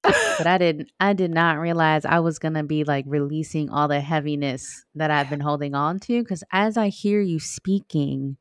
but 0.03 0.47
I 0.47 0.57
didn't 0.57 0.91
I 0.99 1.13
did 1.13 1.31
not 1.31 1.59
realize 1.59 2.05
I 2.05 2.19
was 2.19 2.39
going 2.39 2.53
to 2.55 2.63
be 2.63 2.83
like 2.83 3.05
releasing 3.07 3.69
all 3.69 3.87
the 3.87 3.99
heaviness 4.01 4.85
that 4.95 5.09
I've 5.11 5.29
been 5.29 5.39
holding 5.39 5.73
on 5.75 5.99
to 6.01 6.23
cuz 6.23 6.43
as 6.51 6.77
I 6.77 6.89
hear 6.89 7.21
you 7.21 7.39
speaking, 7.39 8.37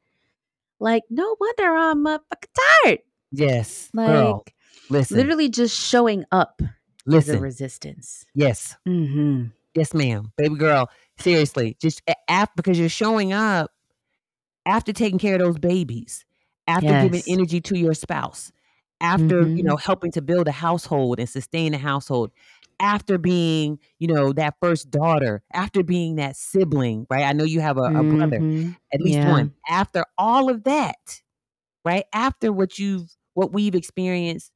Like, 0.80 1.02
no 1.10 1.36
wonder 1.40 1.74
I'm 1.74 2.06
uh, 2.06 2.18
fucking 2.28 2.50
tired. 2.84 2.98
Yes. 3.32 3.88
Like, 3.94 4.08
girl, 4.08 4.44
listen. 4.90 5.16
literally 5.16 5.48
just 5.48 5.78
showing 5.78 6.24
up 6.30 6.60
is 6.60 6.68
a 6.68 7.10
listen. 7.10 7.40
resistance. 7.40 8.26
yes. 8.34 8.76
Mm-hmm. 8.86 9.46
Yes, 9.74 9.92
ma'am. 9.92 10.32
Baby 10.36 10.54
girl, 10.56 10.88
seriously. 11.18 11.76
Just 11.80 12.00
after 12.28 12.52
because 12.56 12.78
you're 12.78 12.88
showing 12.88 13.32
up 13.32 13.72
after 14.66 14.92
taking 14.92 15.18
care 15.18 15.34
of 15.34 15.40
those 15.40 15.58
babies, 15.58 16.24
after 16.66 16.94
giving 16.94 17.22
energy 17.26 17.60
to 17.62 17.78
your 17.78 17.94
spouse, 17.94 18.52
after, 19.00 19.50
you 19.54 19.62
Mhm. 19.62 19.64
know, 19.64 19.76
helping 19.76 20.10
to 20.12 20.22
build 20.22 20.48
a 20.48 20.52
household 20.52 21.18
and 21.18 21.28
sustain 21.28 21.74
a 21.74 21.78
household, 21.78 22.32
after 22.80 23.18
being, 23.18 23.78
you 23.98 24.08
know, 24.08 24.32
that 24.32 24.54
first 24.60 24.90
daughter, 24.90 25.42
after 25.52 25.82
being 25.82 26.16
that 26.16 26.36
sibling, 26.36 27.06
right? 27.10 27.24
I 27.24 27.32
know 27.32 27.44
you 27.44 27.60
have 27.60 27.78
a, 27.78 27.90
a 27.94 28.04
brother, 28.04 28.44
at 28.92 29.00
least 29.00 29.20
Yeah. 29.20 29.24
one. 29.24 29.52
After 29.68 30.04
all 30.18 30.50
of 30.50 30.64
that, 30.64 31.22
right? 31.84 32.04
After 32.12 32.52
what 32.52 32.78
you've 32.78 33.10
what 33.34 33.52
we've 33.52 33.74
experienced, 33.74 34.52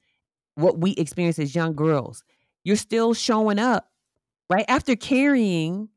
what 0.57 0.79
we 0.81 0.92
experienced 0.92 1.38
as 1.38 1.55
young 1.55 1.75
girls, 1.75 2.25
you're 2.64 2.77
still 2.77 3.14
showing 3.14 3.59
up, 3.59 3.90
right? 4.51 4.64
After 4.68 4.97
carrying 4.97 5.88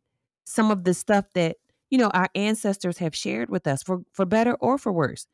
some 0.46 0.72
of 0.72 0.84
the 0.86 0.94
stuff 0.94 1.26
that, 1.36 1.58
you 1.92 1.98
know, 1.98 2.10
our 2.10 2.30
ancestors 2.36 2.98
have 3.00 3.16
shared 3.16 3.50
with 3.50 3.68
us 3.68 3.84
for 3.84 4.02
for 4.14 4.26
better 4.26 4.56
or 4.56 4.78
for 4.78 4.92
worse. 4.94 5.28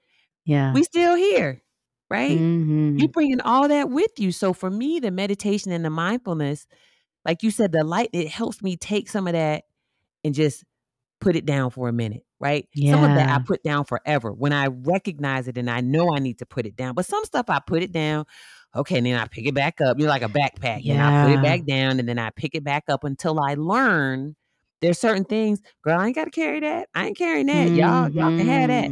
Yeah. 0.47 0.73
We 0.73 0.83
still 0.83 1.15
here, 1.15 1.61
right? 2.09 2.37
Mhm. 2.39 2.99
You 2.99 3.09
bringing 3.09 3.41
all 3.41 3.67
that 3.67 3.89
with 3.89 4.11
you. 4.17 4.31
So 4.31 4.53
for 4.53 4.69
me, 4.71 4.99
the 4.99 5.11
meditation 5.11 5.71
and 5.73 5.85
the 5.85 5.89
mindfulness, 5.89 6.67
like 7.25 7.43
you 7.43 7.51
said, 7.51 7.71
the 7.73 7.83
light, 7.83 8.09
it 8.13 8.29
helps 8.29 8.61
me 8.63 8.77
take 8.77 9.09
some 9.09 9.27
of 9.27 9.33
that 9.33 9.65
and 10.23 10.35
just 10.35 10.63
put 11.21 11.35
it 11.35 11.45
down 11.45 11.71
for 11.71 11.89
a 11.89 11.93
minute, 11.93 12.23
right? 12.39 12.67
Yeah. 12.75 12.91
Some 12.91 13.03
of 13.05 13.13
that 13.15 13.29
I 13.31 13.39
put 13.39 13.63
down 13.63 13.85
forever 13.85 14.33
when 14.33 14.53
I 14.53 14.67
recognize 14.67 15.47
it 15.47 15.57
and 15.57 15.69
I 15.69 15.81
know 15.81 16.13
I 16.15 16.19
need 16.19 16.39
to 16.39 16.45
put 16.47 16.65
it 16.67 16.75
down. 16.77 16.95
But 16.95 17.05
some 17.07 17.25
stuff 17.25 17.47
I 17.49 17.59
put 17.59 17.83
it 17.83 17.91
down, 17.93 18.25
okay, 18.75 18.97
and 18.99 19.07
then 19.07 19.19
I 19.19 19.27
pick 19.27 19.47
it 19.47 19.55
back 19.55 19.81
up. 19.81 19.99
You're 19.99 20.09
like 20.09 20.23
a 20.23 20.29
backpack. 20.29 20.83
And 20.89 21.01
I 21.01 21.11
put 21.11 21.31
it 21.31 21.41
back 21.41 21.65
down 21.65 21.99
and 21.99 22.09
then 22.09 22.19
I 22.19 22.31
pick 22.31 22.55
it 22.55 22.63
back 22.63 22.85
up 22.89 23.03
until 23.05 23.39
I 23.39 23.55
learn 23.55 24.35
there's 24.81 24.99
certain 24.99 25.25
things, 25.25 25.61
girl, 25.83 25.99
I 25.99 26.07
ain't 26.07 26.15
gotta 26.15 26.31
carry 26.31 26.59
that. 26.61 26.89
I 26.95 27.07
ain't 27.07 27.17
carrying 27.17 27.47
that. 27.47 27.73
Y'all, 27.75 28.09
y'all 28.11 28.31
can 28.37 28.47
have 28.47 28.69
that. 28.69 28.91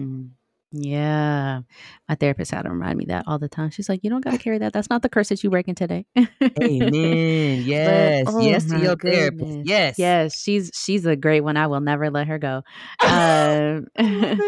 Yeah. 0.78 1.62
My 2.10 2.16
therapist 2.16 2.52
had 2.52 2.64
to 2.64 2.70
remind 2.70 2.98
me 2.98 3.06
that 3.06 3.24
all 3.28 3.40
the 3.40 3.48
time. 3.48 3.70
She's 3.70 3.88
like, 3.88 4.02
you 4.04 4.10
don't 4.10 4.24
got 4.24 4.32
to 4.32 4.38
carry 4.38 4.58
that. 4.60 4.74
That's 4.74 4.90
not 4.90 5.02
the 5.02 5.10
curse 5.10 5.30
that 5.30 5.42
you're 5.44 5.52
breaking 5.52 5.76
today. 5.76 6.06
Amen. 6.18 6.36
But 6.56 7.66
Yes. 7.66 8.26
oh 8.28 8.40
yes 8.42 8.66
to 8.66 8.80
your 8.80 8.96
therapist. 8.96 9.60
Yes. 9.66 9.98
Yes, 9.98 10.40
she's 10.40 10.72
she's 10.74 11.06
a 11.06 11.16
great 11.16 11.42
one. 11.42 11.58
I 11.58 11.68
will 11.68 11.80
never 11.82 12.10
let 12.10 12.28
her 12.28 12.38
go. 12.38 12.64
Um 13.02 13.88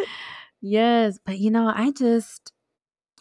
yes, 0.61 1.19
but 1.25 1.39
you 1.39 1.51
know, 1.51 1.71
I 1.73 1.91
just 1.91 2.51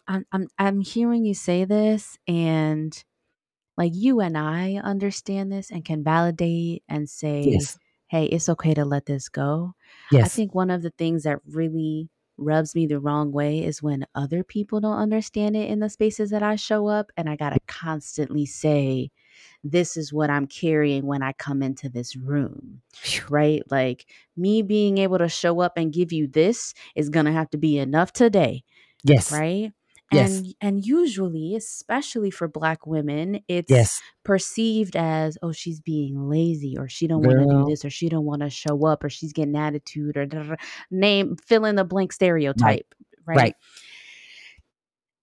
I'm 0.07 0.25
I'm 0.31 0.47
I'm 0.57 0.81
hearing 0.81 1.25
you 1.25 1.33
say 1.33 1.65
this 1.65 2.17
and 2.27 3.03
like 3.77 3.91
you 3.93 4.19
and 4.19 4.37
I 4.37 4.81
understand 4.83 5.51
this 5.51 5.69
and 5.69 5.85
can 5.85 6.03
validate 6.03 6.83
and 6.89 7.07
say, 7.09 7.43
Yes. 7.51 7.77
"Hey, 8.07 8.25
it's 8.25 8.49
okay 8.49 8.73
to 8.73 8.85
let 8.85 9.05
this 9.05 9.29
go." 9.29 9.73
Yes. 10.11 10.25
I 10.25 10.27
think 10.29 10.55
one 10.55 10.71
of 10.71 10.81
the 10.81 10.89
things 10.91 11.23
that 11.23 11.39
really 11.47 12.09
rubs 12.37 12.75
me 12.75 12.85
the 12.87 12.99
wrong 12.99 13.31
way 13.31 13.63
is 13.63 13.81
when 13.81 14.05
other 14.15 14.43
people 14.43 14.79
don't 14.79 14.97
understand 14.97 15.55
it 15.55 15.69
in 15.69 15.79
the 15.79 15.89
spaces 15.89 16.29
that 16.29 16.43
I 16.43 16.55
show 16.55 16.87
up 16.87 17.11
and 17.17 17.29
I 17.29 17.35
got 17.35 17.51
to 17.51 17.59
constantly 17.67 18.45
say, 18.45 19.11
this 19.63 19.97
is 19.97 20.13
what 20.13 20.29
I'm 20.29 20.47
carrying 20.47 21.05
when 21.05 21.21
I 21.23 21.33
come 21.33 21.61
into 21.61 21.89
this 21.89 22.15
room, 22.15 22.81
right? 23.29 23.61
Like 23.69 24.05
me 24.35 24.61
being 24.61 24.97
able 24.97 25.17
to 25.17 25.29
show 25.29 25.59
up 25.61 25.73
and 25.77 25.91
give 25.93 26.11
you 26.11 26.27
this 26.27 26.73
is 26.95 27.09
going 27.09 27.25
to 27.25 27.31
have 27.31 27.49
to 27.51 27.57
be 27.57 27.77
enough 27.77 28.13
today, 28.13 28.63
Yes. 29.03 29.31
right? 29.31 29.71
Yes. 30.11 30.37
And 30.37 30.55
and 30.61 30.85
usually, 30.85 31.55
especially 31.55 32.31
for 32.31 32.47
black 32.47 32.87
women, 32.87 33.41
it's 33.49 33.69
Yes. 33.69 34.01
perceived 34.23 34.95
as 34.95 35.37
oh 35.43 35.51
she's 35.51 35.81
being 35.81 36.29
lazy 36.29 36.77
or 36.77 36.87
she 36.87 37.07
don't 37.07 37.21
want 37.25 37.39
to 37.39 37.45
do 37.45 37.65
this 37.69 37.83
or 37.83 37.89
she 37.89 38.07
don't 38.07 38.23
want 38.25 38.41
to 38.41 38.49
show 38.49 38.85
up 38.85 39.03
or 39.03 39.09
she's 39.09 39.33
getting 39.33 39.57
attitude 39.57 40.15
or 40.15 40.25
da- 40.25 40.43
da- 40.43 40.49
da. 40.49 40.55
name 40.89 41.35
fill 41.35 41.65
in 41.65 41.75
the 41.75 41.83
blank 41.83 42.11
Right. 42.11 42.15
stereotype, 42.15 42.95
right? 43.25 43.37
Right. 43.37 43.55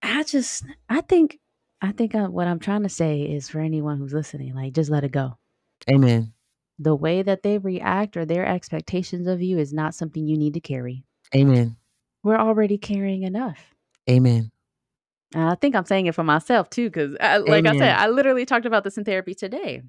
I 0.03 0.23
just 0.23 0.64
I 0.88 1.01
think 1.01 1.38
I 1.81 1.92
think 1.92 2.14
I, 2.14 2.29
what 2.29 2.47
I'm 2.47 2.59
trying 2.59 2.83
to 2.83 2.88
say 2.88 3.23
is 3.23 3.49
for 3.49 3.61
anyone 3.61 3.99
who's 3.99 4.12
listening, 4.12 4.55
like 4.55 4.73
just 4.75 4.90
let 4.90 5.05
it 5.05 5.12
go. 5.12 5.38
Amen. 5.90 6.33
The 6.79 6.94
way 6.94 7.23
that 7.23 7.42
they 7.42 7.59
react 7.59 8.16
or 8.16 8.25
their 8.27 8.44
expectations 8.44 9.27
of 9.29 9.40
you 9.40 9.59
is 9.59 9.73
not 9.73 9.94
something 9.94 10.27
you 10.27 10.37
need 10.37 10.55
to 10.55 10.61
carry. 10.61 11.05
Amen. 11.35 11.77
We're 12.23 12.38
already 12.38 12.79
carrying 12.79 13.23
enough. 13.23 13.75
Amen. 14.11 14.51
And 15.35 15.44
I 15.51 15.55
think 15.57 15.75
I'm 15.75 15.85
saying 15.85 16.07
it 16.07 16.14
for 16.14 16.25
myself 16.25 16.70
too, 16.70 16.88
because 16.88 17.16
like 17.47 17.66
I 17.66 17.77
said, 17.77 17.97
I 17.97 18.09
literally 18.09 18.47
talked 18.47 18.66
about 18.66 18.85
this 18.85 18.97
in 18.97 19.05
therapy 19.05 19.35
today. 19.35 19.83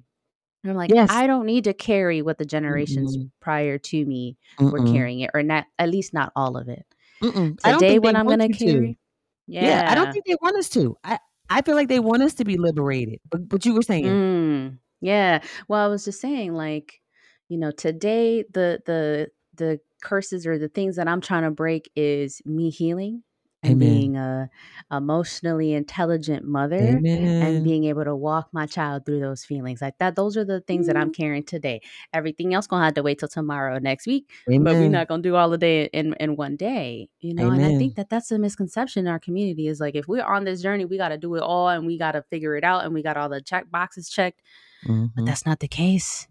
And 0.62 0.70
I'm 0.70 0.76
like, 0.76 0.90
Yes. 0.90 1.10
I 1.10 1.26
don't 1.26 1.46
need 1.46 1.64
to 1.64 1.72
carry 1.72 2.22
what 2.22 2.38
the 2.38 2.44
generations 2.44 3.16
Mm-mm. 3.16 3.30
prior 3.40 3.78
to 3.78 4.04
me 4.04 4.36
were 4.58 4.80
Mm-mm. 4.80 4.92
carrying 4.92 5.20
it, 5.20 5.30
or 5.32 5.42
not 5.42 5.66
at 5.78 5.88
least 5.88 6.12
not 6.12 6.32
all 6.34 6.56
of 6.56 6.68
it. 6.68 6.84
Mm-mm. 7.22 7.58
I 7.64 7.70
don't 7.70 7.80
Today, 7.80 7.98
what 7.98 8.16
I'm 8.16 8.26
want 8.26 8.40
gonna 8.40 8.52
carry, 8.52 8.98
Yeah, 9.46 9.88
I 9.90 9.94
don't 9.94 10.12
think 10.12 10.24
they 10.26 10.36
want 10.42 10.56
us 10.56 10.68
to. 10.70 10.96
I 11.04 11.18
I 11.48 11.62
feel 11.62 11.76
like 11.76 11.88
they 11.88 12.00
want 12.00 12.22
us 12.22 12.34
to 12.34 12.44
be 12.44 12.56
liberated. 12.56 13.20
But 13.30 13.48
but 13.48 13.64
you 13.64 13.74
were 13.74 13.82
saying, 13.82 14.04
mm, 14.04 14.78
yeah. 15.00 15.40
Well, 15.68 15.84
I 15.84 15.86
was 15.86 16.04
just 16.04 16.20
saying, 16.20 16.54
like, 16.54 17.00
you 17.48 17.58
know, 17.58 17.70
today 17.70 18.44
the 18.50 18.80
the 18.84 19.28
the 19.54 19.80
curses 20.02 20.46
or 20.46 20.58
the 20.58 20.68
things 20.68 20.96
that 20.96 21.08
I'm 21.08 21.20
trying 21.20 21.44
to 21.44 21.50
break 21.50 21.90
is 21.96 22.42
me 22.44 22.70
healing 22.70 23.22
and 23.62 23.82
Amen. 23.82 23.88
Being 24.16 24.50
a 24.90 24.96
emotionally 24.96 25.72
intelligent 25.72 26.44
mother 26.44 27.00
and 27.42 27.64
being 27.64 27.84
able 27.84 28.04
to 28.04 28.14
walk 28.14 28.48
my 28.52 28.66
child 28.66 29.04
through 29.04 29.20
those 29.20 29.44
feelings 29.44 29.80
like 29.82 29.98
that 29.98 30.16
those 30.16 30.36
are 30.36 30.44
the 30.44 30.60
things 30.60 30.86
that 30.86 30.96
i'm 30.96 31.10
Mm. 31.10 31.16
carrying 31.16 31.42
today 31.44 31.80
everything 32.12 32.54
else 32.54 32.66
gonna 32.66 32.84
have 32.84 32.94
to 32.94 33.02
wait 33.02 33.18
till 33.18 33.28
tomorrow 33.28 33.78
next 33.78 34.06
week 34.06 34.30
but 34.64 34.76
we're 34.78 34.88
not 34.88 35.08
gonna 35.08 35.22
do 35.22 35.34
all 35.36 35.50
the 35.50 35.58
day 35.58 35.84
in 35.92 36.14
in 36.20 36.36
one 36.36 36.56
day 36.56 37.08
you 37.20 37.34
know 37.34 37.50
and 37.50 37.64
i 37.64 37.72
think 37.78 37.94
that 37.96 38.08
that's 38.08 38.30
a 38.30 38.38
misconception 38.38 39.06
in 39.06 39.12
our 39.12 39.18
community 39.18 39.66
is 39.68 39.80
like 39.80 39.94
if 39.94 40.06
we're 40.08 40.24
on 40.24 40.44
this 40.44 40.62
journey 40.62 40.84
we 40.84 40.96
got 40.96 41.08
to 41.10 41.18
do 41.18 41.34
it 41.34 41.42
all 41.42 41.68
and 41.68 41.86
we 41.86 41.98
got 41.98 42.12
to 42.12 42.22
figure 42.30 42.56
it 42.56 42.64
out 42.64 42.84
and 42.84 42.94
we 42.94 43.02
got 43.02 43.16
all 43.16 43.28
the 43.28 43.40
check 43.40 43.70
boxes 43.70 44.08
checked 44.08 44.40
but 44.84 44.92
Mhm. 44.92 45.26
that's 45.26 45.44
not 45.46 45.60
the 45.60 45.68
case 45.68 46.28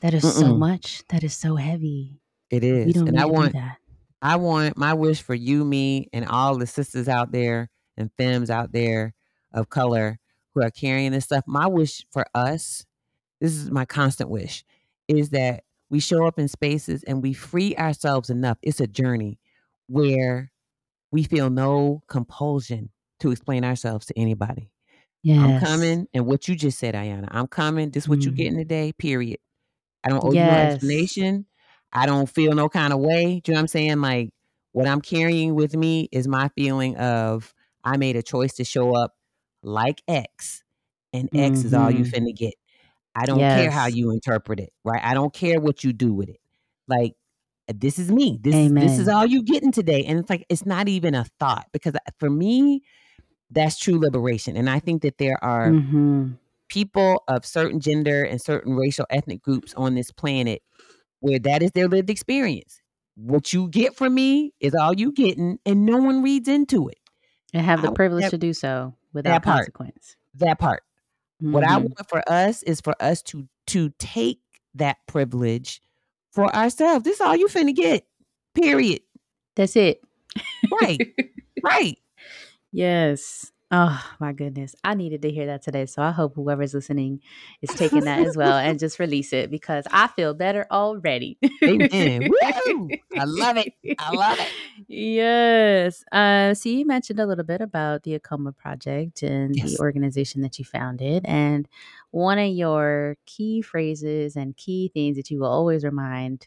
that 0.00 0.14
is 0.14 0.24
so 0.34 0.54
Mm-mm. 0.54 0.58
much 0.58 1.02
that 1.08 1.24
is 1.24 1.36
so 1.36 1.56
heavy 1.56 2.20
it 2.50 2.62
is 2.64 2.86
we 2.86 2.92
is. 2.92 2.94
don't 2.94 3.08
And 3.08 3.16
need 3.16 3.22
I 3.22 3.26
to 3.26 3.28
do 3.28 3.32
want 3.32 3.52
that 3.52 3.78
I 4.22 4.36
want 4.36 4.76
my 4.76 4.94
wish 4.94 5.22
for 5.22 5.34
you, 5.34 5.64
me, 5.64 6.08
and 6.12 6.26
all 6.26 6.58
the 6.58 6.66
sisters 6.66 7.08
out 7.08 7.32
there 7.32 7.70
and 7.96 8.10
femmes 8.16 8.50
out 8.50 8.72
there 8.72 9.14
of 9.52 9.68
color 9.70 10.18
who 10.54 10.62
are 10.62 10.70
carrying 10.70 11.12
this 11.12 11.24
stuff. 11.26 11.44
My 11.46 11.66
wish 11.66 12.04
for 12.10 12.26
us, 12.34 12.84
this 13.40 13.52
is 13.54 13.70
my 13.70 13.84
constant 13.84 14.30
wish, 14.30 14.64
is 15.08 15.30
that 15.30 15.64
we 15.90 16.00
show 16.00 16.26
up 16.26 16.38
in 16.38 16.48
spaces 16.48 17.04
and 17.04 17.22
we 17.22 17.32
free 17.32 17.76
ourselves 17.76 18.30
enough. 18.30 18.58
It's 18.62 18.80
a 18.80 18.86
journey 18.86 19.38
where 19.88 20.52
we 21.12 21.24
feel 21.24 21.50
no 21.50 22.02
compulsion 22.08 22.90
to 23.20 23.30
explain 23.32 23.64
ourselves 23.64 24.06
to 24.06 24.18
anybody. 24.18 24.70
I'm 25.38 25.52
coming, 25.52 26.08
and 26.14 26.26
what 26.26 26.48
you 26.48 26.56
just 26.56 26.78
said, 26.78 26.94
Ayana, 26.94 27.28
I'm 27.30 27.46
coming. 27.48 27.90
This 27.90 28.04
is 28.04 28.08
what 28.08 28.24
you 28.26 28.32
Mhm. 28.32 28.36
getting 28.36 28.56
today, 28.58 28.92
period. 28.92 29.38
I 30.04 30.10
don't 30.10 30.24
owe 30.24 30.32
you 30.32 30.44
no 30.44 30.54
yes 30.54 30.72
explanation. 30.74 31.46
I 31.92 32.06
don't 32.06 32.28
feel 32.28 32.54
no 32.54 32.68
kind 32.68 32.92
of 32.92 33.00
way. 33.00 33.40
Do 33.40 33.52
you 33.52 33.54
know 33.54 33.58
what 33.58 33.62
I'm 33.62 33.68
saying? 33.68 34.00
Like 34.00 34.30
what 34.72 34.86
I'm 34.86 35.00
carrying 35.00 35.54
with 35.54 35.74
me 35.76 36.08
is 36.12 36.28
my 36.28 36.48
feeling 36.56 36.96
of 36.96 37.54
I 37.84 37.96
made 37.96 38.16
a 38.16 38.22
choice 38.22 38.54
to 38.54 38.64
show 38.64 38.94
up 38.96 39.14
like 39.62 40.02
X, 40.08 40.62
and 41.12 41.30
X 41.34 41.64
is 41.64 41.74
all 41.74 41.90
you 41.90 42.04
hmm 42.04 42.06
finna 42.06 42.34
get. 42.36 42.54
I 43.14 43.26
don't 43.26 43.48
care 43.48 43.70
how 43.70 43.86
you 43.86 44.10
interpret 44.10 44.60
it, 44.60 44.72
right? 44.84 45.02
I 45.04 45.14
don't 45.14 45.32
care 45.32 45.60
what 45.60 45.84
you 45.84 45.92
do 45.92 46.12
with 46.14 46.28
it. 46.28 46.40
Like 46.88 47.14
uh, 47.68 47.74
this 47.76 47.98
is 47.98 48.10
me. 48.10 48.38
This 48.42 48.62
is 48.62 48.72
this 48.74 48.98
is 48.98 49.08
all 49.08 49.26
you 49.26 49.42
getting 49.42 49.72
today. 49.72 50.04
And 50.04 50.18
it's 50.18 50.30
like 50.30 50.46
it's 50.48 50.66
not 50.66 50.88
even 50.88 51.14
a 51.14 51.24
thought 51.40 51.66
because 51.72 51.94
uh, 51.94 52.00
for 52.18 52.30
me, 52.30 52.82
that's 53.50 53.78
true 53.78 53.98
liberation. 53.98 54.56
And 54.56 54.70
I 54.70 54.80
think 54.80 55.02
that 55.02 55.18
there 55.18 55.42
are 55.44 55.76
hmm 55.76 56.38
people 56.68 57.22
of 57.28 57.44
certain 57.46 57.80
gender 57.80 58.22
and 58.24 58.40
certain 58.40 58.74
racial 58.76 59.06
ethnic 59.10 59.42
groups 59.42 59.74
on 59.74 59.94
this 59.94 60.10
planet 60.10 60.62
where 61.20 61.38
that 61.40 61.62
is 61.62 61.70
their 61.72 61.88
lived 61.88 62.10
experience. 62.10 62.80
What 63.16 63.52
you 63.52 63.68
get 63.68 63.96
from 63.96 64.14
me 64.14 64.54
is 64.60 64.74
all 64.74 64.94
you 64.94 65.12
getting, 65.12 65.58
and 65.66 65.84
no 65.84 65.98
one 65.98 66.22
reads 66.22 66.48
into 66.48 66.88
it. 66.88 66.98
and 67.52 67.64
have 67.64 67.80
the 67.82 67.88
want 67.88 67.96
privilege 67.96 68.24
that 68.24 68.30
to 68.30 68.38
do 68.38 68.52
so 68.52 68.94
without 69.12 69.32
that 69.32 69.42
part, 69.42 69.58
consequence. 69.58 70.16
that 70.34 70.58
part. 70.58 70.82
What 71.40 71.64
I 71.64 71.76
hmm 71.76 71.82
want 71.82 72.08
for 72.08 72.22
us 72.30 72.62
is 72.62 72.80
for 72.80 72.94
us 73.00 73.22
to 73.24 73.48
to 73.68 73.90
take 73.98 74.40
that 74.74 74.98
privilege 75.06 75.80
for 76.32 76.54
ourselves. 76.54 77.04
This 77.04 77.16
is 77.16 77.20
all 77.20 77.36
you 77.36 77.48
finna 77.48 77.74
get. 77.74 78.06
Period. 78.54 79.00
That's 79.56 79.76
it. 79.76 80.00
Right. 80.70 81.02
Right. 81.62 81.98
yes. 82.72 83.50
Oh 83.70 84.02
my 84.18 84.32
goodness. 84.32 84.74
I 84.82 84.94
needed 84.94 85.22
to 85.22 85.30
hear 85.30 85.46
that 85.46 85.62
today. 85.62 85.84
So 85.86 86.02
I 86.02 86.10
hope 86.10 86.34
whoever's 86.34 86.72
listening 86.72 87.20
is 87.60 87.74
taking 87.74 88.04
that 88.04 88.20
as 88.20 88.34
well 88.36 88.56
and 88.56 88.78
just 88.78 88.98
release 88.98 89.32
it 89.34 89.50
because 89.50 89.86
I 89.92 90.06
feel 90.08 90.32
better 90.32 90.66
already. 90.70 91.38
Amen. 91.66 92.28
Woo! 92.30 92.96
I 93.14 93.24
love 93.24 93.58
it. 93.58 93.74
I 93.98 94.10
love 94.12 94.38
it. 94.40 94.48
Yes. 94.88 96.04
Uh, 96.12 96.54
so 96.54 96.68
you 96.70 96.86
mentioned 96.86 97.20
a 97.20 97.26
little 97.26 97.44
bit 97.44 97.60
about 97.60 98.04
the 98.04 98.18
AAKOMA 98.18 98.56
Project 98.56 99.22
and 99.22 99.54
Yes. 99.56 99.72
the 99.74 99.78
organization 99.80 100.42
that 100.42 100.58
you 100.58 100.64
founded. 100.64 101.24
And 101.26 101.68
one 102.12 102.38
of 102.38 102.48
your 102.50 103.16
key 103.26 103.60
phrases 103.62 104.36
and 104.36 104.56
key 104.56 104.90
things 104.94 105.16
that 105.16 105.30
you 105.30 105.40
will 105.40 105.48
always 105.50 105.84
remind 105.84 106.46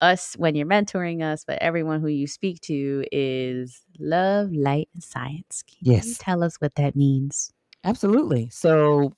us 0.00 0.34
when 0.34 0.54
you're 0.54 0.66
mentoring 0.66 1.22
us, 1.22 1.44
but 1.44 1.58
everyone 1.60 2.00
who 2.00 2.08
you 2.08 2.26
speak 2.26 2.60
to 2.62 3.04
is 3.12 3.82
love, 3.98 4.52
light, 4.52 4.88
and 4.94 5.02
science. 5.02 5.62
Can 5.66 6.08
you 6.08 6.14
Yes. 6.14 6.18
tell 6.18 6.42
us 6.42 6.56
what 6.56 6.74
that 6.76 6.96
means? 6.96 7.52
Absolutely. 7.84 8.50
So, 8.50 9.14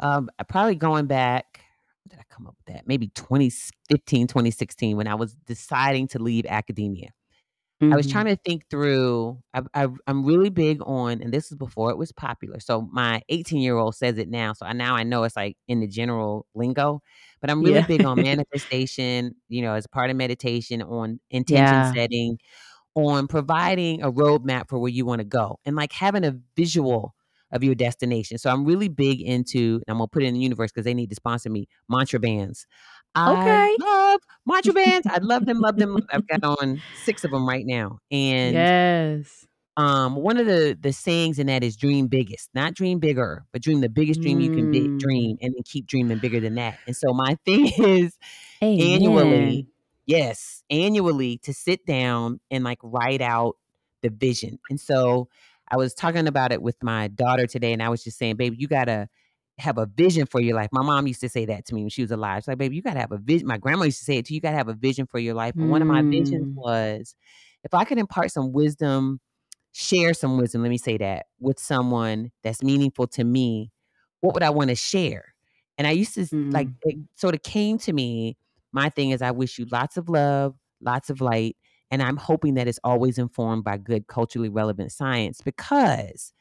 um, 0.00 0.30
probably 0.48 0.76
going 0.76 1.06
back, 1.06 1.60
did 2.08 2.18
I 2.18 2.22
come 2.30 2.46
up 2.46 2.56
with 2.58 2.74
that? 2.74 2.86
Maybe 2.86 3.08
2015, 3.08 4.26
2016, 4.26 4.96
when 4.96 5.08
I 5.08 5.14
was 5.14 5.34
deciding 5.46 6.08
to 6.08 6.18
leave 6.22 6.46
academia. 6.46 7.10
I 7.90 7.96
was 7.96 8.06
Mhm. 8.06 8.08
trying 8.08 8.26
to 8.26 8.36
think 8.36 8.64
through. 8.70 9.38
I, 9.54 9.62
I, 9.74 9.88
I'm 10.06 10.24
really 10.24 10.50
big 10.50 10.80
on, 10.84 11.22
and 11.22 11.32
this 11.32 11.52
is 11.52 11.56
before 11.58 11.90
it 11.90 11.98
was 11.98 12.12
popular. 12.12 12.58
So 12.60 12.88
my 12.92 13.22
18 13.28 13.60
year 13.60 13.76
old 13.76 13.94
says 13.94 14.18
it 14.18 14.28
now. 14.28 14.52
So 14.54 14.66
I, 14.66 14.72
now 14.72 14.96
I 14.96 15.04
know 15.04 15.22
it's 15.24 15.36
like 15.36 15.56
in 15.68 15.80
the 15.80 15.86
general 15.88 16.46
lingo, 16.54 17.02
but 17.40 17.50
I'm 17.50 17.62
really 17.62 17.82
Yeah. 17.82 17.84
big 17.84 18.04
on 18.04 18.20
manifestation. 18.20 19.34
You 19.48 19.62
know, 19.62 19.74
as 19.74 19.86
part 19.86 20.10
of 20.10 20.16
meditation, 20.16 20.82
on 20.82 21.20
intention 21.30 21.82
Yeah. 21.82 21.96
setting, 21.96 22.38
on 22.94 23.26
providing 23.28 24.02
a 24.02 24.12
roadmap 24.12 24.68
for 24.68 24.78
where 24.78 24.90
you 24.90 25.04
want 25.06 25.20
to 25.20 25.24
go, 25.24 25.58
and 25.64 25.76
like 25.76 25.92
having 25.92 26.24
a 26.24 26.36
visual 26.56 27.14
of 27.52 27.62
your 27.64 27.74
destination. 27.74 28.38
So 28.38 28.50
I'm 28.50 28.64
really 28.64 28.88
big 28.88 29.20
into, 29.20 29.76
and 29.86 29.92
I'm 29.92 29.98
gonna 29.98 30.08
put 30.08 30.22
it 30.22 30.26
in 30.26 30.34
the 30.34 30.40
universe 30.40 30.72
because 30.72 30.84
they 30.84 30.94
need 30.94 31.10
to 31.10 31.16
sponsor 31.16 31.50
me. 31.50 31.68
Mantra 31.88 32.20
bands. 32.20 32.66
I 33.14 33.26
Okay. 33.26 33.76
love 33.78 34.20
mantra 34.46 34.72
bands. 34.72 35.06
I 35.06 35.18
love 35.18 35.46
them, 35.46 35.60
love 35.60 35.78
them. 35.78 36.06
I've 36.12 36.26
got 36.28 36.44
on 36.44 36.82
six 36.92 37.24
of 37.24 37.30
them 37.30 37.48
right 37.48 37.64
now, 37.66 37.98
and 38.10 38.70
yes. 39.10 39.46
um, 39.76 40.14
one 40.16 40.36
of 40.36 40.46
the 40.46 40.76
the 40.80 40.92
sayings 40.92 41.38
in 41.38 41.48
that 41.48 41.64
is 41.64 41.76
dream 41.76 42.06
biggest, 42.06 42.50
not 42.54 42.74
dream 42.74 43.00
bigger, 43.00 43.44
but 43.52 43.62
dream 43.62 43.80
the 43.80 43.88
biggest 43.88 44.20
dream 44.22 44.38
you 44.40 44.50
can 44.50 44.68
be, 44.68 44.92
Mm. 44.92 44.98
dream, 44.98 45.36
and 45.40 45.54
then 45.54 45.62
keep 45.64 45.86
dreaming 45.86 46.20
bigger 46.20 46.40
than 46.40 46.54
that. 46.56 46.78
And 46.86 46.96
so 46.96 47.12
my 47.12 47.36
thing 47.44 47.70
is 47.78 48.16
annually, 48.78 49.68
yes, 50.06 50.62
annually 50.70 51.38
to 51.44 51.54
sit 51.54 51.86
down 51.86 52.40
and 52.50 52.64
like 52.64 52.78
write 52.82 53.22
out 53.22 53.56
the 54.02 54.10
vision. 54.10 54.58
And 54.70 54.80
so 54.80 55.28
I 55.70 55.76
was 55.76 55.94
talking 55.94 56.28
about 56.28 56.52
it 56.52 56.62
with 56.62 56.76
my 56.82 57.08
daughter 57.08 57.46
today, 57.46 57.72
and 57.72 57.82
I 57.82 57.88
was 57.90 58.04
just 58.04 58.18
saying, 58.18 58.36
baby, 58.36 58.56
you 58.58 58.68
gotta 58.68 59.08
have 59.58 59.78
a 59.78 59.86
vision 59.86 60.26
for 60.26 60.40
your 60.40 60.56
life. 60.56 60.68
My 60.72 60.82
mom 60.82 61.06
used 61.06 61.20
to 61.20 61.28
say 61.28 61.44
that 61.46 61.64
to 61.66 61.74
me 61.74 61.82
when 61.82 61.90
she 61.90 62.02
was 62.02 62.10
alive. 62.10 62.42
She's 62.42 62.48
like, 62.48 62.58
baby, 62.58 62.76
you 62.76 62.82
gotta 62.82 63.00
have 63.00 63.12
a 63.12 63.18
vision. 63.18 63.46
My 63.46 63.58
grandma 63.58 63.84
used 63.84 63.98
to 64.00 64.04
say 64.04 64.18
it 64.18 64.26
too. 64.26 64.34
You 64.34 64.40
gotta 64.40 64.56
have 64.56 64.68
a 64.68 64.74
vision 64.74 65.06
for 65.06 65.18
your 65.18 65.34
life. 65.34 65.54
And 65.60 65.70
one 65.70 65.82
of 65.82 65.88
my 65.88 66.02
visions 66.02 66.48
Mm. 66.48 66.54
was 66.56 67.14
if 67.62 67.72
I 67.74 67.84
could 67.84 67.98
impart 67.98 68.32
some 68.32 68.52
wisdom, 68.52 69.20
share 69.72 70.12
some 70.14 70.38
wisdom, 70.38 70.62
let 70.62 70.70
me 70.70 70.78
say 70.78 70.96
that, 70.98 71.26
with 71.40 71.58
someone 71.58 72.30
that's 72.42 72.62
meaningful 72.62 73.06
to 73.08 73.24
me, 73.24 73.70
what 74.20 74.34
would 74.34 74.42
I 74.42 74.50
want 74.50 74.70
to 74.70 74.76
share? 74.76 75.34
And 75.78 75.86
I 75.86 75.92
used 75.92 76.14
to 76.14 76.22
s- 76.22 76.32
like 76.50 76.68
Mm. 76.68 76.74
it 76.82 76.98
sort 77.16 77.34
of 77.34 77.42
came 77.42 77.78
to 77.78 77.92
me. 77.92 78.36
My 78.72 78.88
thing 78.88 79.10
is 79.10 79.22
I 79.22 79.30
wish 79.30 79.58
you 79.58 79.66
lots 79.70 79.96
of 79.96 80.08
love, 80.08 80.56
lots 80.80 81.10
of 81.10 81.20
light, 81.20 81.56
and 81.90 82.02
I'm 82.02 82.16
hoping 82.16 82.54
that 82.54 82.66
it's 82.68 82.80
always 82.84 83.18
informed 83.18 83.62
by 83.64 83.76
good 83.78 84.06
culturally 84.08 84.48
relevant 84.48 84.90
science 84.92 85.40
because 85.40 86.32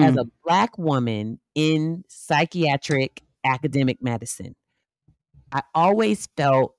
as 0.00 0.16
a 0.16 0.24
Mm. 0.24 0.30
black 0.44 0.76
woman 0.78 1.40
in 1.54 2.04
psychiatric 2.08 3.22
academic 3.44 4.02
medicine, 4.02 4.56
I 5.52 5.62
always 5.74 6.28
felt 6.36 6.74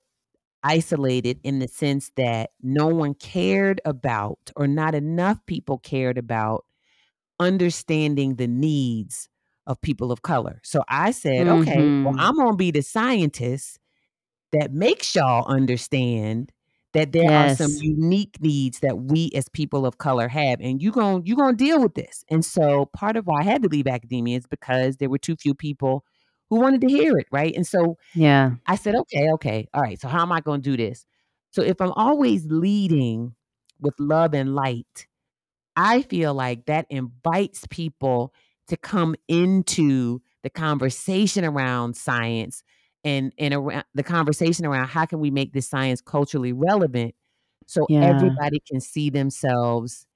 isolated 0.62 1.40
in 1.44 1.60
the 1.60 1.68
sense 1.68 2.12
that 2.16 2.50
no 2.62 2.88
one 2.88 3.14
cared 3.14 3.80
about 3.84 4.50
or 4.56 4.68
not 4.68 4.94
enough 4.94 5.44
people 5.46 5.78
cared 5.78 6.18
about 6.18 6.66
understanding 7.40 8.36
the 8.36 8.48
needs 8.48 9.28
of 9.66 9.80
people 9.80 10.12
of 10.12 10.22
color. 10.22 10.60
So 10.64 10.84
I 10.88 11.12
said, 11.12 11.48
okay, 11.48 11.92
well, 12.02 12.14
Mhm. 12.14 12.18
I'm 12.18 12.36
going 12.36 12.52
to 12.52 12.56
be 12.56 12.70
the 12.70 12.82
scientist 12.82 13.78
that 14.52 14.72
makes 14.72 15.14
y'all 15.14 15.46
understand 15.46 16.52
that 16.92 17.12
there 17.12 17.32
are 17.32 17.48
some 17.48 17.76
unique 17.78 18.36
needs 18.40 18.80
that 18.80 18.98
we 18.98 19.30
as 19.34 19.48
people 19.48 19.86
of 19.86 19.98
color 19.98 20.28
have 20.28 20.60
and 20.60 20.82
you 20.82 20.90
going 20.90 21.24
you 21.26 21.36
going 21.36 21.56
to 21.56 21.64
deal 21.64 21.80
with 21.80 21.94
this. 21.94 22.24
And 22.30 22.44
so 22.44 22.86
part 22.86 23.16
of 23.16 23.26
why 23.26 23.40
I 23.40 23.44
had 23.44 23.62
to 23.62 23.68
leave 23.68 23.86
academia 23.86 24.38
is 24.38 24.46
because 24.46 24.96
there 24.96 25.10
were 25.10 25.18
too 25.18 25.36
few 25.36 25.54
people 25.54 26.04
who 26.50 26.56
wanted 26.56 26.80
to 26.82 26.88
hear 26.88 27.16
it, 27.16 27.26
right? 27.30 27.54
And 27.54 27.66
so 27.66 27.96
Yeah. 28.14 28.52
I 28.66 28.76
said, 28.76 28.94
okay, 28.94 29.30
okay, 29.34 29.68
all 29.74 29.82
right. 29.82 30.00
So 30.00 30.08
how 30.08 30.22
am 30.22 30.32
I 30.32 30.40
going 30.40 30.62
to 30.62 30.70
do 30.70 30.76
this? 30.76 31.06
So 31.50 31.62
if 31.62 31.80
I'm 31.80 31.92
always 31.92 32.46
leading 32.46 33.34
with 33.80 33.94
love 33.98 34.34
and 34.34 34.54
light, 34.54 35.06
I 35.76 36.02
feel 36.02 36.34
like 36.34 36.66
that 36.66 36.86
invites 36.90 37.66
people 37.70 38.34
to 38.68 38.76
come 38.76 39.14
into 39.28 40.20
the 40.42 40.50
conversation 40.50 41.44
around 41.44 41.96
science 41.96 42.62
and 43.04 43.32
and 43.38 43.54
around 43.54 43.84
the 43.94 44.02
conversation 44.02 44.66
around 44.66 44.88
how 44.88 45.06
can 45.06 45.20
we 45.20 45.30
make 45.30 45.52
this 45.52 45.68
science 45.68 46.00
culturally 46.00 46.52
relevant 46.52 47.14
so 47.66 47.86
Yeah. 47.88 48.10
everybody 48.10 48.60
can 48.70 48.80
see 48.80 49.10
themselves 49.10 50.06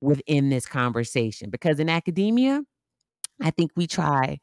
within 0.00 0.50
this 0.50 0.66
conversation 0.66 1.50
because 1.50 1.78
in 1.78 1.88
academia 1.88 2.62
I 3.40 3.50
think 3.50 3.72
we 3.76 3.86
try 3.86 4.38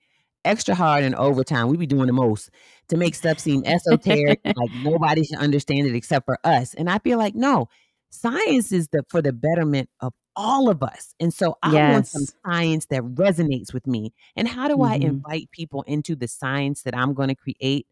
extra 0.46 0.76
hard 0.76 1.04
and 1.04 1.16
overtime. 1.16 1.68
We 1.68 1.78
be 1.78 1.86
doing 1.86 2.08
the 2.08 2.14
most 2.14 2.50
to 2.90 2.98
make 2.98 3.16
stuff 3.16 3.40
seem 3.40 3.64
esoteric, 3.66 4.40
like 4.56 4.70
nobody 4.74 5.24
should 5.24 5.40
understand 5.40 5.88
it 5.88 5.96
except 5.96 6.26
for 6.26 6.38
us. 6.44 6.74
And 6.74 6.90
I 6.90 7.00
feel 7.00 7.18
like 7.18 7.36
no, 7.36 7.68
science 8.10 8.72
is 8.72 8.88
the 8.90 9.04
for 9.10 9.22
the 9.22 9.34
betterment 9.34 9.90
of 10.02 10.14
all 10.36 10.70
of 10.70 10.84
us. 10.84 11.14
And 11.20 11.34
so 11.34 11.58
I 11.64 11.78
want 11.78 12.08
some 12.08 12.26
science 12.46 12.86
that 12.88 13.02
resonates 13.04 13.74
with 13.74 13.88
me. 13.88 14.14
And 14.36 14.48
how 14.48 14.68
do 14.68 14.82
I 14.82 14.98
Mhm. 14.98 15.02
invite 15.02 15.52
people 15.52 15.84
into 15.84 16.16
the 16.16 16.28
science 16.28 16.84
that 16.84 16.96
I'm 16.96 17.14
going 17.14 17.30
to 17.30 17.36
create? 17.36 17.88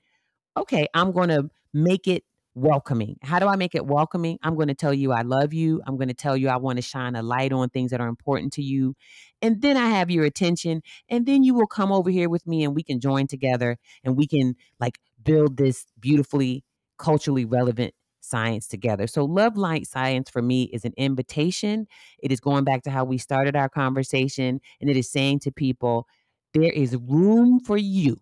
okay, 0.58 0.88
I'm 0.93 1.12
going 1.12 1.30
to 1.30 1.50
make 1.73 2.08
it 2.08 2.23
welcoming. 2.56 3.17
How 3.21 3.39
do 3.39 3.47
I 3.47 3.56
make 3.56 3.76
it 3.76 3.86
welcoming? 3.86 4.39
I'm 4.41 4.56
going 4.56 4.69
to 4.69 4.73
tell 4.73 4.93
you 4.93 5.12
I 5.12 5.21
love 5.21 5.54
you. 5.54 5.82
I'm 5.86 5.95
going 5.97 6.08
to 6.08 6.15
tell 6.15 6.36
you 6.36 6.50
I 6.50 6.58
want 6.58 6.78
to 6.78 6.82
shine 6.82 7.15
a 7.15 7.21
light 7.21 7.54
on 7.54 7.69
things 7.69 7.91
that 7.91 8.02
are 8.02 8.08
important 8.08 8.54
to 8.54 8.63
you. 8.63 8.95
And 9.41 9.62
then 9.62 9.78
I 9.78 9.89
have 9.89 10.10
your 10.10 10.26
attention. 10.26 10.82
And 11.10 11.26
then 11.28 11.43
you 11.43 11.54
will 11.54 11.67
come 11.67 11.91
over 11.91 12.10
here 12.10 12.30
with 12.30 12.47
me 12.47 12.63
and 12.63 12.73
we 12.76 12.84
can 12.84 13.00
join 13.00 13.28
together 13.28 13.78
and 14.04 14.17
we 14.17 14.26
can 14.28 14.56
like 14.80 14.97
build 15.21 15.58
this 15.58 15.86
beautifully 16.00 16.63
culturally 16.97 17.45
relevant 17.45 17.93
science 18.28 18.68
together. 18.68 19.08
So 19.08 19.26
love 19.26 19.58
light 19.58 19.88
science 19.88 20.30
for 20.30 20.42
me 20.42 20.63
is 20.74 20.86
an 20.86 20.94
invitation. 20.98 21.88
It 22.20 22.32
is 22.32 22.40
going 22.42 22.66
back 22.66 22.84
to 22.84 22.92
how 22.92 23.06
we 23.06 23.18
started 23.18 23.56
our 23.56 23.70
conversation 23.70 24.62
and 24.82 24.90
it 24.90 24.98
is 24.98 25.10
saying 25.12 25.40
to 25.42 25.52
people 25.52 26.08
there 26.54 26.72
is 26.72 26.96
room 26.98 27.60
for 27.60 27.78
you 27.78 28.18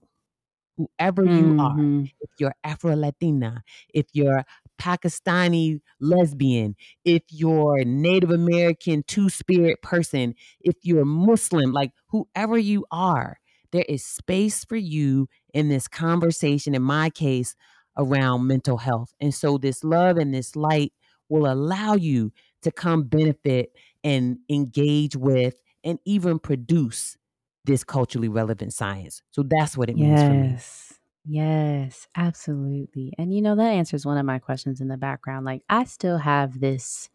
whoever 0.77 1.25
you 1.25 1.53
are, 1.59 1.91
Mhm. 1.99 2.11
if 2.21 2.29
you're 2.39 2.53
Afro 2.63 2.95
Latina, 2.95 3.63
if 3.93 4.05
you're 4.13 4.43
Pakistani 4.79 5.79
lesbian, 6.01 6.75
if 7.05 7.23
you're 7.31 7.83
Native 7.85 8.31
American 8.31 9.03
two 9.07 9.29
spirit 9.29 9.81
person, 9.81 10.35
if 10.61 10.75
you're 10.83 11.05
Muslim, 11.05 11.71
like 11.71 11.91
whoever 12.09 12.57
you 12.57 12.85
are, 12.91 13.39
there 13.71 13.85
is 13.87 14.03
space 14.05 14.65
for 14.65 14.75
you 14.75 15.27
in 15.53 15.69
this 15.69 15.87
conversation, 15.87 16.75
in 16.75 16.81
my 16.81 17.09
case, 17.09 17.55
around 17.97 18.47
mental 18.47 18.77
health. 18.77 19.13
And 19.19 19.33
so 19.33 19.57
this 19.57 19.83
love 19.83 20.17
and 20.17 20.33
this 20.33 20.55
light 20.55 20.93
will 21.29 21.51
allow 21.51 21.95
you 21.95 22.31
to 22.61 22.71
come 22.71 23.03
benefit 23.03 23.71
and 24.03 24.37
engage 24.49 25.15
with 25.15 25.61
and 25.83 25.99
even 26.05 26.39
produce 26.39 27.17
this 27.65 27.83
culturally 27.83 28.29
relevant 28.29 28.73
science. 28.73 29.21
So 29.31 29.43
that's 29.43 29.77
what 29.77 29.89
it 29.89 29.97
means 29.97 30.23
for 30.23 30.35
me. 30.35 30.55
Yes. 30.55 30.99
Yes, 31.27 32.07
absolutely. 32.15 33.13
And 33.17 33.33
you 33.33 33.41
know, 33.41 33.55
that 33.55 33.71
answers 33.71 34.05
one 34.05 34.17
of 34.19 34.25
my 34.25 34.37
questions 34.37 34.79
in 34.79 34.89
the 34.89 34.97
background. 34.97 35.45
Like, 35.45 35.63
I 35.69 35.85
still 35.85 36.19
have 36.19 36.59
this 36.59 37.09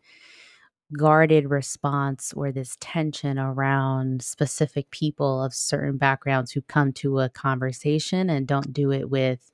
guarded 0.97 1.49
response 1.49 2.33
or 2.35 2.51
this 2.51 2.77
tension 2.81 3.39
around 3.39 4.23
specific 4.23 4.91
people 4.91 5.43
of 5.43 5.55
certain 5.55 5.97
backgrounds 5.99 6.51
who 6.51 6.63
come 6.63 6.93
to 6.93 7.21
a 7.21 7.29
conversation 7.29 8.29
and 8.29 8.49
don't 8.49 8.73
do 8.73 8.91
it 8.91 9.09
with 9.09 9.53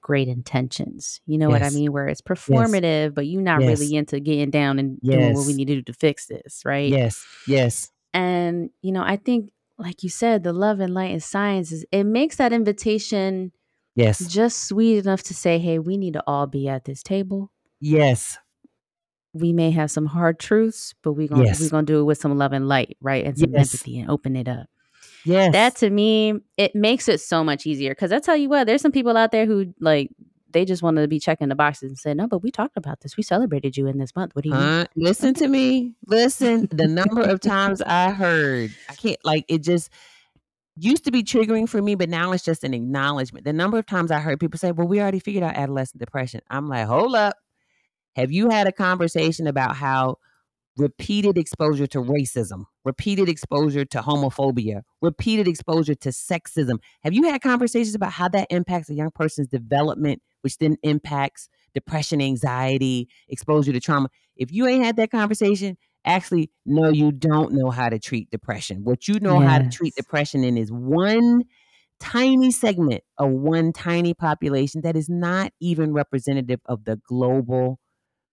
great 0.00 0.28
intentions. 0.28 1.20
You 1.26 1.38
know 1.38 1.48
what 1.48 1.62
I 1.62 1.70
mean? 1.70 1.92
Where 1.92 2.06
it's 2.08 2.22
Yes. 2.28 2.38
performative, 2.40 3.14
but 3.14 3.26
you're 3.26 3.42
not 3.42 3.60
Yes. 3.62 3.78
really 3.80 3.94
into 3.96 4.20
getting 4.20 4.50
down 4.50 4.78
and 4.78 5.00
doing 5.00 5.34
what 5.34 5.46
we 5.46 5.52
need 5.54 5.66
to 5.68 5.76
do 5.76 5.82
to 5.82 5.92
fix 5.92 6.26
this, 6.26 6.62
right? 6.64 6.90
Yes. 6.90 7.24
Yes. 7.46 7.90
And, 8.14 8.70
you 8.82 8.92
know, 8.92 9.02
I 9.02 9.16
think, 9.16 9.50
like 9.78 10.02
you 10.02 10.08
said, 10.10 10.42
the 10.42 10.52
love 10.52 10.80
and 10.80 10.92
light 10.94 11.12
and 11.12 11.22
science 11.22 11.70
is 11.72 11.84
it 11.92 12.04
makes 12.04 12.36
that 12.36 12.52
invitation 12.52 13.52
Yes. 13.94 14.26
just 14.28 14.64
sweet 14.64 14.98
enough 14.98 15.22
to 15.24 15.34
say, 15.34 15.58
hey, 15.58 15.78
we 15.78 15.96
need 15.96 16.14
to 16.14 16.22
all 16.26 16.46
be 16.46 16.68
at 16.68 16.84
this 16.84 17.02
table. 17.02 17.50
Yes. 17.80 18.38
we 19.34 19.52
may 19.52 19.70
have 19.70 19.90
some 19.90 20.06
hard 20.06 20.38
truths, 20.40 20.94
but 21.02 21.12
we're 21.12 21.28
gonna 21.28 21.44
Yes. 21.44 21.60
we're 21.60 21.68
gonna 21.68 21.86
do 21.86 22.00
it 22.00 22.04
with 22.04 22.18
some 22.18 22.36
love 22.38 22.52
and 22.54 22.66
light, 22.66 22.96
right? 23.00 23.24
And 23.26 23.38
some 23.38 23.52
Yes. 23.52 23.72
empathy 23.74 23.98
and 24.00 24.10
open 24.10 24.34
it 24.34 24.48
up. 24.48 24.68
Yes. 25.28 25.52
That 25.52 25.76
to 25.76 25.90
me, 25.90 26.40
it 26.56 26.74
makes 26.74 27.08
it 27.08 27.20
so 27.20 27.44
much 27.44 27.66
easier. 27.66 27.94
Cause 27.94 28.12
I 28.12 28.18
tell 28.18 28.36
you 28.36 28.48
what, 28.48 28.66
there's 28.66 28.82
some 28.82 28.92
people 28.92 29.16
out 29.16 29.30
there 29.30 29.46
who 29.46 29.74
like 29.78 30.10
they 30.50 30.64
just 30.64 30.82
wanted 30.82 31.02
to 31.02 31.08
be 31.08 31.20
checking 31.20 31.48
the 31.48 31.54
boxes 31.54 31.90
and 31.90 31.98
say, 31.98 32.14
No, 32.14 32.26
but 32.26 32.42
we 32.42 32.50
talked 32.50 32.76
about 32.76 33.00
this. 33.00 33.16
We 33.16 33.22
celebrated 33.22 33.76
you 33.76 33.86
in 33.86 33.98
this 33.98 34.16
month. 34.16 34.34
What 34.34 34.44
do 34.44 34.50
you 34.50 34.54
mean? 34.54 34.86
Listen 34.96 35.34
to 35.34 35.48
me. 35.48 35.94
Listen. 36.06 36.68
The 36.70 36.88
number 36.88 37.20
of 37.22 37.40
times 37.40 37.82
I 37.82 38.10
heard, 38.10 38.74
I 38.88 38.94
can't 38.94 39.22
like 39.24 39.44
it 39.48 39.62
just 39.62 39.90
used 40.76 41.04
to 41.04 41.10
be 41.10 41.22
triggering 41.22 41.68
for 41.68 41.82
me, 41.82 41.94
but 41.94 42.08
now 42.08 42.32
it's 42.32 42.44
just 42.44 42.64
an 42.64 42.72
acknowledgement. 42.72 43.44
The 43.44 43.52
number 43.52 43.78
of 43.78 43.86
times 43.86 44.10
I 44.10 44.20
heard 44.20 44.40
people 44.40 44.58
say, 44.58 44.72
Well, 44.72 44.88
we 44.88 45.00
already 45.00 45.20
figured 45.20 45.44
out 45.44 45.56
adolescent 45.56 46.00
depression. 46.00 46.40
I'm 46.50 46.68
like, 46.68 46.86
hold 46.86 47.14
up. 47.14 47.36
Have 48.16 48.32
you 48.32 48.48
had 48.48 48.66
a 48.66 48.72
conversation 48.72 49.46
about 49.46 49.76
how 49.76 50.16
repeated 50.78 51.36
exposure 51.36 51.86
to 51.88 51.98
racism, 51.98 52.64
repeated 52.84 53.28
exposure 53.28 53.84
to 53.84 53.98
homophobia, 53.98 54.82
repeated 55.02 55.48
exposure 55.48 55.94
to 55.96 56.10
sexism. 56.10 56.78
Have 57.02 57.12
you 57.12 57.24
had 57.24 57.42
conversations 57.42 57.94
about 57.94 58.12
how 58.12 58.28
that 58.28 58.46
impacts 58.50 58.88
a 58.88 58.94
young 58.94 59.10
person's 59.10 59.48
development, 59.48 60.22
which 60.42 60.58
then 60.58 60.76
impacts 60.82 61.48
depression, 61.74 62.22
anxiety, 62.22 63.08
exposure 63.28 63.72
to 63.72 63.80
trauma? 63.80 64.08
If 64.36 64.52
you 64.52 64.66
ain't 64.66 64.84
had 64.84 64.96
that 64.96 65.10
conversation, 65.10 65.76
actually, 66.04 66.50
no, 66.64 66.88
you 66.90 67.10
don't 67.10 67.52
know 67.52 67.70
how 67.70 67.88
to 67.88 67.98
treat 67.98 68.30
depression. 68.30 68.84
What 68.84 69.08
you 69.08 69.18
know 69.18 69.40
how 69.40 69.58
to 69.58 69.68
treat 69.68 69.94
depression 69.96 70.44
in 70.44 70.56
is 70.56 70.70
one 70.70 71.42
tiny 72.00 72.52
segment 72.52 73.02
of 73.18 73.30
one 73.30 73.72
tiny 73.72 74.14
population 74.14 74.82
that 74.82 74.96
is 74.96 75.08
not 75.08 75.52
even 75.60 75.92
representative 75.92 76.60
of 76.66 76.84
the 76.84 77.00
global 77.08 77.80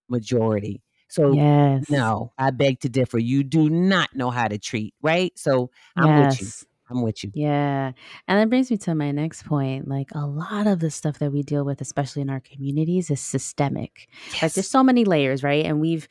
majority. 0.08 0.84
So 1.08 1.34
Yes. 1.34 1.90
no, 1.90 2.32
I 2.38 2.52
beg 2.52 2.80
to 2.82 2.90
differ. 2.90 3.20
You 3.20 3.44
do 3.44 3.70
not 3.70 4.16
know 4.16 4.30
how 4.30 4.48
to 4.48 4.58
treat, 4.58 4.94
right? 5.02 5.32
So 5.38 5.70
I'm 5.96 6.16
with 6.18 6.42
you. 6.42 6.48
I'm 6.90 7.02
with 7.02 7.24
you. 7.24 7.32
Yeah. 7.34 7.94
And 8.28 8.40
that 8.40 8.50
brings 8.50 8.70
me 8.70 8.78
to 8.78 8.94
my 8.94 9.12
next 9.12 9.46
point. 9.46 9.88
Like 9.88 10.10
a 10.14 10.26
lot 10.26 10.68
of 10.68 10.80
the 10.80 10.92
stuff 10.92 11.18
that 11.20 11.32
we 11.32 11.42
deal 11.42 11.66
with, 11.66 11.82
especially 11.82 12.22
in 12.22 12.30
our 12.30 12.40
communities, 12.40 13.10
is 13.10 13.20
systemic. 13.20 14.08
Like 14.42 14.54
there's 14.54 14.70
so 14.70 14.84
many 14.84 15.04
layers, 15.04 15.44
right? 15.44 15.66
And 15.66 15.80
we've, 15.82 16.08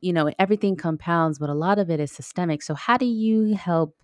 you 0.00 0.12
know, 0.12 0.30
everything 0.38 0.74
compounds, 0.76 1.38
but 1.38 1.48
a 1.48 1.54
lot 1.54 1.78
of 1.78 1.90
it 1.90 2.00
is 2.00 2.10
systemic. 2.10 2.62
So 2.62 2.74
how 2.74 2.96
do 2.96 3.06
you 3.06 3.54
help 3.54 3.94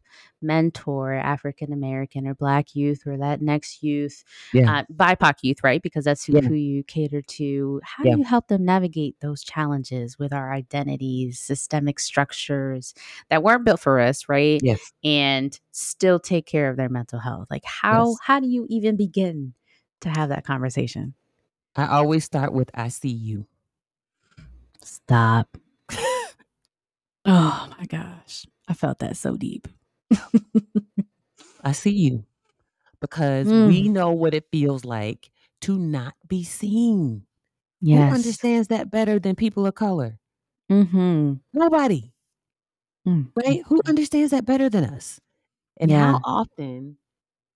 mentor 0.41 1.15
African 1.15 1.73
American 1.73 2.27
or 2.27 2.35
Black 2.35 2.75
youth 2.75 3.07
or 3.07 3.17
that 3.19 3.41
next 3.43 3.83
youth, 3.83 4.25
Yeah. 4.53 4.81
uh, 4.81 4.85
BIPOC 4.93 5.35
youth, 5.43 5.65
right? 5.65 5.83
Because 5.83 6.05
that's 6.05 6.25
who, 6.25 6.35
Yeah. 6.35 6.41
who 6.43 6.55
you 6.55 6.83
cater 6.85 7.23
to. 7.23 7.81
How 7.85 8.05
Yeah. 8.05 8.13
do 8.13 8.19
you 8.19 8.25
help 8.25 8.49
them 8.49 8.65
navigate 8.65 9.17
those 9.21 9.43
challenges 9.43 10.19
with 10.19 10.33
our 10.33 10.53
identities, 10.53 11.39
systemic 11.41 11.99
structures 12.01 12.95
that 13.31 13.43
weren't 13.43 13.65
built 13.65 13.81
for 13.81 14.01
us, 14.01 14.29
right? 14.29 14.61
Yes. 14.63 14.93
and 15.05 15.59
still 15.73 16.21
take 16.21 16.47
care 16.47 16.69
of 16.71 16.77
their 16.77 16.89
mental 16.89 17.19
health 17.19 17.49
like 17.51 17.65
how 17.65 18.11
Yes. 18.11 18.17
how 18.23 18.39
do 18.41 18.47
you 18.47 18.67
even 18.69 18.97
begin 18.97 19.55
to 20.01 20.09
have 20.09 20.29
that 20.29 20.45
conversation 20.45 21.15
I 21.75 21.87
always 21.87 22.25
start 22.25 22.53
with 22.53 22.71
I 22.75 22.89
see 22.89 23.09
you. 23.09 23.47
stop 24.85 25.57
oh 27.25 27.69
my 27.79 27.85
gosh 27.87 28.47
i 28.69 28.75
felt 28.75 28.99
that 29.01 29.17
so 29.17 29.37
deep 29.37 29.69
I 31.63 31.73
see 31.73 31.91
you. 31.91 32.25
Because 33.01 33.55
we 33.55 33.89
Mm, 33.89 33.89
know 33.89 34.13
what 34.13 34.35
it 34.35 34.47
feels 34.53 34.85
like 34.85 35.31
to 35.63 35.79
not 35.79 36.15
be 36.29 36.45
seen. 36.45 37.27
Who 37.93 38.07
understands 38.09 38.69
that 38.69 38.91
better 38.91 39.19
than 39.19 39.37
people 39.37 39.67
of 39.67 39.75
color? 39.75 40.19
mm-hmm 40.71 41.41
Nobody, 41.55 42.13
mm, 43.07 43.33
right? 43.37 43.63
Who 43.67 43.81
understands 43.87 44.31
that 44.31 44.45
better 44.45 44.69
than 44.69 44.85
us? 44.85 45.21
And 45.81 45.91
yeah 45.91 45.93
how 45.93 46.21
often 46.25 46.99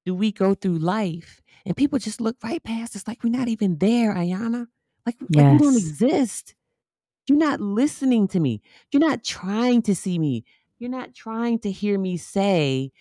do 0.06 0.14
we 0.14 0.32
go 0.32 0.54
through 0.54 0.78
life 0.78 1.42
and 1.66 1.76
people 1.76 1.98
just 1.98 2.20
look 2.20 2.36
right 2.44 2.62
past 2.62 2.96
us 2.96 3.06
like 3.06 3.22
we're 3.24 3.30
not 3.30 3.48
even 3.48 3.78
there, 3.78 4.14
Ayana? 4.14 4.68
Like 5.06 5.16
like 5.34 5.48
we 5.50 5.58
don't 5.58 5.76
exist. 5.76 6.54
You're 7.28 7.38
not 7.38 7.60
listening 7.60 8.28
to 8.28 8.40
me. 8.40 8.62
You're 8.92 9.00
not 9.06 9.24
trying 9.24 9.82
to 9.82 9.94
see 9.96 10.18
me. 10.18 10.44
You're 10.78 10.90
not 10.90 11.14
trying 11.14 11.58
to 11.60 11.70
hear 11.70 11.98
me 11.98 12.16
say. 12.16 12.92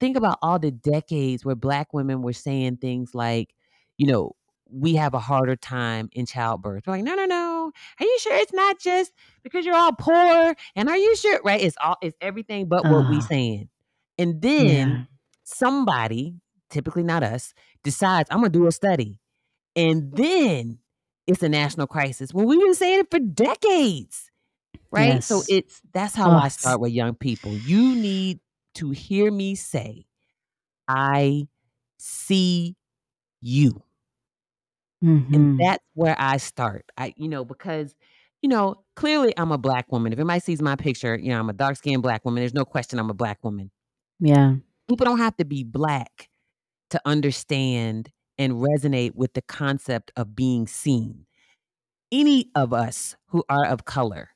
Think 0.00 0.16
about 0.16 0.38
all 0.40 0.58
the 0.58 0.70
decades 0.70 1.44
where 1.44 1.54
black 1.54 1.92
women 1.92 2.22
were 2.22 2.32
saying 2.32 2.78
things 2.78 3.14
like, 3.14 3.54
you 3.98 4.06
know, 4.06 4.32
we 4.70 4.94
have 4.94 5.14
a 5.14 5.18
harder 5.18 5.56
time 5.56 6.08
in 6.12 6.26
childbirth. 6.26 6.84
We're 6.86 6.94
like, 6.94 7.04
no, 7.04 7.14
no, 7.14 7.26
no. 7.26 7.72
Are 8.00 8.04
you 8.04 8.18
sure 8.18 8.34
it's 8.36 8.52
not 8.52 8.78
just 8.78 9.12
because 9.42 9.66
you're 9.66 9.74
all 9.74 9.92
poor? 9.92 10.54
And 10.74 10.88
are 10.88 10.96
you 10.96 11.14
sure? 11.16 11.40
Right? 11.44 11.60
It's 11.60 11.76
all 11.82 11.96
it's 12.00 12.16
everything 12.20 12.66
but 12.66 12.84
what 12.84 13.08
we 13.10 13.16
oh 13.16 13.20
saying. 13.20 13.68
And 14.16 14.40
then 14.40 14.66
yeah 14.66 15.04
somebody, 15.44 16.40
typically 16.70 17.04
not 17.04 17.22
us, 17.22 17.54
decides 17.84 18.28
I'm 18.30 18.38
gonna 18.38 18.48
do 18.48 18.66
a 18.66 18.72
study. 18.72 19.20
And 19.76 20.12
then 20.16 20.78
it's 21.26 21.42
a 21.42 21.48
national 21.48 21.86
crisis 21.86 22.32
when 22.32 22.46
we've 22.46 22.60
been 22.60 22.74
saying 22.74 23.00
it 23.00 23.10
for 23.10 23.20
decades. 23.20 24.30
Right? 24.94 25.22
So 25.22 25.44
it's 25.48 25.80
that's 25.92 26.14
how 26.14 26.32
oh 26.32 26.36
I 26.36 26.48
start 26.48 26.80
with 26.80 26.92
young 26.92 27.14
people. 27.14 27.56
You 27.56 27.94
need 27.96 28.40
to 28.76 28.90
hear 28.90 29.30
me 29.30 29.54
say, 29.54 30.06
I 30.88 31.48
see 31.98 32.76
you. 33.40 33.82
And 35.32 35.42
mm-hmm 35.42 35.56
that's 35.58 35.84
where 35.94 36.16
I 36.18 36.36
start. 36.38 36.84
I, 36.96 37.12
you 37.16 37.28
know, 37.28 37.44
because, 37.44 37.94
you 38.42 38.48
know, 38.48 38.84
clearly 38.96 39.34
I'm 39.36 39.52
a 39.52 39.58
black 39.58 39.90
woman. 39.92 40.12
If 40.12 40.18
anybody 40.18 40.40
sees 40.40 40.62
my 40.62 40.76
picture, 40.76 41.16
you 41.16 41.30
know, 41.30 41.40
I'm 41.40 41.50
a 41.50 41.54
dark 41.54 41.76
skinned 41.76 42.02
black 42.02 42.24
woman. 42.24 42.40
There's 42.40 42.54
no 42.54 42.64
question 42.64 42.98
I'm 42.98 43.10
a 43.10 43.14
black 43.14 43.42
woman. 43.44 43.70
yeah 44.20 44.56
People 44.88 45.04
don't 45.04 45.18
have 45.18 45.36
to 45.38 45.44
be 45.44 45.64
black 45.64 46.28
to 46.90 47.00
understand 47.04 48.10
and 48.38 48.54
resonate 48.54 49.14
with 49.14 49.32
the 49.34 49.42
concept 49.42 50.12
of 50.16 50.36
being 50.36 50.66
seen. 50.66 51.26
Any 52.12 52.50
of 52.54 52.72
us 52.72 53.16
who 53.28 53.44
are 53.48 53.66
of 53.66 53.84
color 53.84 54.30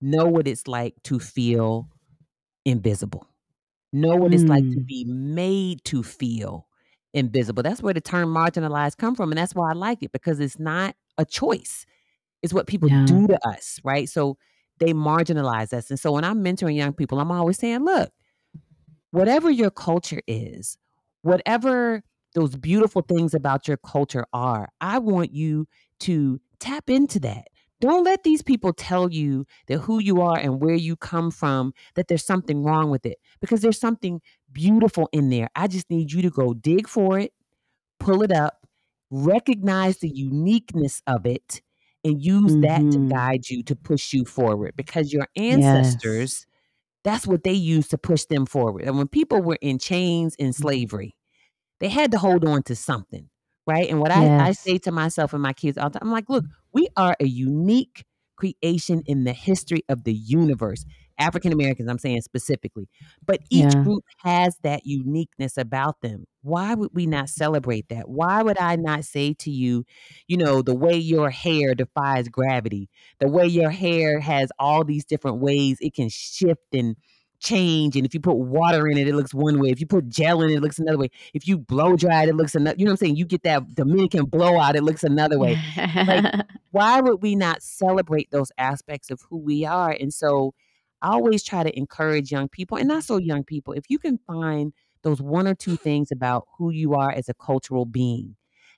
know 0.00 0.26
what 0.26 0.46
it's 0.48 0.68
like 0.68 0.94
to 1.04 1.18
feel 1.18 1.88
invisible, 2.64 3.26
know 3.92 4.16
what 4.16 4.34
it's 4.34 4.48
like 4.48 4.68
to 4.70 4.80
mm, 4.80 4.86
be 4.86 5.04
made 5.04 5.84
to 5.84 6.02
feel 6.02 6.66
invisible. 7.14 7.62
That's 7.62 7.82
where 7.82 7.94
the 7.94 8.00
term 8.00 8.32
marginalized 8.34 8.96
come 8.98 9.14
from. 9.14 9.30
And 9.32 9.38
that's 9.38 9.54
why 9.54 9.70
I 9.70 9.74
like 9.74 10.02
it 10.02 10.12
because 10.12 10.40
it's 10.40 10.58
not 10.58 10.94
a 11.16 11.24
choice. 11.24 11.86
It's 12.42 12.52
what 12.54 12.66
people 12.66 12.88
yeah 12.88 13.04
do 13.06 13.26
to 13.26 13.38
us, 13.48 13.80
right? 13.84 14.08
So 14.08 14.36
they 14.78 14.92
marginalize 14.92 15.72
us. 15.72 15.90
And 15.90 15.98
so 15.98 16.12
when 16.12 16.24
I'm 16.24 16.44
mentoring 16.44 16.76
young 16.76 16.92
people, 16.92 17.18
I'm 17.20 17.32
always 17.32 17.58
saying, 17.58 17.84
look, 17.84 18.10
whatever 19.10 19.50
your 19.50 19.70
culture 19.70 20.20
is, 20.26 20.76
whatever 21.22 22.02
those 22.34 22.56
beautiful 22.56 23.02
things 23.02 23.34
about 23.34 23.66
your 23.66 23.78
culture 23.78 24.26
are, 24.32 24.68
I 24.80 24.98
want 24.98 25.32
you 25.32 25.66
to 26.00 26.40
tap 26.60 26.90
into 26.90 27.18
that. 27.20 27.48
Don't 27.80 28.04
let 28.04 28.24
these 28.24 28.42
people 28.42 28.72
tell 28.72 29.10
you 29.12 29.46
that 29.68 29.78
who 29.80 30.00
you 30.00 30.20
are 30.20 30.38
and 30.38 30.60
where 30.60 30.74
you 30.74 30.96
come 30.96 31.30
from, 31.30 31.72
that 31.94 32.08
there's 32.08 32.24
something 32.24 32.64
wrong 32.64 32.90
with 32.90 33.06
it, 33.06 33.18
because 33.40 33.60
there's 33.60 33.78
something 33.80 34.20
beautiful 34.52 35.08
in 35.12 35.30
there. 35.30 35.48
I 35.54 35.68
just 35.68 35.90
need 35.90 36.12
you 36.12 36.22
to 36.22 36.30
go 36.30 36.54
dig 36.54 36.88
for 36.88 37.18
it, 37.18 37.32
pull 38.00 38.22
it 38.22 38.32
up, 38.32 38.66
recognize 39.10 39.98
the 39.98 40.08
uniqueness 40.10 41.02
of 41.06 41.26
it, 41.26 41.62
and 42.04 42.22
use 42.22 42.56
that 42.58 42.90
to 42.92 42.98
mm-hmm 42.98 43.08
guide 43.10 43.48
you 43.50 43.62
to 43.64 43.76
push 43.76 44.12
you 44.12 44.24
forward 44.24 44.72
because 44.76 45.12
your 45.12 45.28
yes 45.50 45.96
ancestors 45.98 46.46
that's 47.04 47.26
what 47.26 47.44
they 47.44 47.52
used 47.52 47.90
to 47.90 47.98
push 47.98 48.24
them 48.26 48.46
forward. 48.46 48.84
And 48.84 48.98
when 48.98 49.08
people 49.08 49.40
were 49.42 49.58
in 49.60 49.78
chains 49.78 50.34
in 50.36 50.52
slavery, 50.52 51.16
they 51.80 51.88
had 51.88 52.12
to 52.12 52.18
hold 52.18 52.44
on 52.44 52.62
to 52.64 52.76
something, 52.76 53.30
right? 53.66 53.88
And 53.88 54.00
what 54.00 54.10
I, 54.10 54.32
I 54.38 54.52
say 54.52 54.78
to 54.78 54.92
myself 54.92 55.32
and 55.32 55.42
my 55.42 55.52
kids 55.52 55.78
all 55.78 55.90
the 55.90 55.98
time, 55.98 56.08
I'm 56.08 56.12
like, 56.12 56.28
look, 56.28 56.44
we 56.78 56.88
are 56.96 57.16
a 57.18 57.26
unique 57.26 58.04
creation 58.36 59.02
in 59.06 59.24
the 59.24 59.32
history 59.32 59.82
of 59.88 60.04
the 60.04 60.14
universe. 60.14 60.84
African 61.18 61.52
Americans, 61.52 61.90
I'm 61.90 61.98
saying 61.98 62.20
specifically, 62.20 62.88
but 63.26 63.40
each 63.50 63.74
yeah 63.74 63.82
group 63.82 64.04
has 64.18 64.56
that 64.62 64.86
uniqueness 64.86 65.56
about 65.56 66.00
them. 66.00 66.26
Why 66.42 66.74
would 66.74 66.90
we 66.94 67.06
not 67.06 67.28
celebrate 67.28 67.88
that? 67.88 68.08
Why 68.08 68.40
would 68.42 68.56
I 68.58 68.76
not 68.76 69.04
say 69.04 69.34
to 69.40 69.50
you, 69.50 69.84
you 70.28 70.36
know, 70.36 70.62
the 70.62 70.76
way 70.76 70.96
your 70.96 71.30
hair 71.30 71.74
defies 71.74 72.28
gravity, 72.28 72.88
the 73.18 73.26
way 73.26 73.46
your 73.46 73.70
hair 73.70 74.20
has 74.20 74.50
all 74.60 74.84
these 74.84 75.04
different 75.04 75.38
ways 75.38 75.78
it 75.80 75.94
can 75.94 76.08
shift 76.08 76.72
and 76.72 76.94
change. 77.40 77.96
And 77.96 78.04
if 78.06 78.14
you 78.14 78.20
put 78.20 78.36
water 78.36 78.88
in 78.88 78.98
it, 78.98 79.08
it 79.08 79.14
looks 79.14 79.34
one 79.34 79.60
way. 79.60 79.70
If 79.70 79.80
you 79.80 79.86
put 79.86 80.08
gel 80.08 80.42
in 80.42 80.50
it, 80.50 80.56
it 80.56 80.60
looks 80.60 80.78
another 80.78 80.98
way. 80.98 81.10
If 81.34 81.46
you 81.48 81.58
blow 81.58 81.96
dry 81.96 82.24
it, 82.24 82.28
it 82.30 82.34
looks 82.36 82.54
another. 82.54 82.76
You 82.78 82.84
know 82.84 82.90
what 82.90 82.94
I'm 82.94 83.06
saying? 83.06 83.16
You 83.16 83.24
get 83.26 83.42
that 83.44 83.74
Dominican 83.74 84.26
blowout, 84.26 84.76
it 84.76 84.82
looks 84.82 85.04
another 85.04 85.38
way. 85.38 85.58
Like, 86.06 86.24
why 86.70 87.00
would 87.00 87.22
we 87.22 87.34
not 87.36 87.62
celebrate 87.62 88.30
those 88.30 88.52
aspects 88.58 89.10
of 89.10 89.20
who 89.28 89.38
we 89.38 89.64
are? 89.64 89.90
And 89.98 90.12
so 90.12 90.54
I 91.02 91.10
always 91.12 91.42
try 91.44 91.62
to 91.62 91.76
encourage 91.78 92.32
young 92.32 92.48
people, 92.48 92.76
and 92.78 92.88
not 92.88 93.04
so 93.04 93.16
young 93.18 93.44
people, 93.44 93.72
if 93.74 93.84
you 93.88 93.98
can 93.98 94.18
find 94.26 94.72
those 95.02 95.20
one 95.22 95.46
or 95.46 95.54
two 95.54 95.76
things 95.76 96.10
about 96.10 96.46
who 96.58 96.70
you 96.70 96.94
are 96.94 97.10
as 97.12 97.28
a 97.28 97.34
cultural 97.34 97.84
being 97.86 98.36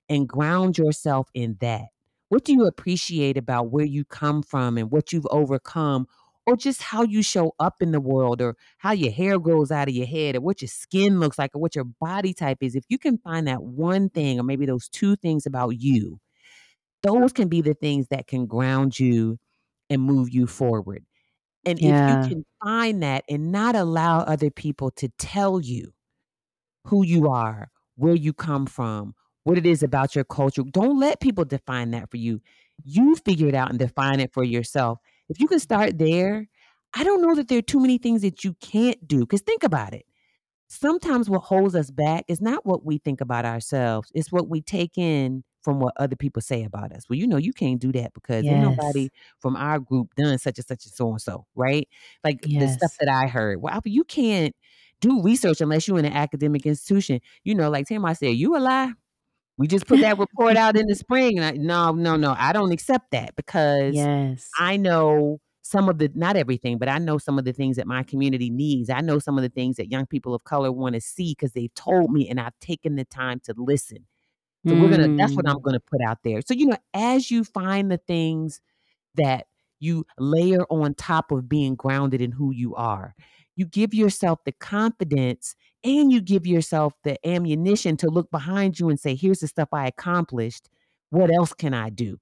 and 0.09 0.29
ground 0.29 0.77
yourself 0.79 1.29
in 1.35 1.57
that, 1.61 1.87
What 2.29 2.45
do 2.45 2.53
you 2.53 2.67
appreciate 2.67 3.37
about 3.37 3.71
where 3.73 3.85
you 3.85 4.05
come 4.05 4.43
from 4.43 4.79
and 4.79 4.91
what 4.91 5.13
you've 5.13 5.27
overcome? 5.31 6.07
Or 6.51 6.57
just 6.57 6.83
how 6.83 7.03
you 7.05 7.23
show 7.23 7.55
up 7.61 7.77
in 7.81 7.93
the 7.93 8.01
world, 8.01 8.43
or 8.43 8.57
how 8.79 8.93
your 8.93 9.13
hair 9.13 9.39
grows 9.39 9.71
out 9.71 9.89
of 9.89 9.95
your 9.95 10.07
head, 10.07 10.37
or 10.37 10.41
what 10.41 10.61
your 10.63 10.69
skin 10.69 11.21
looks 11.21 11.39
like, 11.39 11.55
or 11.55 11.61
what 11.61 11.77
your 11.77 11.85
body 11.85 12.35
type 12.35 12.59
is. 12.63 12.75
If 12.75 12.85
you 12.89 12.99
can 12.99 13.19
find 13.19 13.47
that 13.47 13.63
one 13.63 14.09
thing, 14.11 14.41
or 14.41 14.43
maybe 14.43 14.67
those 14.67 14.89
two 14.89 15.17
things 15.17 15.47
about 15.47 15.71
you, 15.81 16.19
those 17.03 17.33
can 17.33 17.49
be 17.49 17.63
the 17.63 17.75
things 17.75 18.09
that 18.09 18.27
can 18.27 18.47
ground 18.47 18.99
you 18.99 19.39
and 19.91 20.03
move 20.03 20.31
you 20.31 20.47
forward. 20.47 21.05
And 21.65 21.79
Yeah. 21.79 21.85
if 21.85 22.01
you 22.05 22.19
can 22.19 22.45
find 22.63 23.03
that 23.03 23.25
and 23.29 23.53
not 23.53 23.77
allow 23.77 24.21
other 24.21 24.51
people 24.51 24.91
to 24.93 25.09
tell 25.19 25.61
you 25.61 25.93
who 26.85 27.05
you 27.05 27.29
are, 27.29 27.71
where 27.97 28.15
you 28.15 28.33
come 28.33 28.67
from, 28.67 29.15
what 29.45 29.59
it 29.59 29.67
is 29.67 29.83
about 29.83 30.15
your 30.15 30.25
culture, 30.25 30.63
don't 30.63 30.99
let 30.99 31.21
people 31.21 31.45
define 31.45 31.91
that 31.93 32.11
for 32.11 32.17
you. 32.17 32.41
You 32.85 33.17
figure 33.17 33.49
it 33.49 33.55
out 33.55 33.71
and 33.71 33.79
define 33.79 34.21
it 34.21 34.33
for 34.33 34.45
yourself. 34.45 34.99
If 35.31 35.41
you 35.41 35.49
can 35.49 35.61
start 35.61 35.99
there, 35.99 36.49
I 36.95 37.05
don't 37.05 37.23
know 37.23 37.37
that 37.37 37.49
there 37.49 37.61
are 37.61 37.63
too 37.63 37.81
many 37.81 37.99
things 37.99 38.23
that 38.23 38.45
you 38.45 38.55
can't 38.63 39.09
do. 39.09 39.21
Because 39.21 39.43
think 39.43 39.65
about 39.65 39.95
it. 39.95 40.07
Sometimes 40.69 41.31
what 41.31 41.41
holds 41.43 41.75
us 41.77 41.91
back 41.91 42.25
is 42.29 42.41
not 42.41 42.67
what 42.67 42.85
we 42.85 42.99
think 42.99 43.21
about 43.21 43.47
ourselves, 43.47 44.11
it's 44.15 44.33
what 44.33 44.49
we 44.49 44.63
take 44.63 44.99
in 44.99 45.45
from 45.63 45.81
what 45.81 45.95
other 45.99 46.17
people 46.17 46.43
say 46.43 46.65
about 46.65 46.93
us. 46.93 47.09
Well, 47.11 47.19
you 47.19 47.27
know, 47.27 47.39
you 47.39 47.53
can't 47.53 47.81
do 47.81 47.93
that 47.93 48.15
because 48.15 48.47
Yes. 48.47 48.51
nobody 48.51 49.11
from 49.41 49.57
our 49.57 49.81
group 49.81 50.15
done 50.17 50.39
such 50.39 50.59
and 50.59 50.67
such 50.67 50.87
and 50.87 50.95
so 50.95 51.11
and 51.11 51.23
so, 51.23 51.47
right? 51.57 51.89
Like 52.25 52.47
the 52.57 52.69
stuff 52.69 52.93
that 53.01 53.09
I 53.11 53.29
heard. 53.29 53.63
Well, 53.63 53.81
you 53.85 54.05
can't 54.05 54.55
do 55.01 55.23
research 55.23 55.61
unless 55.61 55.89
you're 55.89 55.99
in 55.99 56.07
an 56.07 56.13
academic 56.15 56.67
institution. 56.67 57.21
You 57.45 57.55
know, 57.57 57.71
like 57.71 57.87
Tim, 57.89 58.05
I 58.07 58.15
said, 58.15 58.37
you 58.37 58.57
a 58.57 58.61
lie. 58.61 58.93
We 59.61 59.69
just 59.69 59.87
put 59.87 60.01
that 60.01 60.19
report 60.19 60.57
out 60.57 60.77
in 60.79 60.87
the 60.87 60.97
spring. 60.97 61.39
And 61.39 61.45
I, 61.45 61.51
no, 61.53 61.93
no, 61.93 62.17
no, 62.17 62.35
I 62.39 62.53
don't 62.55 62.73
accept 62.73 63.11
that 63.13 63.37
because 63.37 63.95
Yes. 63.95 64.51
I 64.59 64.79
know 64.79 65.41
some 65.63 65.89
of 65.91 65.99
the 65.99 66.11
not 66.15 66.37
everything, 66.37 66.79
but 66.79 66.89
I 66.89 66.99
know 66.99 67.19
some 67.19 67.39
of 67.39 67.45
the 67.45 67.53
things 67.53 67.77
that 67.77 67.87
my 67.87 68.03
community 68.03 68.51
needs. 68.51 68.91
I 68.91 69.03
know 69.03 69.19
some 69.19 69.39
of 69.39 69.43
the 69.43 69.51
things 69.51 69.77
that 69.77 69.91
young 69.91 70.07
people 70.07 70.35
of 70.35 70.45
color 70.45 70.73
want 70.73 70.95
to 70.95 71.01
see 71.03 71.33
because 71.39 71.53
they've 71.53 71.75
told 71.75 72.11
me 72.11 72.29
and 72.29 72.41
I've 72.41 72.59
taken 72.61 72.97
the 72.97 73.05
time 73.05 73.41
to 73.45 73.55
listen. 73.57 74.07
So 74.69 74.77
we're 74.77 74.89
gonna 74.91 75.09
that's 75.19 75.37
what 75.37 75.49
I'm 75.49 75.59
Mm. 75.59 75.63
gonna 75.63 75.81
put 75.81 76.01
out 76.03 76.19
there. 76.25 76.41
So, 76.43 76.55
you 76.55 76.67
know, 76.67 76.79
as 76.95 77.31
you 77.31 77.45
find 77.45 77.91
the 77.91 77.99
things 77.99 78.61
that 79.17 79.47
you 79.81 80.07
layer 80.19 80.65
on 80.71 80.95
top 80.95 81.33
of 81.33 81.49
being 81.49 81.75
grounded 81.77 82.21
in 82.23 82.33
who 82.33 82.53
you 82.53 82.75
are, 82.77 83.15
you 83.57 83.67
give 83.67 83.95
yourself 83.95 84.41
the 84.45 84.53
confidence 84.53 85.57
and 85.85 86.13
you 86.13 86.21
give 86.21 86.47
yourself 86.47 86.95
the 87.05 87.17
ammunition 87.27 87.97
to 87.99 88.09
look 88.09 88.31
behind 88.31 88.79
you 88.79 88.89
and 88.89 88.99
say, 89.01 89.15
here's 89.15 89.41
the 89.41 89.49
stuff 89.49 89.69
I 89.73 89.87
accomplished. 89.87 90.69
What 91.11 91.31
else 91.33 91.53
can 91.53 91.75
I 91.75 91.91
do? 91.91 92.19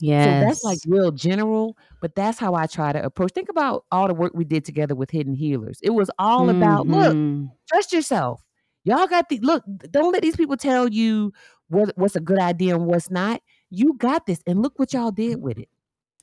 Yeah. 0.00 0.40
So 0.40 0.46
that's 0.46 0.64
like 0.64 0.78
real 0.86 1.10
general, 1.12 1.76
but 2.00 2.14
that's 2.14 2.38
how 2.38 2.54
I 2.54 2.66
try 2.66 2.92
to 2.92 3.04
approach. 3.04 3.32
Think 3.32 3.48
about 3.50 3.84
all 3.92 4.08
the 4.08 4.14
work 4.14 4.32
we 4.34 4.44
did 4.44 4.64
together 4.64 4.94
with 4.94 5.10
Hidden 5.10 5.34
Healers. 5.34 5.78
It 5.82 5.90
was 5.90 6.10
all 6.18 6.48
about, 6.48 6.86
look, 6.86 7.14
Mhm. 7.14 7.50
trust 7.68 7.92
yourself. 7.92 8.42
Y'all 8.84 9.06
got 9.06 9.28
the 9.28 9.38
look, 9.40 9.62
don't 9.90 10.12
let 10.12 10.22
these 10.22 10.36
people 10.36 10.56
tell 10.56 10.88
you 10.88 11.32
what 11.68 11.92
what's 11.96 12.16
a 12.16 12.20
good 12.20 12.38
idea 12.40 12.74
and 12.74 12.86
what's 12.86 13.10
not. 13.10 13.42
You 13.68 13.94
got 13.98 14.24
this. 14.26 14.40
And 14.46 14.62
look 14.62 14.78
what 14.78 14.92
y'all 14.94 15.10
did 15.10 15.42
with 15.42 15.58
it. 15.58 15.68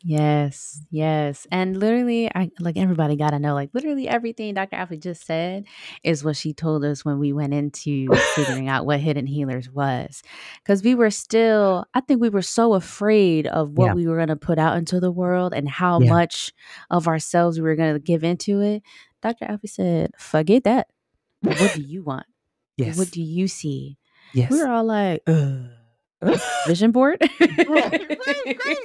Yes, 0.03 0.79
yes. 0.91 1.47
And 1.51 1.77
literally, 1.79 2.29
I 2.33 2.51
like 2.59 2.77
everybody 2.77 3.15
got 3.15 3.31
to 3.31 3.39
know, 3.39 3.53
like, 3.55 3.71
literally 3.73 4.07
everything 4.07 4.53
Dr. 4.53 4.75
Alfiee 4.77 5.01
just 5.01 5.25
said 5.25 5.65
is 6.03 6.23
what 6.23 6.35
she 6.37 6.53
told 6.53 6.85
us 6.85 7.03
when 7.03 7.17
we 7.19 7.33
went 7.33 7.53
into 7.53 8.07
figuring 8.35 8.69
out 8.69 8.85
what 8.85 8.99
Hidden 8.99 9.25
Healers 9.25 9.69
was. 9.71 10.21
Because 10.63 10.83
we 10.83 10.93
were 10.95 11.09
still, 11.09 11.85
I 11.93 12.01
think 12.01 12.21
we 12.21 12.29
were 12.29 12.43
so 12.43 12.75
afraid 12.75 13.47
of 13.47 13.71
what 13.71 13.87
Yeah. 13.87 13.93
we 13.95 14.07
were 14.07 14.17
going 14.17 14.27
to 14.27 14.35
put 14.35 14.59
out 14.59 14.77
into 14.77 14.99
the 14.99 15.11
world 15.11 15.53
and 15.53 15.67
how 15.67 15.99
Yeah. 15.99 16.09
much 16.09 16.53
of 16.91 17.07
ourselves 17.07 17.57
we 17.59 17.63
were 17.63 17.75
going 17.75 17.93
to 17.95 17.99
give 17.99 18.23
into 18.23 18.61
it. 18.61 18.83
Dr. 19.23 19.45
Alfiee 19.45 19.69
said, 19.69 20.11
forget 20.17 20.63
that. 20.65 20.87
What 21.41 21.73
do 21.75 21.81
you 21.87 22.03
want? 22.03 22.27
Yes. 22.77 22.97
What 22.97 23.09
do 23.09 23.21
you 23.21 23.47
see? 23.47 23.97
yes. 24.33 24.51
We 24.51 24.59
were 24.61 24.67
all 24.69 24.83
like, 24.85 25.23
Ugh. 25.25 25.69
vision 26.67 26.91
board 26.91 27.17
Right, 27.39 27.67
right, 27.67 28.57
right. 28.65 28.77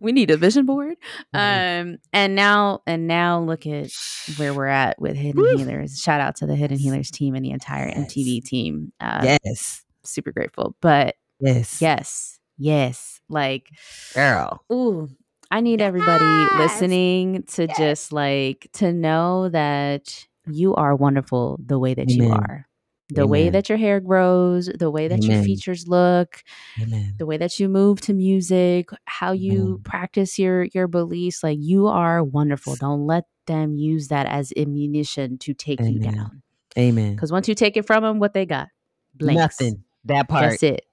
we 0.00 0.12
need 0.12 0.30
a 0.30 0.36
vision 0.36 0.66
board 0.66 0.96
Mhm. 1.34 1.92
um 1.92 1.98
and 2.12 2.34
now 2.34 2.80
and 2.86 3.06
now 3.06 3.40
look 3.40 3.66
at 3.66 3.90
where 4.36 4.52
we're 4.52 4.66
at 4.66 5.00
with 5.00 5.16
hidden 5.16 5.40
Woo. 5.40 5.56
healers 5.56 5.98
shout 5.98 6.20
out 6.20 6.36
to 6.36 6.46
the 6.46 6.54
hidden 6.54 6.78
healers 6.78 7.10
team 7.10 7.34
and 7.34 7.44
the 7.44 7.50
entire 7.50 7.88
Yes. 7.88 7.98
mtv 8.14 8.44
team 8.44 8.92
uh 9.00 9.36
yes. 9.44 9.84
super 10.04 10.32
grateful 10.32 10.76
but 10.82 11.14
Yes. 11.40 11.80
yes 11.80 12.38
yes 12.58 13.20
like 13.28 13.68
Girl. 14.14 14.62
ooh 14.72 15.08
i 15.50 15.60
need 15.60 15.80
everybody 15.80 16.24
Yes. 16.24 16.58
listening 16.58 17.42
to 17.54 17.66
Yes. 17.68 17.78
just 17.78 18.12
like 18.12 18.68
to 18.74 18.92
know 18.92 19.48
that 19.48 20.26
you 20.46 20.74
are 20.74 20.94
wonderful 20.94 21.58
the 21.64 21.78
way 21.78 21.94
that 21.94 22.08
you 22.10 22.30
are 22.30 22.65
the 23.08 23.26
way 23.26 23.50
that 23.50 23.68
your 23.68 23.78
hair 23.78 24.00
grows 24.00 24.66
the 24.66 24.90
way 24.90 25.06
that 25.06 25.22
your 25.22 25.42
features 25.42 25.86
look 25.86 26.42
Amen. 26.80 27.14
the 27.18 27.26
way 27.26 27.36
that 27.36 27.58
you 27.60 27.68
move 27.68 28.00
to 28.00 28.12
music, 28.12 28.90
how 29.04 29.32
you 29.32 29.62
Amen. 29.62 29.80
practice 29.84 30.38
your 30.38 30.64
your 30.64 30.88
beliefs, 30.88 31.42
like 31.42 31.58
you 31.60 31.86
are 31.86 32.22
wonderful. 32.22 32.76
Don't 32.76 33.06
let 33.06 33.24
them 33.46 33.76
use 33.76 34.08
that 34.08 34.26
as 34.26 34.52
ammunition 34.56 35.38
to 35.38 35.54
take 35.54 35.80
you 35.80 35.98
down. 35.98 36.42
Amen. 36.78 37.14
Because 37.14 37.32
once 37.32 37.48
you 37.48 37.54
take 37.54 37.76
it 37.76 37.86
from 37.86 38.02
them, 38.02 38.18
what 38.18 38.34
they 38.34 38.44
got? 38.44 38.68
Blanks. 39.14 39.60
Nothing. 39.60 39.84
That 40.04 40.28
part. 40.28 40.50
That's 40.50 40.62
it. 40.62 40.86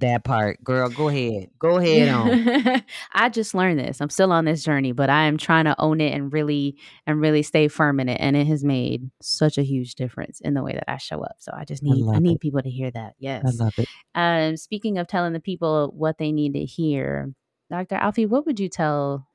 That 0.00 0.24
part. 0.24 0.62
Girl, 0.64 0.88
go 0.88 1.08
ahead. 1.08 1.48
Go 1.58 1.76
ahead 1.78 2.08
on. 2.08 2.82
I 3.12 3.28
just 3.28 3.54
learned 3.54 3.78
this. 3.78 4.00
I'm 4.00 4.10
still 4.10 4.32
on 4.32 4.44
this 4.44 4.62
journey, 4.64 4.92
but 4.92 5.08
I 5.10 5.24
am 5.24 5.36
trying 5.38 5.66
to 5.66 5.74
own 5.80 6.00
it 6.00 6.12
and 6.14 6.32
really 6.32 6.76
and 7.06 7.20
really 7.20 7.42
stay 7.42 7.68
firm 7.68 8.00
in 8.00 8.08
it. 8.08 8.18
And 8.20 8.36
it 8.36 8.46
has 8.46 8.64
made 8.64 9.10
such 9.22 9.58
a 9.58 9.62
huge 9.62 9.94
difference 9.94 10.40
in 10.40 10.54
the 10.54 10.62
way 10.62 10.72
that 10.72 10.90
I 10.90 10.96
show 10.96 11.20
up. 11.22 11.36
So 11.38 11.52
I 11.54 11.64
just 11.64 11.82
need 11.82 12.02
I 12.02 12.12
love 12.12 12.22
need 12.22 12.36
it. 12.36 12.40
people 12.40 12.62
to 12.62 12.70
hear 12.70 12.90
that. 12.90 13.14
Yes. 13.18 13.44
I 13.46 13.64
love 13.64 13.78
it. 13.78 13.88
Um, 14.14 14.56
speaking 14.56 14.98
of 14.98 15.06
telling 15.06 15.32
the 15.32 15.40
people 15.40 15.92
what 15.96 16.18
they 16.18 16.32
need 16.32 16.54
to 16.54 16.64
hear, 16.64 17.32
Dr. 17.70 17.96
Alfiee, 17.96 18.28
what 18.28 18.46
would 18.46 18.58
you 18.58 18.68
tell 18.68 19.28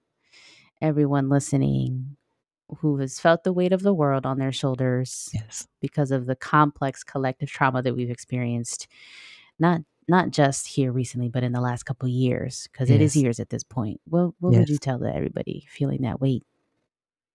everyone 0.81 1.29
listening 1.29 2.17
who 2.79 2.97
has 2.97 3.19
felt 3.19 3.43
the 3.43 3.53
weight 3.53 3.71
of 3.71 3.83
the 3.83 3.93
world 3.93 4.25
on 4.25 4.39
their 4.39 4.51
shoulders 4.51 5.29
Yes. 5.33 5.67
because 5.81 6.09
of 6.11 6.25
the 6.25 6.35
complex 6.35 7.03
collective 7.03 7.49
trauma 7.49 7.81
that 7.83 7.95
we've 7.95 8.09
experienced, 8.09 8.87
not 9.59 9.81
not 10.07 10.31
just 10.31 10.67
here 10.67 10.91
recently, 10.91 11.29
but 11.29 11.43
in 11.43 11.51
the 11.53 11.61
last 11.61 11.83
couple 11.83 12.07
years, 12.09 12.67
because 12.71 12.89
it 12.91 13.01
is 13.01 13.15
years 13.15 13.39
at 13.39 13.49
this 13.49 13.63
point. 13.63 14.01
What 14.05 14.33
what 14.39 14.55
would 14.55 14.69
you 14.69 14.77
Yes. 14.77 14.79
tell 14.79 15.03
everybody 15.05 15.65
feeling 15.69 16.01
that 16.03 16.21
weight? 16.21 16.43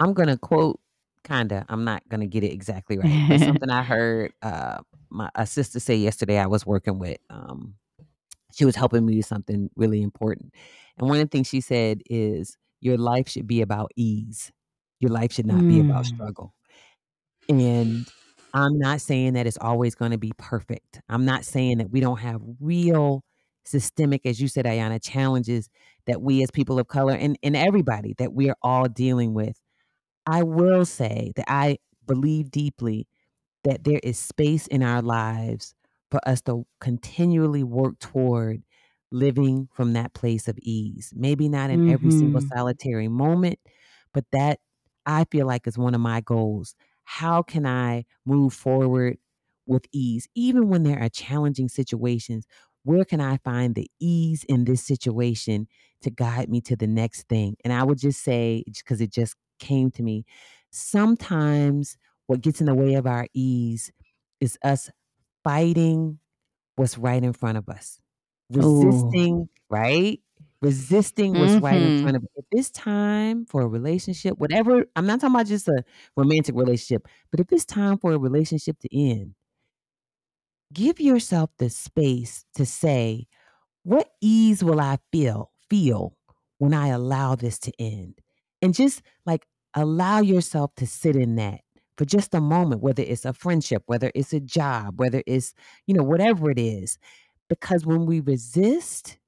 I'm 0.00 0.14
gonna 0.14 0.38
quote 0.38 0.80
kinda. 1.24 1.66
I'm 1.68 1.84
not 1.84 2.08
gonna 2.08 2.26
get 2.26 2.44
it 2.44 2.52
exactly 2.52 2.98
right, 2.98 3.22
but 3.28 3.40
something 3.40 3.70
I 3.70 3.82
heard 3.82 4.32
uh 4.42 4.80
my 5.10 5.30
a 5.34 5.46
sister 5.46 5.80
say 5.80 5.96
yesterday 5.96 6.38
I 6.38 6.46
was 6.46 6.66
working 6.66 6.98
with. 6.98 7.18
Um 7.30 7.74
she 8.54 8.64
was 8.66 8.76
helping 8.76 9.06
me 9.06 9.16
with 9.18 9.26
something 9.26 9.70
really 9.76 10.02
important. 10.02 10.54
And 10.98 11.08
one 11.08 11.18
of 11.20 11.24
the 11.24 11.30
things 11.30 11.48
she 11.48 11.60
said 11.62 12.02
is 12.06 12.58
your 12.80 12.98
life 12.98 13.28
should 13.28 13.46
be 13.48 13.62
about 13.62 13.92
ease. 13.96 14.52
Your 15.00 15.10
life 15.12 15.32
should 15.32 15.46
not 15.46 15.66
be 15.68 15.80
about 15.80 16.06
Mm. 16.06 16.06
struggle. 16.06 16.54
And 17.48 18.12
I'm 18.54 18.78
not 18.78 19.00
saying 19.00 19.34
that 19.34 19.46
it's 19.46 19.58
always 19.60 19.94
going 19.94 20.10
to 20.12 20.18
be 20.18 20.32
perfect. 20.38 21.00
I'm 21.08 21.24
not 21.24 21.44
saying 21.44 21.78
that 21.78 21.90
we 21.90 22.00
don't 22.00 22.18
have 22.20 22.40
real 22.60 23.22
systemic, 23.64 24.26
as 24.26 24.40
you 24.40 24.48
said, 24.48 24.64
Ayana, 24.64 25.00
challenges 25.02 25.68
that 26.06 26.22
we 26.22 26.42
as 26.42 26.50
people 26.50 26.78
of 26.78 26.88
color 26.88 27.14
and, 27.14 27.38
and 27.42 27.56
everybody 27.56 28.14
that 28.18 28.32
we 28.32 28.48
are 28.50 28.56
all 28.62 28.88
dealing 28.88 29.34
with. 29.34 29.60
I 30.26 30.42
will 30.42 30.84
say 30.84 31.32
that 31.36 31.46
I 31.50 31.78
believe 32.06 32.50
deeply 32.50 33.06
that 33.64 33.84
there 33.84 34.00
is 34.02 34.18
space 34.18 34.66
in 34.68 34.82
our 34.82 35.02
lives 35.02 35.74
for 36.10 36.20
us 36.28 36.40
to 36.42 36.66
continually 36.80 37.62
work 37.64 37.98
toward 38.00 38.62
living 39.12 39.68
from 39.72 39.92
that 39.94 40.14
place 40.14 40.48
of 40.48 40.58
ease. 40.62 41.12
Maybe 41.16 41.48
not 41.48 41.70
in 41.70 41.80
every 41.86 42.10
single 42.10 42.40
hmm 42.40 42.54
solitary 42.54 43.08
moment, 43.08 43.58
but 44.14 44.24
that 44.32 44.58
I 45.06 45.24
feel 45.30 45.46
like 45.46 45.66
is 45.66 45.78
one 45.78 45.94
of 45.94 46.00
my 46.00 46.20
goals. 46.20 46.74
How 47.10 47.42
can 47.42 47.66
I 47.66 48.04
move 48.24 48.52
forward 48.54 49.18
with 49.66 49.86
ease, 49.92 50.28
even 50.34 50.68
when 50.68 50.82
there 50.84 51.00
are 51.00 51.08
challenging 51.08 51.68
situations? 51.68 52.46
Where 52.84 53.04
can 53.04 53.20
I 53.20 53.36
find 53.38 53.74
the 53.74 53.90
ease 54.00 54.44
in 54.44 54.64
this 54.64 54.82
situation 54.82 55.66
to 56.02 56.10
guide 56.10 56.48
me 56.48 56.60
to 56.62 56.76
the 56.76 56.86
next 56.86 57.28
thing? 57.28 57.56
And 57.64 57.72
I 57.72 57.84
would 57.84 57.98
just 57.98 58.22
say, 58.22 58.64
because 58.66 59.00
it 59.00 59.12
just 59.12 59.36
came 59.58 59.90
to 59.92 60.02
me, 60.02 60.24
sometimes 60.70 61.96
what 62.26 62.40
gets 62.42 62.60
in 62.60 62.66
the 62.66 62.74
way 62.74 62.94
of 62.94 63.06
our 63.06 63.26
ease 63.34 63.92
is 64.40 64.56
us 64.64 64.90
fighting 65.44 66.18
what's 66.76 66.98
right 66.98 67.22
in 67.22 67.32
front 67.32 67.58
of 67.58 67.68
us, 67.68 68.00
Ooh. 68.62 69.18
resisting, 69.20 69.48
right? 69.70 70.20
Resisting 70.62 71.36
what's 71.36 71.58
right 71.58 71.80
in 71.82 71.90
hmm 71.90 72.02
front 72.02 72.16
of 72.18 72.24
If 72.36 72.44
it's 72.52 72.70
time 72.70 73.46
for 73.46 73.62
a 73.62 73.66
relationship, 73.68 74.38
whatever, 74.38 74.84
I'm 74.94 75.06
not 75.06 75.20
talking 75.20 75.34
about 75.34 75.46
just 75.46 75.68
a 75.68 75.84
romantic 76.16 76.54
relationship, 76.54 77.08
but 77.30 77.40
if 77.40 77.50
it's 77.52 77.64
time 77.64 77.96
for 77.98 78.12
a 78.12 78.18
relationship 78.18 78.78
to 78.80 78.88
end, 78.94 79.34
give 80.72 81.00
yourself 81.00 81.50
the 81.58 81.70
space 81.70 82.44
to 82.54 82.66
say, 82.66 83.26
what 83.84 84.10
ease 84.22 84.64
will 84.64 84.80
I 84.80 84.98
feel 85.12 85.52
feel 85.70 86.16
when 86.58 86.74
I 86.74 86.88
allow 86.88 87.36
this 87.36 87.58
to 87.60 87.72
end? 87.80 88.20
And 88.62 88.74
just 88.74 89.02
like 89.26 89.46
allow 89.74 90.20
yourself 90.20 90.74
to 90.76 90.88
sit 90.88 91.16
in 91.16 91.36
that 91.36 91.62
for 91.98 92.06
just 92.06 92.34
a 92.34 92.42
moment, 92.42 92.82
whether 92.82 93.04
it's 93.04 93.26
a 93.26 93.34
friendship, 93.34 93.84
whether 93.86 94.12
it's 94.16 94.34
a 94.34 94.40
job, 94.40 95.00
whether 95.00 95.22
it's, 95.26 95.54
you 95.86 95.94
know, 95.94 96.04
whatever 96.04 96.50
it 96.50 96.58
is. 96.60 96.98
Because 97.50 97.86
when 97.86 98.06
we 98.06 98.20
resist, 98.20 99.18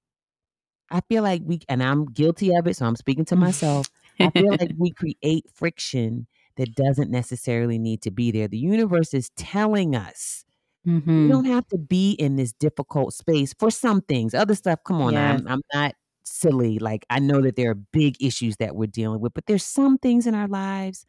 I 0.92 1.00
feel 1.08 1.22
like 1.22 1.42
we, 1.44 1.60
and 1.68 1.82
I'm 1.82 2.06
guilty 2.06 2.54
of 2.54 2.66
it, 2.66 2.76
so 2.76 2.86
I'm 2.86 2.96
speaking 2.96 3.24
to 3.26 3.36
myself. 3.36 3.88
I 4.20 4.30
feel 4.30 4.50
like 4.50 4.72
we 4.78 4.90
create 4.90 5.46
friction 5.52 6.26
that 6.56 6.74
doesn't 6.74 7.10
necessarily 7.10 7.78
need 7.78 8.02
to 8.02 8.10
be 8.10 8.30
there. 8.30 8.46
The 8.46 8.58
universe 8.58 9.14
is 9.14 9.30
telling 9.36 9.96
us 9.96 10.44
mm-hmm. 10.86 11.22
you 11.22 11.28
don't 11.28 11.46
have 11.46 11.66
to 11.68 11.78
be 11.78 12.12
in 12.12 12.36
this 12.36 12.52
difficult 12.52 13.14
space 13.14 13.54
for 13.58 13.70
some 13.70 14.02
things. 14.02 14.34
Other 14.34 14.54
stuff, 14.54 14.80
come 14.84 15.00
on, 15.00 15.14
yes. 15.14 15.40
I'm, 15.40 15.48
I'm 15.48 15.62
not 15.72 15.94
silly. 16.24 16.78
Like 16.78 17.06
I 17.08 17.18
know 17.18 17.40
that 17.40 17.56
there 17.56 17.70
are 17.70 17.74
big 17.74 18.22
issues 18.22 18.56
that 18.58 18.76
we're 18.76 18.86
dealing 18.86 19.20
with, 19.20 19.34
but 19.34 19.46
there's 19.46 19.64
some 19.64 19.98
things 19.98 20.26
in 20.26 20.34
our 20.34 20.48
lives 20.48 21.06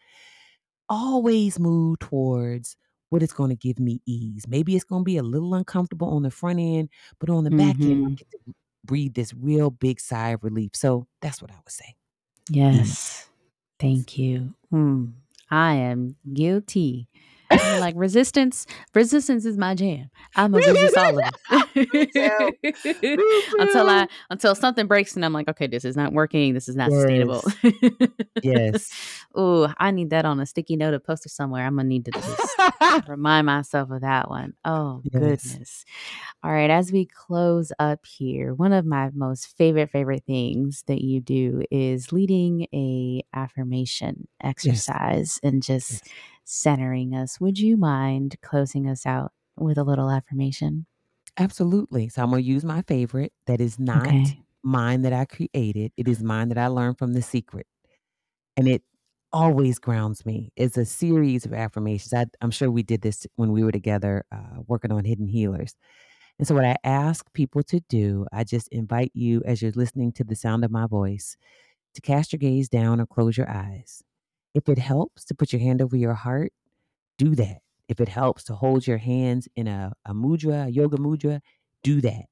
always 0.89 1.59
move 1.59 1.99
towards 1.99 2.77
what 3.09 3.21
is 3.21 3.31
going 3.31 3.49
to 3.49 3.55
give 3.55 3.79
me 3.79 4.01
ease. 4.07 4.45
Maybe 4.47 4.75
it's 4.75 4.84
going 4.84 5.01
to 5.01 5.05
be 5.05 5.17
a 5.17 5.23
little 5.23 5.53
uncomfortable 5.53 6.09
on 6.09 6.23
the 6.23 6.31
front 6.31 6.59
end, 6.59 6.89
but 7.19 7.29
on 7.29 7.43
the 7.43 7.51
back 7.51 7.75
mm-hmm. 7.75 7.91
end, 7.91 8.05
I 8.07 8.09
get 8.15 8.31
to 8.31 8.38
breathe 8.86 9.13
this 9.13 9.34
real 9.34 9.69
big 9.69 9.99
sigh 9.99 10.29
of 10.29 10.43
relief. 10.43 10.71
So 10.75 11.07
that's 11.21 11.41
what 11.41 11.51
I 11.51 11.55
would 11.55 11.71
say. 11.71 11.95
Yes. 12.49 13.29
Thank 13.79 14.17
you. 14.17 14.53
Mm. 14.71 15.13
I 15.49 15.75
am 15.75 16.15
guilty 16.34 17.07
like 17.79 17.93
resistance, 17.97 18.65
resistance 18.93 19.45
is 19.45 19.57
my 19.57 19.75
jam. 19.75 20.09
I'm 20.36 20.51
gonna 20.51 20.67
resist 20.67 20.97
all 20.97 21.19
of 21.19 21.25
it 21.75 23.19
until 23.59 23.89
I 23.89 24.07
until 24.29 24.55
something 24.55 24.88
breaks 24.88 25.15
and 25.15 25.23
I'm 25.23 25.34
like, 25.34 25.47
okay, 25.49 25.67
this 25.67 25.86
is 25.86 25.95
not 25.95 26.13
working. 26.13 26.53
This 26.53 26.67
is 26.67 26.75
not 26.75 26.91
yes. 26.91 27.01
sustainable. 27.01 27.43
yes. 28.43 28.91
Oh, 29.36 29.73
I 29.77 29.91
need 29.91 30.11
that 30.11 30.25
on 30.25 30.39
a 30.39 30.45
sticky 30.45 30.75
note, 30.75 30.93
a 30.93 30.99
poster 30.99 31.29
somewhere. 31.29 31.65
I'm 31.65 31.75
gonna 31.75 31.88
need 31.88 32.05
to 32.05 32.11
just 32.11 33.07
remind 33.07 33.47
myself 33.47 33.89
of 33.91 34.01
that 34.01 34.29
one. 34.29 34.53
Oh 34.63 35.01
yes. 35.03 35.13
goodness. 35.13 35.86
All 36.43 36.51
right, 36.51 36.69
as 36.69 36.91
we 36.91 37.05
close 37.05 37.71
up 37.79 38.05
here, 38.05 38.53
one 38.53 38.73
of 38.73 38.86
my 38.86 39.09
most 39.13 39.57
favorite 39.57 39.89
favorite 39.89 40.23
things 40.25 40.84
that 40.88 41.01
you 41.01 41.21
do 41.21 41.63
is 41.71 42.11
leading 42.11 42.67
a 42.73 43.23
affirmation 43.34 44.27
exercise 44.41 45.39
yes. 45.41 45.51
and 45.51 45.63
just 45.63 46.07
centering 46.43 47.15
us. 47.15 47.39
Would 47.39 47.59
you 47.59 47.77
mind 47.77 48.36
closing 48.41 48.88
us 48.89 49.05
out 49.05 49.31
with 49.57 49.77
a 49.77 49.84
little 49.84 50.09
affirmation? 50.09 50.86
Absolutely. 51.38 52.09
So 52.09 52.21
I'm 52.21 52.29
going 52.29 52.43
to 52.43 52.49
use 52.49 52.63
my 52.63 52.84
favorite 52.84 53.34
that 53.47 53.59
is 53.59 53.79
not 53.79 54.07
okay. 54.07 54.39
mine 54.61 55.01
that 55.01 55.13
I 55.13 55.25
created. 55.25 55.91
It 55.97 56.07
is 56.07 56.21
mine 56.21 56.49
that 56.49 56.57
I 56.57 56.67
learned 56.67 56.97
from 56.97 57.13
The 57.13 57.21
Secret. 57.21 57.65
And 58.55 58.67
it 58.67 58.84
always 59.34 59.79
grounds 59.79 60.25
me. 60.25 60.51
is 60.55 60.77
a 60.77 60.86
series 60.86 61.45
of 61.45 61.53
affirmations. 61.53 62.13
I, 62.13 62.25
am 62.41 62.51
sure 62.51 62.71
we 62.71 62.84
did 62.84 63.01
this 63.01 63.27
when 63.36 63.51
we 63.51 63.63
were 63.63 63.71
together 63.71 64.23
uh, 64.31 64.61
working 64.67 64.91
on 64.91 65.03
Hidden 65.03 65.27
Healers. 65.27 65.75
And 66.39 66.47
so, 66.47 66.55
what 66.55 66.65
I 66.65 66.77
ask 66.84 67.31
people 67.34 67.63
to 67.63 67.79
do, 67.89 68.25
I 68.31 68.43
just 68.43 68.67
invite 68.69 69.11
you 69.13 69.41
as 69.45 69.61
you're 69.61 69.71
listening 69.75 70.11
to 70.13 70.23
the 70.23 70.36
sound 70.36 70.63
of 70.63 70.71
my 70.71 70.88
voice 70.88 71.36
to 71.95 72.01
cast 72.01 72.31
your 72.31 72.39
gaze 72.39 72.69
down 72.69 73.01
or 73.01 73.05
close 73.05 73.38
your 73.38 73.49
eyes. 73.49 74.03
If 74.53 74.69
it 74.69 74.77
helps 74.77 75.25
to 75.25 75.36
put 75.36 75.51
your 75.51 75.61
hand 75.61 75.81
over 75.81 75.97
your 75.97 76.13
heart, 76.13 76.53
do 77.17 77.36
that. 77.36 77.59
If 77.88 77.99
it 77.99 78.07
helps 78.07 78.43
to 78.45 78.55
hold 78.55 78.88
your 78.88 78.97
hands 78.97 79.47
in 79.55 79.67
a, 79.67 79.93
a 80.05 80.13
mudra, 80.13 80.67
a 80.67 80.71
yoga 80.71 80.97
mudra, 80.97 81.41
do 81.84 82.01
that. 82.01 82.25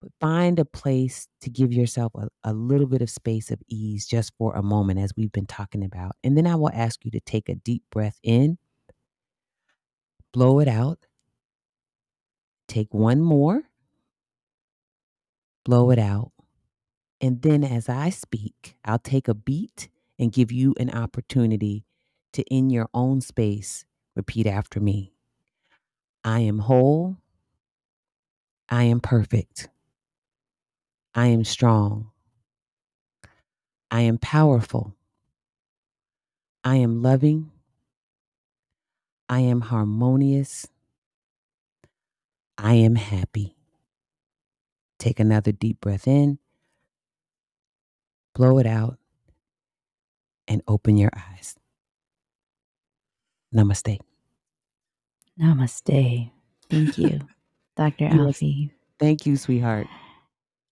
But 0.00 0.12
find 0.20 0.58
a 0.58 0.64
place 0.64 1.28
to 1.42 1.50
give 1.50 1.72
yourself 1.72 2.12
a, 2.14 2.28
a 2.44 2.54
little 2.54 2.86
bit 2.86 3.02
of 3.02 3.10
space 3.10 3.50
of 3.50 3.60
ease 3.68 4.06
just 4.06 4.32
for 4.38 4.54
a 4.54 4.62
moment, 4.62 4.98
as 4.98 5.12
we've 5.16 5.32
been 5.32 5.46
talking 5.46 5.84
about. 5.84 6.12
And 6.24 6.36
then 6.36 6.46
I 6.46 6.54
will 6.54 6.70
ask 6.72 7.04
you 7.04 7.10
to 7.10 7.20
take 7.20 7.48
a 7.48 7.54
deep 7.54 7.82
breath 7.90 8.18
in, 8.22 8.58
blow 10.32 10.60
it 10.60 10.68
out, 10.68 11.06
take 12.68 12.94
one 12.94 13.20
more, 13.20 13.64
blow 15.64 15.90
it 15.90 15.98
out. 15.98 16.32
And 17.20 17.42
then 17.42 17.62
as 17.64 17.88
I 17.88 18.08
speak, 18.10 18.76
I'll 18.84 18.98
take 18.98 19.28
a 19.28 19.34
beat 19.34 19.90
and 20.18 20.32
give 20.32 20.50
you 20.50 20.74
an 20.80 20.90
opportunity 20.90 21.84
to, 22.32 22.42
in 22.44 22.70
your 22.70 22.88
own 22.94 23.20
space, 23.20 23.84
repeat 24.16 24.46
after 24.46 24.80
me 24.80 25.12
I 26.24 26.40
am 26.40 26.60
whole. 26.60 27.16
I 28.68 28.84
am 28.84 29.00
perfect. 29.00 29.68
I 31.14 31.28
am 31.28 31.44
strong. 31.44 32.10
I 33.90 34.02
am 34.02 34.18
powerful. 34.18 34.94
I 36.64 36.76
am 36.76 37.02
loving. 37.02 37.50
I 39.28 39.40
am 39.40 39.62
harmonious. 39.62 40.66
I 42.58 42.74
am 42.74 42.96
happy. 42.96 43.56
Take 44.98 45.20
another 45.20 45.52
deep 45.52 45.80
breath 45.80 46.08
in, 46.08 46.38
blow 48.34 48.58
it 48.58 48.66
out, 48.66 48.98
and 50.48 50.62
open 50.68 50.96
your 50.98 51.10
eyes. 51.16 51.56
Namaste. 53.54 53.98
Namaste. 55.40 56.30
Thank 56.70 56.98
you, 56.98 57.20
Dr. 57.76 58.06
Alfiee. 58.06 58.70
Thank 59.00 59.26
you, 59.26 59.36
sweetheart. 59.36 59.88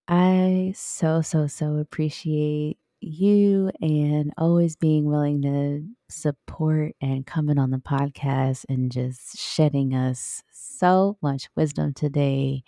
I 0.09 0.73
so, 0.75 1.21
so, 1.23 1.47
so 1.47 1.77
appreciate 1.77 2.79
you 3.01 3.71
and 3.81 4.33
always 4.39 4.75
being 4.77 5.05
willing 5.05 5.43
to 5.43 5.85
support 6.09 6.95
and 7.01 7.27
coming 7.27 7.59
on 7.59 7.71
the 7.71 7.79
podcast 7.79 8.65
and 8.69 8.91
just 8.91 9.39
shedding 9.39 9.95
us 9.95 10.43
so 10.51 11.19
much 11.23 11.49
wisdom 11.55 11.93
today. 11.95 12.65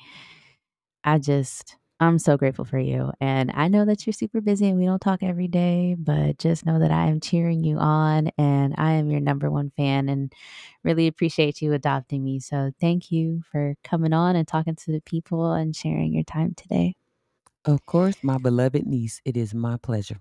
I 1.04 1.18
just 1.18 1.76
I'm 2.02 2.18
so 2.18 2.38
grateful 2.38 2.64
for 2.64 2.78
you. 2.78 3.12
And 3.20 3.50
I 3.54 3.68
know 3.68 3.84
that 3.84 4.06
you're 4.06 4.14
super 4.14 4.40
busy 4.40 4.68
and 4.68 4.78
we 4.78 4.86
don't 4.86 5.00
talk 5.02 5.22
every 5.22 5.48
day, 5.48 5.96
but 5.98 6.38
just 6.38 6.64
know 6.64 6.78
that 6.78 6.90
I 6.90 7.08
am 7.08 7.20
cheering 7.20 7.62
you 7.62 7.76
on 7.76 8.30
and 8.38 8.74
I 8.78 8.92
am 8.92 9.10
your 9.10 9.20
number 9.20 9.50
one 9.50 9.70
fan 9.76 10.08
and 10.08 10.32
really 10.82 11.06
appreciate 11.08 11.60
you 11.60 11.74
adopting 11.74 12.24
me. 12.24 12.40
So 12.40 12.72
thank 12.80 13.12
you 13.12 13.42
for 13.52 13.74
coming 13.84 14.14
on 14.14 14.34
and 14.34 14.48
talking 14.48 14.76
to 14.76 14.92
the 14.92 15.02
people 15.02 15.52
and 15.52 15.76
sharing 15.76 16.14
your 16.14 16.24
time 16.24 16.54
today. 16.54 16.94
Of 17.64 17.84
course, 17.86 18.16
my 18.22 18.38
beloved 18.38 18.86
niece, 18.86 19.20
it 19.24 19.36
is 19.36 19.54
my 19.54 19.76
pleasure. 19.76 20.20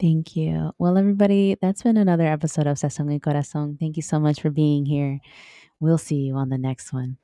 Thank 0.00 0.36
you. 0.36 0.72
Well, 0.78 0.96
everybody, 0.96 1.56
that's 1.60 1.82
been 1.82 1.96
another 1.96 2.26
episode 2.26 2.66
of 2.66 2.78
Sazón 2.78 3.06
y 3.06 3.18
Corazón. 3.18 3.78
Thank 3.78 3.96
you 3.96 4.02
so 4.02 4.18
much 4.18 4.40
for 4.40 4.50
being 4.50 4.86
here. 4.86 5.20
We'll 5.80 5.98
see 5.98 6.16
you 6.16 6.36
on 6.36 6.48
the 6.48 6.58
next 6.58 6.92
one. 6.92 7.18